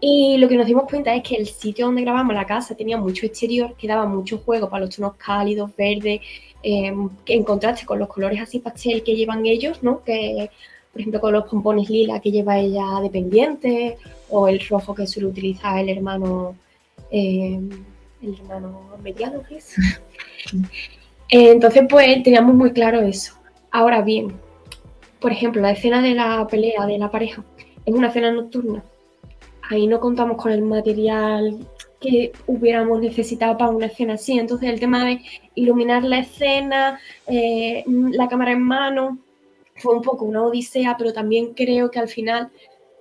Y 0.02 0.38
lo 0.38 0.48
que 0.48 0.56
nos 0.56 0.66
dimos 0.66 0.84
cuenta 0.90 1.14
es 1.14 1.24
que 1.24 1.36
el 1.36 1.48
sitio 1.48 1.86
donde 1.88 2.02
grabamos 2.04 2.34
la 2.34 2.46
casa 2.46 2.76
tenía 2.76 2.98
mucho 2.98 3.26
exterior, 3.26 3.76
que 3.76 3.88
daba 3.88 4.06
mucho 4.06 4.38
juego 4.40 4.70
para 4.70 4.86
los 4.86 4.96
tonos 4.96 5.16
cálidos, 5.16 5.72
verdes, 5.76 6.22
eh, 6.64 6.94
en 7.26 7.44
contraste 7.44 7.86
con 7.86 8.00
los 8.00 8.08
colores 8.08 8.40
así 8.42 8.60
pastel 8.60 9.04
que 9.04 9.16
llevan 9.16 9.46
ellos, 9.46 9.84
¿no? 9.84 10.04
Que, 10.04 10.50
por 10.92 11.02
ejemplo, 11.02 11.20
con 11.20 11.34
los 11.34 11.46
pompones 11.50 11.90
lila 11.90 12.20
que 12.22 12.32
lleva 12.32 12.60
ella 12.60 13.00
dependiente, 13.02 13.98
o 14.30 14.48
el 14.48 14.60
rojo 14.68 14.96
que 14.96 15.08
suele 15.08 15.30
utilizar 15.30 15.80
el 15.80 15.90
hermano, 15.90 16.56
eh, 17.12 17.60
el 18.22 18.34
hermano 18.36 18.98
mediano, 19.02 19.44
¿qué 19.48 19.58
es? 19.58 19.76
Eh, 21.32 21.52
entonces, 21.52 21.84
pues 21.88 22.24
teníamos 22.24 22.56
muy 22.56 22.72
claro 22.72 23.02
eso. 23.02 23.36
Ahora 23.70 24.02
bien, 24.02 24.34
por 25.20 25.32
ejemplo, 25.32 25.62
la 25.62 25.70
escena 25.70 26.02
de 26.02 26.16
la 26.16 26.48
pelea 26.48 26.88
de 26.88 26.98
la 26.98 27.12
pareja 27.12 27.44
es 27.86 27.94
una 27.94 28.08
escena 28.08 28.32
nocturna 28.32 28.84
ahí 29.70 29.88
no 29.88 30.00
contamos 30.00 30.38
con 30.38 30.52
el 30.52 30.64
material 30.64 31.58
que 32.02 32.32
hubiéramos 32.48 33.02
necesitado 33.02 33.58
para 33.58 33.72
una 33.72 33.86
escena 33.86 34.16
así. 34.16 34.40
Entonces 34.40 34.70
el 34.70 34.80
tema 34.80 35.06
de 35.06 35.22
iluminar 35.56 36.04
la 36.04 36.20
escena, 36.20 37.00
eh, 37.28 37.84
la 37.88 38.28
cámara 38.28 38.52
en 38.52 38.64
mano, 38.64 39.20
fue 39.76 39.96
un 39.96 40.02
poco 40.02 40.26
una 40.26 40.44
odisea, 40.44 40.96
pero 40.98 41.14
también 41.14 41.54
creo 41.54 41.90
que 41.92 42.00
al 42.00 42.10
final 42.10 42.50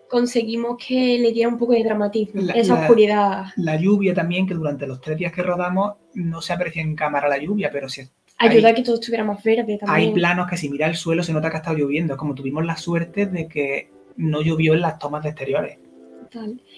conseguimos 0.09 0.77
que 0.85 1.19
le 1.19 1.33
diera 1.33 1.49
un 1.49 1.59
poco 1.59 1.73
de 1.73 1.85
dramatismo, 1.85 2.43
esa 2.55 2.75
oscuridad. 2.75 3.47
La 3.57 3.77
lluvia 3.77 4.15
también, 4.15 4.47
que 4.47 4.55
durante 4.55 4.87
los 4.87 5.01
tres 5.01 5.19
días 5.19 5.33
que 5.33 5.43
rodamos 5.43 5.95
no 6.15 6.41
se 6.41 6.53
aprecia 6.53 6.83
en 6.83 6.97
cámara 6.97 7.29
la 7.29 7.39
lluvia, 7.39 7.71
pero 7.73 7.89
sí. 7.89 8.03
Ayuda 8.39 8.71
a 8.71 8.75
que 8.75 8.83
todo 8.83 8.95
estuviera 8.95 9.25
más 9.25 9.43
verde 9.43 9.79
también. 9.79 10.09
Hay 10.09 10.13
planos 10.13 10.49
que 10.49 10.57
si 10.57 10.69
mira 10.69 10.87
el 10.87 10.97
suelo 10.97 11.23
se 11.23 11.33
nota 11.33 11.51
que 11.51 11.57
ha 11.57 11.61
estado 11.61 11.77
lloviendo, 11.77 12.17
como 12.17 12.35
tuvimos 12.35 12.65
la 12.65 12.77
suerte 12.77 13.27
de 13.27 13.49
que 13.49 13.91
no 14.17 14.43
llovió 14.43 14.75
en 14.75 14.81
las 14.81 14.99
tomas 14.99 15.23
de 15.23 15.31
exteriores. 15.31 15.79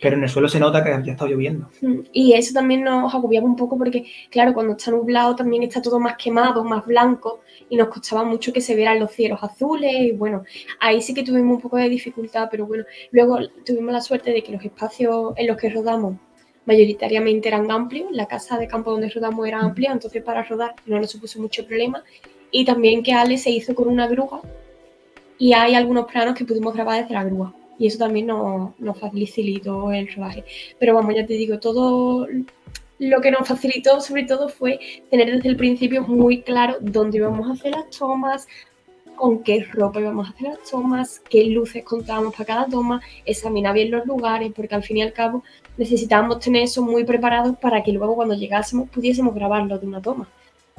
Pero 0.01 0.17
en 0.17 0.23
el 0.23 0.29
suelo 0.29 0.49
se 0.49 0.61
nota 0.61 0.83
que 0.83 0.91
ya 1.05 1.13
está 1.13 1.27
lloviendo. 1.27 1.69
Mm, 1.81 2.01
y 2.13 2.33
eso 2.35 2.55
también 2.55 2.83
nos 2.83 3.13
agobiaba 3.15 3.47
un 3.47 3.57
poco 3.57 3.77
porque, 3.77 4.07
claro, 4.31 4.55
cuando 4.55 4.73
está 4.73 4.91
nublado 4.91 5.35
también 5.35 5.63
está 5.63 5.83
todo 5.83 5.99
más 5.99 6.17
quemado, 6.17 6.65
más 6.65 6.87
blanco 6.87 7.41
y 7.69 7.77
nos 7.77 7.89
costaba 7.89 8.25
mucho 8.25 8.53
que 8.53 8.61
se 8.61 8.75
vieran 8.75 9.01
los 9.01 9.13
cielos 9.13 9.43
azules. 9.43 9.93
Y 9.93 10.13
bueno, 10.13 10.45
ahí 10.81 11.03
sí 11.03 11.15
que 11.15 11.23
tuvimos 11.23 11.57
un 11.57 11.61
poco 11.61 11.77
de 11.77 11.89
dificultad, 11.89 12.49
pero 12.51 12.67
bueno, 12.67 12.85
luego 13.11 13.39
tuvimos 13.65 13.93
la 13.93 14.01
suerte 14.01 14.33
de 14.33 14.43
que 14.43 14.53
los 14.53 14.65
espacios 14.65 15.33
en 15.37 15.47
los 15.47 15.57
que 15.57 15.71
rodamos 15.71 16.17
mayoritariamente 16.67 17.49
eran 17.49 17.71
amplios. 17.71 18.11
La 18.13 18.27
casa 18.27 18.59
de 18.59 18.69
campo 18.69 18.91
donde 18.91 19.09
rodamos 19.09 19.47
era 19.47 19.61
amplia, 19.61 19.93
entonces 19.93 20.23
para 20.23 20.43
rodar 20.43 20.75
no 20.87 20.99
nos 20.99 21.11
supuso 21.11 21.41
mucho 21.41 21.67
problema. 21.67 22.03
Y 22.51 22.65
también 22.65 23.03
que 23.03 23.13
Ale 23.13 23.39
se 23.39 23.51
hizo 23.51 23.75
con 23.75 23.89
una 23.89 24.07
grúa 24.09 24.43
y 25.39 25.55
hay 25.55 25.75
algunos 25.75 26.07
planos 26.11 26.35
que 26.35 26.45
pudimos 26.45 26.75
grabar 26.75 27.01
desde 27.01 27.15
la 27.15 27.25
grúa 27.25 27.55
y 27.81 27.87
eso 27.87 27.99
también 27.99 28.27
nos, 28.27 28.99
facilitó 29.01 29.91
el 29.91 30.07
rodaje. 30.15 30.45
Pero 30.79 30.95
vamos, 30.95 31.15
ya 31.15 31.25
te 31.25 31.33
digo, 31.33 31.59
todo 31.59 32.29
lo 32.99 33.21
que 33.23 33.31
nos 33.31 33.49
facilitó 33.49 34.03
sobre 34.03 34.25
todo 34.25 34.51
fue 34.51 34.79
tener 35.11 35.35
desde 35.35 35.49
el 35.49 35.57
principio 35.57 36.03
muy 36.03 36.43
claro 36.43 36.77
dónde 36.83 37.17
íbamos 37.17 37.49
a 37.49 37.53
hacer 37.55 37.73
las 37.73 37.89
tomas, 37.89 38.47
con 39.17 39.43
qué 39.43 39.65
ropa 39.73 39.99
íbamos 39.99 40.29
a 40.29 40.33
hacer 40.33 40.49
las 40.49 40.71
tomas, 40.71 41.23
qué 41.31 41.47
luces 41.47 41.83
contábamos 41.83 42.35
para 42.35 42.45
cada 42.45 42.67
toma, 42.67 43.01
examinar 43.25 43.73
bien 43.73 43.91
los 43.91 44.05
lugares, 44.05 44.53
porque 44.55 44.75
al 44.75 44.83
fin 44.83 44.99
y 44.99 45.03
al 45.03 45.15
cabo 45.15 45.43
necesitábamos 45.79 46.39
tener 46.39 46.65
eso 46.65 46.83
muy 46.83 47.05
preparado 47.05 47.55
para 47.55 47.83
que 47.83 47.93
luego 47.93 48.15
cuando 48.15 48.35
llegásemos 48.35 48.91
pudiésemos 48.91 49.35
grabarlo 49.35 49.79
de 49.79 49.87
una 49.87 50.03
toma. 50.03 50.29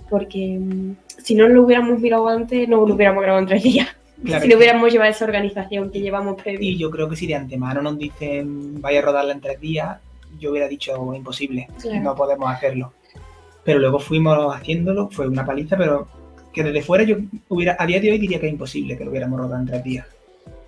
Porque 0.07 0.59
mm, 0.59 0.97
si 1.17 1.33
no 1.33 1.47
lo 1.47 1.63
hubiéramos 1.63 1.99
mirado 1.99 2.27
antes, 2.27 2.69
no 2.69 2.85
lo 2.85 2.93
hubiéramos 2.93 3.23
grabado 3.23 3.41
en 3.41 3.47
tres 3.47 3.63
días. 3.63 3.87
Si 4.23 4.47
no 4.47 4.57
hubiéramos 4.57 4.91
llevado 4.91 5.11
esa 5.11 5.25
organización 5.25 5.91
que 5.91 5.99
llevamos 5.99 6.41
previo. 6.41 6.69
Y 6.69 6.77
yo 6.77 6.91
creo 6.91 7.09
que 7.09 7.15
si 7.15 7.27
de 7.27 7.35
antemano 7.35 7.81
nos 7.81 7.97
dicen 7.97 8.81
vaya 8.81 8.99
a 8.99 9.01
rodarla 9.01 9.33
en 9.33 9.41
tres 9.41 9.59
días, 9.59 9.97
yo 10.39 10.51
hubiera 10.51 10.67
dicho 10.67 11.13
imposible, 11.13 11.67
no 12.01 12.15
podemos 12.15 12.49
hacerlo. 12.49 12.93
Pero 13.63 13.79
luego 13.79 13.99
fuimos 13.99 14.55
haciéndolo, 14.55 15.09
fue 15.09 15.27
una 15.27 15.45
paliza, 15.45 15.77
pero 15.77 16.07
que 16.51 16.63
desde 16.63 16.81
fuera 16.81 17.03
yo 17.03 17.17
hubiera, 17.49 17.75
a 17.79 17.85
día 17.85 17.99
de 17.99 18.11
hoy 18.11 18.17
diría 18.17 18.39
que 18.39 18.47
es 18.47 18.51
imposible 18.51 18.97
que 18.97 19.05
lo 19.05 19.11
hubiéramos 19.11 19.39
rodado 19.39 19.61
en 19.61 19.67
tres 19.67 19.83
días. 19.83 20.07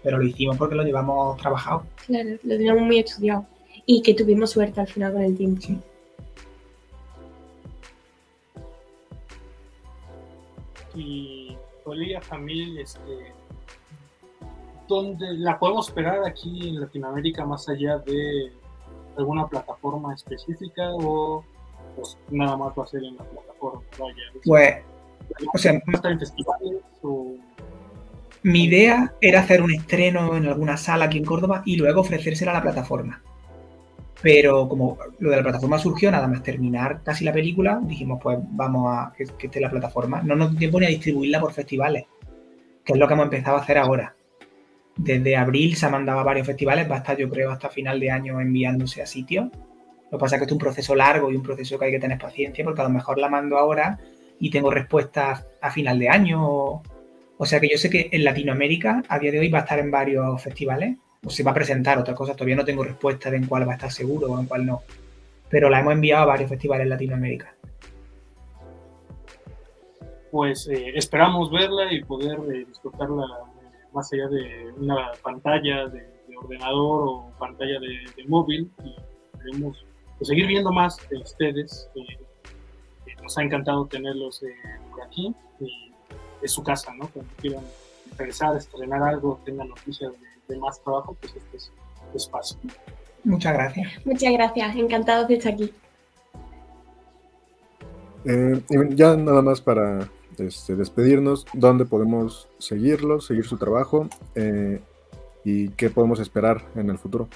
Pero 0.02 0.18
lo 0.18 0.24
hicimos 0.24 0.58
porque 0.58 0.76
lo 0.76 0.84
llevamos 0.84 1.38
trabajado. 1.38 1.86
Claro, 2.06 2.30
lo 2.44 2.58
teníamos 2.58 2.84
muy 2.84 3.00
estudiado. 3.00 3.46
Y 3.86 4.02
que 4.02 4.14
tuvimos 4.14 4.52
suerte 4.52 4.82
al 4.82 4.88
final 4.88 5.14
con 5.14 5.22
el 5.24 5.36
tiempo. 5.36 5.62
Sí. 5.62 5.80
Y 10.96 11.58
Olivia 11.86 12.22
Familia, 12.22 12.84
este, 12.84 13.34
¿dónde 14.88 15.34
la 15.34 15.58
podemos 15.60 15.88
esperar 15.88 16.26
aquí 16.26 16.70
en 16.70 16.82
Latinoamérica 16.82 17.46
más 17.46 17.68
allá 17.70 17.98
de 18.00 18.52
alguna 19.18 19.48
plataforma 19.48 20.14
específica 20.14 20.90
o 20.94 21.44
pues, 21.96 22.18
nada 22.30 22.58
más 22.58 22.74
va 22.78 22.84
a 22.84 22.88
ser 22.88 23.04
en 23.04 23.16
la 23.16 23.24
plataforma? 23.24 23.82
pues 24.44 24.76
o 25.54 25.58
sea, 25.58 25.82
mi 28.44 28.64
idea 28.66 29.14
era 29.22 29.40
hacer 29.40 29.62
un 29.62 29.72
estreno 29.72 30.36
en 30.36 30.48
alguna 30.48 30.78
sala 30.78 31.06
aquí 31.06 31.18
en 31.18 31.26
Córdoba 31.26 31.64
y 31.66 31.78
luego 31.78 32.02
ofrecérsela 32.02 32.52
a 32.52 32.56
la 32.56 32.62
plataforma. 32.62 33.22
Pero 34.22 34.70
como 34.70 34.98
lo 35.20 35.30
de 35.30 35.38
la 35.38 35.44
plataforma 35.44 35.78
surgió, 35.78 36.10
nada 36.12 36.28
más 36.28 36.44
terminar 36.44 37.02
casi 37.04 37.26
la 37.26 37.34
película, 37.34 37.80
dijimos, 37.84 38.20
pues 38.22 38.38
vamos 38.42 38.86
a 38.90 39.14
que, 39.16 39.24
esté 39.24 39.60
la 39.60 39.70
plataforma. 39.70 40.22
No 40.24 40.36
nos 40.36 40.52
dio 40.52 40.60
tiempo 40.60 40.80
ni 40.80 40.86
a 40.86 40.90
distribuirla 40.90 41.40
por 41.40 41.52
festivales, 41.52 42.06
que 42.86 42.94
es 42.94 43.00
lo 43.00 43.08
que 43.08 43.14
hemos 43.14 43.26
empezado 43.26 43.58
a 43.58 43.62
hacer 43.62 43.78
ahora. 43.78 44.16
Desde 44.96 45.36
abril 45.36 45.76
se 45.76 45.86
ha 45.86 45.90
mandado 45.90 46.20
a 46.20 46.24
varios 46.24 46.46
festivales, 46.46 46.90
va 46.90 46.96
a 46.96 47.00
estar 47.00 47.18
yo 47.18 47.30
creo 47.30 47.52
hasta 47.52 47.70
final 47.70 48.00
de 48.00 48.12
año 48.12 48.40
enviándose 48.40 49.02
a 49.02 49.06
sitios. 49.06 49.50
Lo 50.12 50.20
que 50.20 50.22
pasa 50.22 50.36
es 50.36 50.42
que 50.42 50.46
es 50.46 50.52
un 50.52 50.60
proceso 50.60 50.94
largo 50.94 51.32
y 51.32 51.36
un 51.36 51.42
proceso 51.42 51.80
que 51.80 51.86
hay 51.86 51.92
que 51.92 52.00
tener 52.00 52.20
paciencia, 52.20 52.64
porque 52.64 52.82
a 52.82 52.84
lo 52.84 52.92
mejor 52.92 53.18
la 53.18 53.30
mando 53.30 53.58
ahora 53.58 53.98
y 54.40 54.52
tengo 54.52 54.70
respuestas 54.70 55.46
a 55.60 55.72
final 55.72 55.98
de 55.98 56.10
año. 56.10 56.84
O, 57.38 57.46
sea 57.46 57.60
que 57.60 57.70
yo 57.70 57.78
sé 57.78 57.90
que 57.90 58.10
en 58.12 58.24
Latinoamérica 58.24 59.02
a 59.10 59.18
día 59.18 59.32
de 59.32 59.40
hoy 59.40 59.50
va 59.50 59.60
a 59.60 59.62
estar 59.62 59.80
en 59.80 59.90
varios 59.90 60.40
festivales 60.42 60.98
o 61.26 61.30
se 61.30 61.42
va 61.42 61.52
a 61.52 61.56
presentar 61.56 61.98
otras 61.98 62.16
cosas. 62.16 62.36
Todavía 62.36 62.56
no 62.56 62.66
tengo 62.66 62.84
respuesta 62.84 63.32
de 63.32 63.38
en 63.38 63.48
cuál 63.48 63.68
va 63.68 63.72
a 63.72 63.76
estar 63.76 63.92
seguro 63.92 64.28
o 64.28 64.40
en 64.40 64.46
cuál 64.46 64.66
no. 64.68 64.84
Pero 65.50 65.70
la 65.70 65.80
hemos 65.80 65.94
enviado 65.94 66.24
a 66.24 66.28
varios 66.28 66.50
festivales 66.50 66.84
en 66.84 66.90
Latinoamérica. 66.90 67.56
Pues 70.32 70.68
eh, 70.68 70.92
esperamos 70.96 71.52
verla 71.52 71.92
y 71.92 72.04
poder 72.04 72.38
eh, 72.54 72.66
disfrutarla 72.68 73.26
más 73.94 74.12
allá 74.14 74.28
de 74.28 74.74
una 74.78 75.12
pantalla 75.22 75.88
de, 75.88 76.14
ordenador 76.36 77.08
o 77.08 77.32
pantalla 77.40 77.80
de, 77.80 78.26
móvil. 78.28 78.70
Y 78.84 78.96
queremos 79.38 79.86
pues, 80.18 80.28
seguir 80.28 80.48
viendo 80.48 80.72
más 80.72 80.98
de 81.10 81.18
ustedes 81.18 81.90
nos 83.24 83.38
ha 83.38 83.42
encantado 83.42 83.86
tenerlos 83.86 84.44
eh, 84.44 84.54
por 84.92 85.02
aquí 85.02 85.34
y 85.60 85.92
es 86.42 86.52
su 86.52 86.62
casa, 86.62 86.94
¿no? 86.94 87.08
Cuando 87.08 87.32
quieran 87.38 87.64
regresar, 88.18 88.56
estrenar 88.58 89.02
algo, 89.02 89.40
tengan 89.46 89.70
noticias 89.70 90.12
de, 90.48 90.58
más 90.58 90.80
trabajo, 90.84 91.18
pues 91.20 91.34
este 91.36 91.58
es 91.58 91.72
su 92.12 92.18
espacio. 92.18 92.60
Muchas 93.24 93.54
gracias. 93.54 94.06
Muchas 94.06 94.34
gracias, 94.34 94.76
encantado 94.76 95.26
de 95.26 95.36
estar 95.36 95.54
aquí. 95.54 95.74
Eh, 98.26 98.62
ya 98.92 99.16
nada 99.16 99.42
más 99.42 99.62
para 99.62 100.08
este, 100.38 100.76
despedirnos, 100.76 101.46
¿dónde 101.54 101.86
podemos 101.86 102.50
seguirlo, 102.58 103.22
seguir 103.22 103.46
su 103.46 103.58
trabajo 103.58 104.08
eh, 104.36 104.80
y 105.44 105.70
qué 105.70 105.90
podemos 105.90 106.20
esperar 106.20 106.62
en 106.76 106.90
el 106.90 106.98
futuro? 106.98 107.28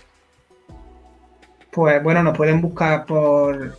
Pues 1.71 2.01
bueno, 2.01 2.23
nos 2.23 2.35
pueden 2.35 2.61
buscar 2.61 3.05
por 3.05 3.75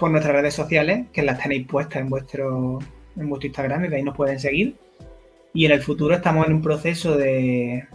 por 0.00 0.10
nuestras 0.10 0.34
redes 0.34 0.54
sociales, 0.54 1.06
que 1.12 1.22
las 1.22 1.40
tenéis 1.40 1.66
puestas 1.68 2.00
en 2.00 2.08
vuestro, 2.08 2.78
en 3.16 3.28
vuestro 3.28 3.46
Instagram 3.46 3.84
y 3.84 3.88
de 3.88 3.96
ahí 3.96 4.02
nos 4.02 4.16
pueden 4.16 4.40
seguir. 4.40 4.74
Y 5.52 5.66
en 5.66 5.72
el 5.72 5.82
futuro 5.82 6.14
estamos 6.14 6.46
en 6.46 6.54
un 6.54 6.62
proceso 6.62 7.16
de 7.16 7.86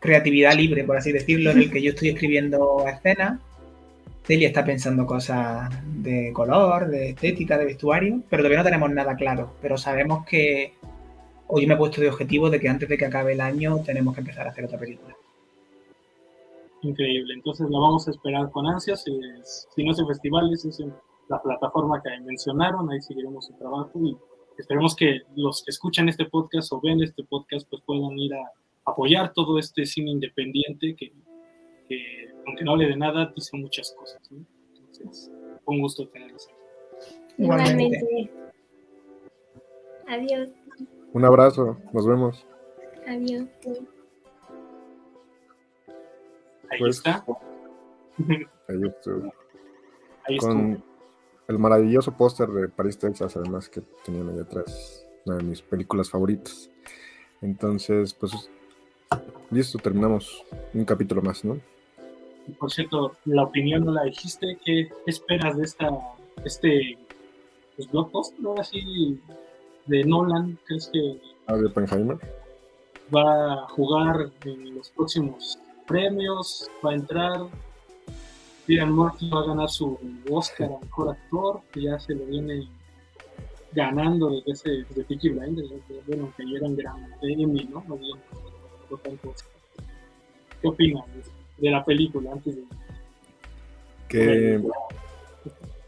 creatividad 0.00 0.54
libre, 0.54 0.82
por 0.82 0.96
así 0.96 1.12
decirlo, 1.12 1.50
en 1.50 1.58
el 1.58 1.70
que 1.70 1.82
yo 1.82 1.90
estoy 1.90 2.08
escribiendo 2.08 2.86
escenas. 2.88 3.38
Celia 4.24 4.48
está 4.48 4.64
pensando 4.64 5.06
cosas 5.06 5.70
de 6.02 6.32
color, 6.32 6.88
de 6.88 7.10
estética, 7.10 7.58
de 7.58 7.64
vestuario, 7.64 8.22
pero 8.28 8.42
todavía 8.42 8.58
no 8.58 8.64
tenemos 8.64 8.90
nada 8.90 9.16
claro. 9.16 9.54
Pero 9.60 9.76
sabemos 9.76 10.24
que 10.24 10.74
hoy 11.46 11.66
me 11.66 11.74
he 11.74 11.76
puesto 11.76 12.00
de 12.00 12.08
objetivo 12.08 12.48
de 12.50 12.60
que 12.60 12.68
antes 12.68 12.88
de 12.88 12.96
que 12.96 13.06
acabe 13.06 13.32
el 13.32 13.40
año 13.40 13.82
tenemos 13.84 14.14
que 14.14 14.20
empezar 14.20 14.46
a 14.46 14.50
hacer 14.50 14.64
otra 14.64 14.78
película. 14.78 15.16
Increíble, 16.82 17.34
entonces 17.34 17.68
la 17.68 17.78
vamos 17.78 18.08
a 18.08 18.10
esperar 18.10 18.50
con 18.50 18.66
ansias. 18.66 19.04
Si 19.04 19.84
no 19.84 19.92
es 19.92 19.98
en 19.98 20.06
festivales, 20.06 20.64
es 20.64 20.80
en 20.80 20.94
la 21.28 21.40
plataforma 21.42 22.02
que 22.02 22.10
mencionaron, 22.24 22.90
ahí 22.90 23.00
seguiremos 23.02 23.46
su 23.46 23.52
trabajo 23.54 23.92
y 24.02 24.16
esperemos 24.58 24.96
que 24.96 25.20
los 25.36 25.62
que 25.62 25.70
escuchan 25.70 26.08
este 26.08 26.24
podcast 26.24 26.72
o 26.72 26.80
ven 26.80 27.02
este 27.02 27.22
podcast 27.24 27.68
pues 27.68 27.82
puedan 27.84 28.18
ir 28.18 28.34
a 28.34 28.50
apoyar 28.84 29.32
todo 29.32 29.58
este 29.58 29.84
cine 29.86 30.10
independiente 30.10 30.96
que, 30.96 31.12
aunque 32.50 32.64
no 32.64 32.72
hable 32.72 32.88
de 32.88 32.96
nada, 32.96 33.32
dice 33.34 33.56
muchas 33.56 33.94
cosas. 33.96 34.20
Entonces, 34.30 35.30
un 35.64 35.80
gusto 35.80 36.08
tenerlos 36.08 36.48
aquí. 36.48 37.14
Igualmente. 37.38 38.30
Adiós. 40.08 40.50
Un 41.12 41.24
abrazo, 41.24 41.78
nos 41.92 42.06
vemos. 42.06 42.44
Adiós. 43.06 43.46
Ahí 46.70 46.78
pues, 46.78 46.96
está. 46.96 47.24
Ahí 48.68 48.80
estuvo. 48.84 49.32
Ahí 50.24 50.36
Con, 50.38 50.82
el 51.48 51.58
maravilloso 51.58 52.16
póster 52.16 52.48
de 52.48 52.68
París, 52.68 52.98
Texas, 52.98 53.36
además 53.36 53.68
que 53.68 53.80
tenía 54.04 54.22
ahí 54.22 54.38
atrás, 54.38 55.04
una 55.26 55.38
de 55.38 55.42
mis 55.42 55.62
películas 55.62 56.08
favoritas. 56.08 56.70
Entonces, 57.40 58.14
pues, 58.14 58.50
listo, 59.50 59.78
terminamos 59.78 60.44
un 60.74 60.84
capítulo 60.84 61.22
más, 61.22 61.44
¿no? 61.44 61.60
Por 62.58 62.70
cierto, 62.70 63.12
la 63.24 63.44
opinión 63.44 63.84
no 63.84 63.92
la 63.92 64.04
dijiste, 64.04 64.58
¿qué 64.64 64.88
esperas 65.06 65.56
de 65.56 65.64
esta, 65.64 65.90
este 66.44 66.98
pues, 67.76 67.90
blockbuster, 67.90 68.40
¿no? 68.40 68.54
Así, 68.58 69.20
de 69.86 70.04
Nolan? 70.04 70.58
¿Crees 70.66 70.90
que... 70.92 71.20
Ah, 71.46 71.56
de 71.56 71.66
Oppenheimer. 71.66 72.18
Va 73.14 73.54
a 73.54 73.68
jugar 73.68 74.30
en 74.44 74.74
los 74.74 74.90
próximos 74.90 75.58
premios, 75.86 76.70
va 76.84 76.92
a 76.92 76.94
entrar, 76.94 77.48
Cillian 78.70 78.92
Murphy 78.92 79.28
va 79.28 79.40
a 79.40 79.46
ganar 79.46 79.68
su 79.68 79.98
Oscar 80.30 80.70
a 80.72 80.84
Mejor 80.84 81.10
Actor, 81.10 81.60
que 81.72 81.82
ya 81.82 81.98
se 81.98 82.14
lo 82.14 82.24
viene 82.26 82.68
ganando 83.72 84.30
desde 84.30 84.52
ese 84.52 84.70
desde 84.88 85.04
Peaky 85.04 85.30
Blinders, 85.30 85.70
bueno, 86.06 86.32
que 86.36 86.44
ya 86.44 86.58
eran 86.58 86.76
gran 86.76 86.96
Emmy, 87.22 87.64
¿no? 87.64 87.84
no 87.88 87.98
¿Qué 90.60 90.68
opinas 90.68 91.04
de 91.14 91.39
la 91.68 91.84
película 91.84 92.32
antes 92.32 92.56
de... 92.56 92.64
Que, 94.08 94.60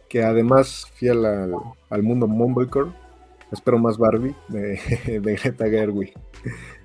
que 0.09 0.23
además 0.23 0.87
fiel 0.95 1.25
al, 1.25 1.55
al 1.91 2.03
mundo 2.03 2.27
Mumblecore, 2.29 2.91
espero 3.51 3.79
más 3.79 3.99
Barbie 3.99 4.35
de, 4.49 4.79
de 5.23 5.37
Greta 5.37 5.69
Gerwig, 5.69 6.13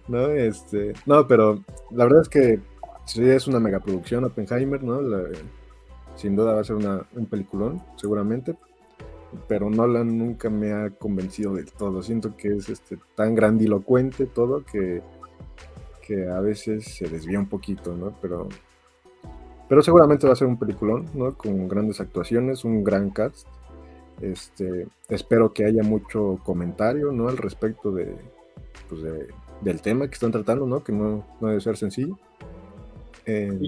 ¿no? 0.08 0.30
Este, 0.30 0.94
no, 1.06 1.28
pero 1.28 1.64
la 1.92 2.06
verdad 2.06 2.22
es 2.22 2.30
que 2.30 2.60
sí 3.06 3.24
es 3.28 3.48
una 3.48 3.60
megaproducción 3.60 4.24
Oppenheimer, 4.26 4.84
¿no? 4.84 5.02
La, 5.02 5.24
sin 6.18 6.36
duda 6.36 6.54
va 6.54 6.62
a 6.62 6.64
ser 6.64 6.76
un 6.76 7.26
peliculón, 7.28 7.82
seguramente. 7.96 8.56
Pero 9.48 9.70
Nolan 9.70 10.18
nunca 10.18 10.50
me 10.50 10.72
ha 10.72 10.90
convencido 10.90 11.54
del 11.54 11.72
todo. 11.72 12.02
Siento 12.02 12.36
que 12.36 12.56
es 12.56 12.70
este, 12.70 12.98
tan 13.16 13.36
grandilocuente 13.36 14.26
todo 14.26 14.64
que, 14.66 15.02
que 16.02 16.28
a 16.28 16.40
veces 16.40 16.86
se 16.86 17.08
desvía 17.08 17.40
un 17.40 17.48
poquito, 17.48 17.96
¿no? 17.96 18.16
Pero, 18.22 18.50
pero 19.68 19.82
seguramente 19.82 20.28
va 20.28 20.34
a 20.34 20.36
ser 20.36 20.48
un 20.48 20.58
peliculón, 20.58 21.06
¿no? 21.14 21.36
Con 21.36 21.68
grandes 21.68 22.00
actuaciones, 22.00 22.64
un 22.64 22.84
gran 22.84 23.10
cast. 23.10 23.48
Este, 24.22 24.88
espero 25.10 25.54
que 25.54 25.66
haya 25.66 25.84
mucho 25.84 26.40
comentario, 26.44 27.12
¿no? 27.12 27.28
Al 27.28 27.38
respecto 27.38 27.92
de, 27.92 28.16
pues 28.90 29.02
del 29.62 29.82
tema 29.82 30.08
que 30.08 30.14
están 30.14 30.32
tratando, 30.32 30.66
¿no? 30.66 30.84
Que 30.84 30.92
no, 30.92 31.26
no 31.40 31.48
debe 31.48 31.62
ser 31.62 31.78
sencillo. 31.78 32.18
Eh, 33.26 33.60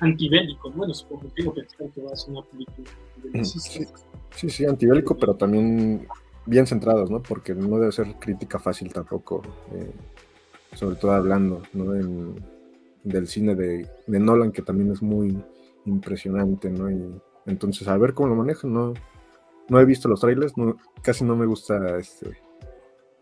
antibélico, 0.00 0.70
bueno, 0.70 0.92
supongo 0.94 1.32
que 1.34 1.44
que 1.44 2.02
va 2.02 2.12
a 2.12 2.16
ser 2.16 2.30
una 2.30 2.42
película 2.42 2.90
sí, 3.42 3.86
sí, 4.34 4.50
sí, 4.50 4.64
antibélico, 4.64 5.16
pero 5.16 5.34
también 5.34 6.06
bien 6.46 6.66
centrados, 6.66 7.10
¿no? 7.10 7.22
Porque 7.22 7.54
no 7.54 7.78
debe 7.78 7.92
ser 7.92 8.14
crítica 8.18 8.58
fácil 8.58 8.92
tampoco, 8.92 9.42
eh, 9.72 9.92
sobre 10.74 10.96
todo 10.96 11.12
hablando, 11.12 11.62
¿no? 11.72 11.94
Del 13.04 13.26
cine 13.26 13.54
de, 13.54 13.88
de, 14.06 14.20
Nolan, 14.20 14.52
que 14.52 14.62
también 14.62 14.90
es 14.92 15.02
muy 15.02 15.42
impresionante, 15.86 16.70
¿no? 16.70 16.90
Y 16.90 17.20
entonces, 17.46 17.88
a 17.88 17.96
ver 17.96 18.14
cómo 18.14 18.28
lo 18.28 18.36
manejan, 18.36 18.72
¿no? 18.72 18.94
No 19.68 19.80
he 19.80 19.84
visto 19.84 20.08
los 20.08 20.20
trailers, 20.20 20.56
no, 20.56 20.76
casi 21.02 21.24
no 21.24 21.36
me 21.36 21.46
gusta 21.46 21.98
este, 21.98 22.36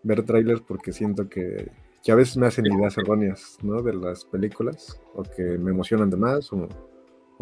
ver 0.02 0.24
trailers 0.24 0.60
porque 0.60 0.92
siento 0.92 1.28
que, 1.28 1.70
que, 2.02 2.12
a 2.12 2.14
veces 2.14 2.36
me 2.36 2.46
hacen 2.46 2.66
ideas 2.66 2.96
erróneas, 2.98 3.58
¿no? 3.62 3.82
De 3.82 3.94
las 3.94 4.24
películas, 4.24 5.00
o 5.14 5.22
que 5.22 5.42
me 5.42 5.70
emocionan 5.70 6.10
de 6.10 6.16
más, 6.16 6.52
o, 6.52 6.68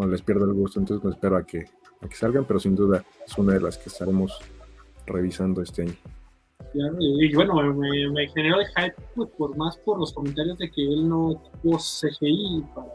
les 0.07 0.21
pierdo 0.21 0.45
el 0.45 0.53
gusto, 0.53 0.79
entonces 0.79 1.03
me 1.05 1.11
espero 1.11 1.37
a 1.37 1.47
que, 1.47 1.65
a 2.03 2.09
que 2.09 2.17
salgan, 2.17 2.45
pero 2.47 2.61
sin 2.61 2.75
duda 2.75 3.05
es 3.27 3.39
una 3.39 3.55
de 3.55 3.61
las 3.61 3.79
que 3.79 3.89
estaremos 3.89 4.39
revisando 5.07 5.63
este 5.63 5.83
año. 5.83 5.95
Y, 6.99 7.35
bueno, 7.35 7.55
me, 7.75 8.29
generó 8.29 8.61
el 8.61 8.67
hype 8.69 8.95
pues, 9.15 9.31
por 9.31 9.57
más 9.57 9.77
por 9.79 9.99
los 9.99 10.13
comentarios 10.13 10.59
de 10.59 10.71
que 10.71 10.83
él 10.83 11.09
no 11.09 11.41
tuvo 11.63 11.79
CGI 11.79 12.65
para 12.75 12.89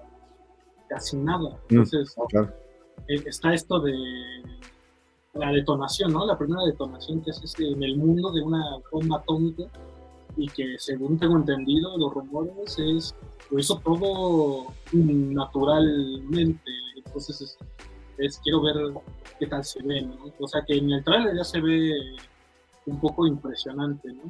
casi 0.88 1.18
nada. 1.18 1.49
Mm, 1.49 1.56
Entonces, 1.70 2.16
eh, 3.08 3.24
está 3.26 3.53
esto 3.53 3.80
de 3.80 3.94
la 5.34 5.52
detonación, 5.52 6.12
¿no? 6.14 6.26
La 6.26 6.38
primera 6.38 6.64
detonación 6.66 7.22
que 7.22 7.32
es 7.32 7.56
en 7.60 7.82
el 7.82 7.98
mundo 7.98 8.32
de 8.32 8.41
una 8.41 8.64
bomba 8.91 9.18
atómica 9.18 9.64
y 10.38 10.48
que 10.49 10.76
según 10.78 11.18
tengo 11.18 11.38
entendido 11.38 11.98
los 11.98 12.14
rumores 12.14 12.78
es 12.80 13.16
lo 13.49 13.60
hizo 13.60 13.80
todo 13.80 14.74
naturalmente. 14.94 16.72
Entonces 16.95 17.58
es, 18.18 18.40
quiero 18.40 18.62
ver 18.62 18.76
qué 19.40 19.48
tal 19.48 19.64
se 19.64 19.82
ve, 19.84 20.02
¿no? 20.02 20.18
O 20.40 20.48
sea 20.48 20.62
que 20.66 20.78
en 20.78 20.91
el 20.91 21.03
trailer 21.03 21.36
ya 21.36 21.44
se 21.44 21.60
ve 21.60 21.94
un 22.91 22.99
poco 22.99 23.26
impresionante, 23.26 24.09
¿no? 24.09 24.23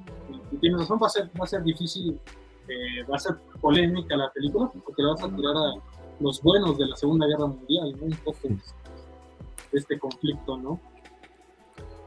Y, 0.51 0.57
tienes 0.57 0.81
razón, 0.81 0.99
va 1.01 1.07
a 1.07 1.09
ser, 1.09 1.29
va 1.39 1.43
a 1.43 1.47
ser 1.47 1.63
difícil, 1.63 2.19
eh, 2.67 3.03
va 3.09 3.15
a 3.15 3.19
ser 3.19 3.35
polémica 3.59 4.15
la 4.15 4.31
película, 4.31 4.71
porque 4.85 5.01
le 5.01 5.09
vas 5.09 5.23
a 5.23 5.29
tirar 5.29 5.55
a 5.55 5.73
los 6.19 6.41
buenos 6.41 6.77
de 6.77 6.85
la 6.85 6.95
Segunda 6.95 7.25
Guerra 7.25 7.47
Mundial, 7.47 7.95
¿no? 7.99 8.05
Un 8.05 8.17
poco 8.23 8.39
de 8.47 9.79
este 9.79 9.97
conflicto, 9.97 10.57
¿no? 10.57 10.79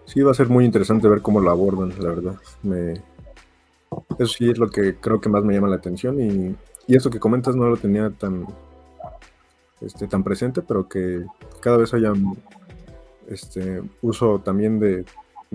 Sí, 0.06 0.20
va 0.20 0.30
a 0.30 0.34
ser 0.34 0.48
muy 0.48 0.64
interesante 0.64 1.08
ver 1.08 1.22
cómo 1.22 1.40
lo 1.40 1.50
abordan, 1.50 1.92
la 1.98 2.10
verdad. 2.10 2.36
Me... 2.62 3.02
Eso 4.18 4.32
sí 4.38 4.50
es 4.50 4.58
lo 4.58 4.68
que 4.70 4.96
creo 4.96 5.20
que 5.20 5.28
más 5.28 5.44
me 5.44 5.54
llama 5.54 5.68
la 5.68 5.76
atención 5.76 6.20
y, 6.20 6.56
y 6.86 6.96
eso 6.96 7.10
que 7.10 7.20
comentas 7.20 7.56
no 7.56 7.68
lo 7.68 7.76
tenía 7.76 8.10
tan, 8.10 8.46
este, 9.80 10.06
tan 10.06 10.22
presente, 10.22 10.62
pero 10.62 10.88
que 10.88 11.24
cada 11.60 11.76
vez 11.76 11.94
haya 11.94 12.12
este, 13.28 13.82
uso 14.02 14.40
también 14.40 14.78
de 14.78 15.04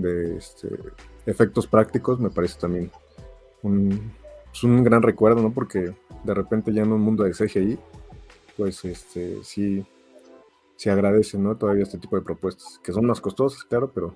de 0.01 0.37
este, 0.37 0.69
efectos 1.25 1.67
prácticos, 1.67 2.19
me 2.19 2.29
parece 2.29 2.59
también 2.59 2.91
un, 3.63 4.11
es 4.53 4.63
un 4.63 4.83
gran 4.83 5.01
recuerdo, 5.01 5.41
¿no? 5.41 5.53
Porque 5.53 5.93
de 6.23 6.33
repente 6.33 6.73
ya 6.73 6.83
en 6.83 6.91
un 6.91 7.01
mundo 7.01 7.23
de 7.23 7.31
CGI, 7.31 7.77
pues 8.57 8.83
este, 8.85 9.43
sí, 9.43 9.85
se 10.75 10.89
agradece, 10.89 11.37
¿no? 11.37 11.57
Todavía 11.57 11.83
este 11.83 11.97
tipo 11.97 12.15
de 12.15 12.21
propuestas, 12.21 12.79
que 12.83 12.91
son 12.91 13.05
más 13.05 13.21
costosas, 13.21 13.63
claro, 13.63 13.91
pero 13.93 14.15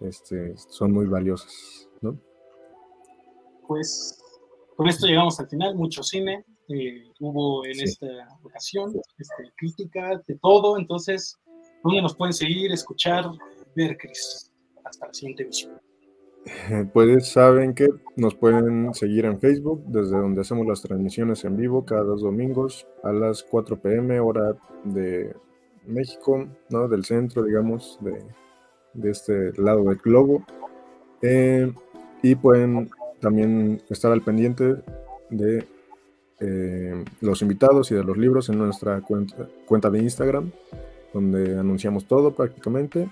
este, 0.00 0.56
son 0.56 0.92
muy 0.92 1.06
valiosas, 1.06 1.88
¿no? 2.00 2.18
Pues 3.66 4.22
con 4.76 4.88
esto 4.88 5.06
llegamos 5.06 5.38
al 5.40 5.48
final, 5.48 5.74
mucho 5.74 6.02
cine, 6.02 6.44
eh, 6.68 7.10
hubo 7.20 7.64
en 7.64 7.80
esta 7.80 8.06
ocasión 8.42 8.92
este, 9.18 9.52
crítica 9.56 10.22
de 10.26 10.36
todo, 10.36 10.78
entonces, 10.78 11.38
¿dónde 11.82 12.02
nos 12.02 12.16
pueden 12.16 12.32
seguir, 12.32 12.72
escuchar, 12.72 13.30
ver, 13.74 13.96
Cris? 13.96 14.51
Hasta 14.84 15.06
la 15.06 15.14
siguiente 15.14 15.44
visión. 15.44 15.72
Pues 16.92 17.28
saben 17.28 17.72
que 17.72 17.88
nos 18.16 18.34
pueden 18.34 18.92
seguir 18.94 19.26
en 19.26 19.38
Facebook, 19.38 19.84
desde 19.86 20.16
donde 20.16 20.40
hacemos 20.40 20.66
las 20.66 20.82
transmisiones 20.82 21.44
en 21.44 21.56
vivo 21.56 21.84
cada 21.84 22.02
dos 22.02 22.22
domingos 22.22 22.86
a 23.04 23.12
las 23.12 23.44
4 23.44 23.80
pm, 23.80 24.18
hora 24.18 24.56
de 24.82 25.34
México, 25.86 26.48
¿no? 26.68 26.88
del 26.88 27.04
centro, 27.04 27.44
digamos, 27.44 27.98
de, 28.00 28.24
de 28.94 29.10
este 29.10 29.52
lado 29.60 29.84
del 29.84 29.98
globo. 29.98 30.44
Eh, 31.22 31.72
y 32.22 32.34
pueden 32.34 32.90
también 33.20 33.80
estar 33.88 34.10
al 34.10 34.22
pendiente 34.22 34.76
de 35.30 35.64
eh, 36.40 37.04
los 37.20 37.40
invitados 37.42 37.90
y 37.92 37.94
de 37.94 38.02
los 38.02 38.16
libros 38.16 38.48
en 38.48 38.58
nuestra 38.58 39.00
cuenta, 39.00 39.48
cuenta 39.64 39.90
de 39.90 40.00
Instagram, 40.00 40.50
donde 41.14 41.58
anunciamos 41.58 42.06
todo 42.06 42.34
prácticamente 42.34 43.08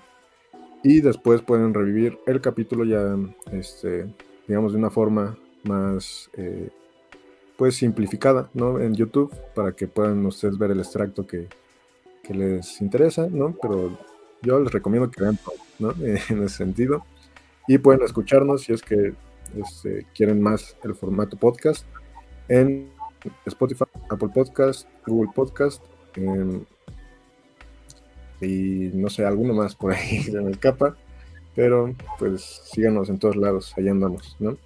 y 0.83 1.01
después 1.01 1.41
pueden 1.41 1.73
revivir 1.73 2.19
el 2.25 2.41
capítulo 2.41 2.85
ya, 2.85 3.15
este, 3.51 4.07
digamos, 4.47 4.73
de 4.73 4.79
una 4.79 4.89
forma 4.89 5.37
más, 5.63 6.29
eh, 6.33 6.69
pues, 7.57 7.75
simplificada, 7.75 8.49
¿no? 8.53 8.79
En 8.79 8.95
YouTube, 8.95 9.33
para 9.53 9.73
que 9.73 9.87
puedan 9.87 10.25
ustedes 10.25 10.57
ver 10.57 10.71
el 10.71 10.79
extracto 10.79 11.25
que, 11.25 11.47
les 12.29 12.79
interesa, 12.79 13.27
¿no? 13.29 13.57
Pero 13.61 13.97
yo 14.41 14.57
les 14.61 14.71
recomiendo 14.71 15.11
que 15.11 15.21
vean 15.21 15.37
¿no? 15.79 15.91
en 15.99 16.43
ese 16.43 16.49
sentido. 16.49 17.03
Y 17.67 17.77
pueden 17.77 18.03
escucharnos 18.03 18.61
si 18.61 18.71
es 18.71 18.81
que 18.81 19.13
este, 19.57 20.07
quieren 20.15 20.41
más 20.41 20.77
el 20.83 20.95
formato 20.95 21.35
podcast 21.35 21.85
en 22.47 22.89
Spotify, 23.45 23.83
Apple 24.09 24.29
Podcast, 24.33 24.87
Google 25.05 25.31
Podcast, 25.35 25.83
en 26.15 26.65
y 28.41 28.91
no 28.93 29.09
sé, 29.09 29.25
alguno 29.25 29.53
más 29.53 29.75
por 29.75 29.93
ahí 29.93 30.19
se 30.23 30.39
me 30.39 30.51
escapa, 30.51 30.95
pero 31.55 31.93
pues 32.19 32.61
síganos 32.65 33.09
en 33.09 33.19
todos 33.19 33.35
lados, 33.35 33.73
allá 33.77 33.91
andamos, 33.91 34.35
¿no? 34.39 34.57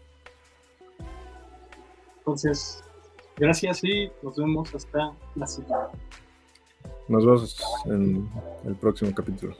Entonces, 2.19 2.83
gracias 3.37 3.83
y 3.83 4.11
nos 4.23 4.35
vemos 4.37 4.73
hasta 4.73 5.13
la 5.35 5.45
siguiente. 5.45 5.75
Nos 7.07 7.25
vemos 7.25 7.63
en 7.85 8.27
el 8.65 8.75
próximo 8.75 9.13
capítulo. 9.13 9.55